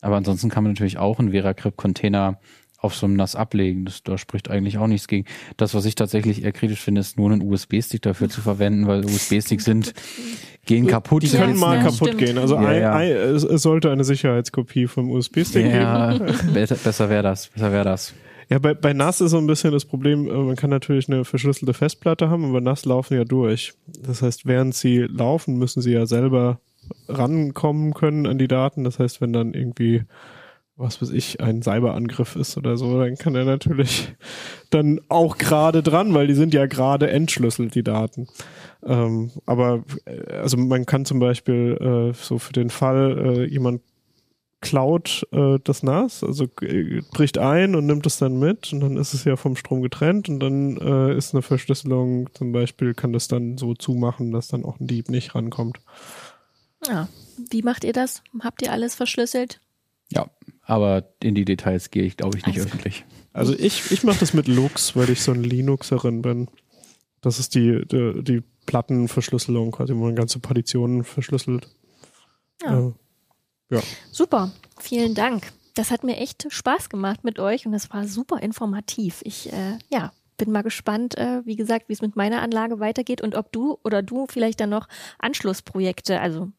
[0.00, 2.38] Aber ansonsten kann man natürlich auch einen Veracrypt-Container
[2.78, 3.84] auf so einem NAS ablegen.
[3.84, 5.26] Das, da spricht eigentlich auch nichts gegen.
[5.56, 9.04] Das, was ich tatsächlich eher kritisch finde, ist nur einen USB-Stick dafür zu verwenden, weil
[9.04, 9.94] USB-Sticks sind,
[10.66, 11.22] gehen kaputt.
[11.22, 12.18] Die können mal ja, kaputt stimmt.
[12.18, 12.38] gehen.
[12.38, 12.92] Also Ja, ja.
[12.94, 16.20] Ein, es, es sollte eine Sicherheitskopie vom USB-Stick geben.
[16.54, 17.46] besser wäre das.
[17.46, 18.12] Besser wäre das.
[18.52, 21.24] Ja, bei, bei NAS ist so ein bisschen das Problem, äh, man kann natürlich eine
[21.24, 23.72] verschlüsselte Festplatte haben, aber NAS laufen ja durch.
[23.86, 26.60] Das heißt, während sie laufen, müssen sie ja selber
[27.08, 28.84] rankommen können an die Daten.
[28.84, 30.02] Das heißt, wenn dann irgendwie,
[30.76, 34.14] was weiß ich, ein Cyberangriff ist oder so, dann kann er natürlich
[34.68, 38.26] dann auch gerade dran, weil die sind ja gerade entschlüsselt, die Daten.
[38.84, 43.80] Ähm, aber äh, also man kann zum Beispiel äh, so für den Fall, äh, jemand
[44.62, 48.96] klaut äh, das NAS, also äh, bricht ein und nimmt es dann mit und dann
[48.96, 53.12] ist es ja vom Strom getrennt und dann äh, ist eine Verschlüsselung zum Beispiel, kann
[53.12, 55.78] das dann so zumachen, dass dann auch ein Dieb nicht rankommt.
[56.86, 57.08] Ja.
[57.50, 58.22] Wie macht ihr das?
[58.40, 59.60] Habt ihr alles verschlüsselt?
[60.10, 60.30] Ja,
[60.64, 63.04] aber in die Details gehe ich, glaube ich, nicht Also- öffentlich.
[63.34, 66.48] Also ich, ich mache das mit Lux, weil ich so ein Linuxerin bin.
[67.22, 71.66] Das ist die, die, die Plattenverschlüsselung, quasi, wo man ganze Partitionen verschlüsselt.
[72.62, 72.92] Ja.
[73.78, 75.52] Äh, Super, vielen Dank.
[75.74, 79.22] Das hat mir echt Spaß gemacht mit euch und es war super informativ.
[79.24, 83.22] Ich äh, ja, bin mal gespannt, äh, wie gesagt, wie es mit meiner Anlage weitergeht
[83.22, 84.88] und ob du oder du vielleicht dann noch
[85.18, 86.50] Anschlussprojekte, also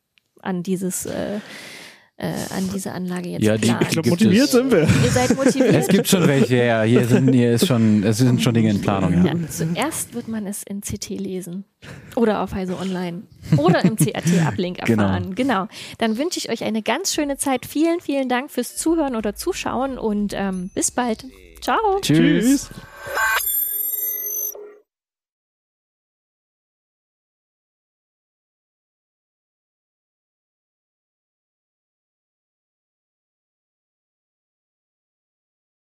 [0.41, 1.39] an dieses äh,
[2.17, 3.79] äh, an diese Anlage jetzt Ja, die- planen.
[3.81, 4.81] ich glaube, motiviert es- sind wir.
[4.81, 5.73] Ihr seid motiviert.
[5.73, 6.83] Es gibt schon welche, ja.
[6.83, 9.33] Hier sind, hier ist schon, es sind schon Dinge in Planung, ja.
[9.33, 11.65] Ja, zuerst wird man es in CT lesen
[12.15, 13.23] oder auf Heise Online
[13.57, 15.03] oder im CAT-Uplink Genau.
[15.03, 15.33] erfahren.
[15.35, 15.67] Genau.
[15.97, 17.65] Dann wünsche ich euch eine ganz schöne Zeit.
[17.65, 21.25] Vielen, vielen Dank fürs Zuhören oder Zuschauen und ähm, bis bald.
[21.61, 21.79] Ciao.
[22.01, 22.67] Tschüss.
[22.67, 22.69] Tschüss.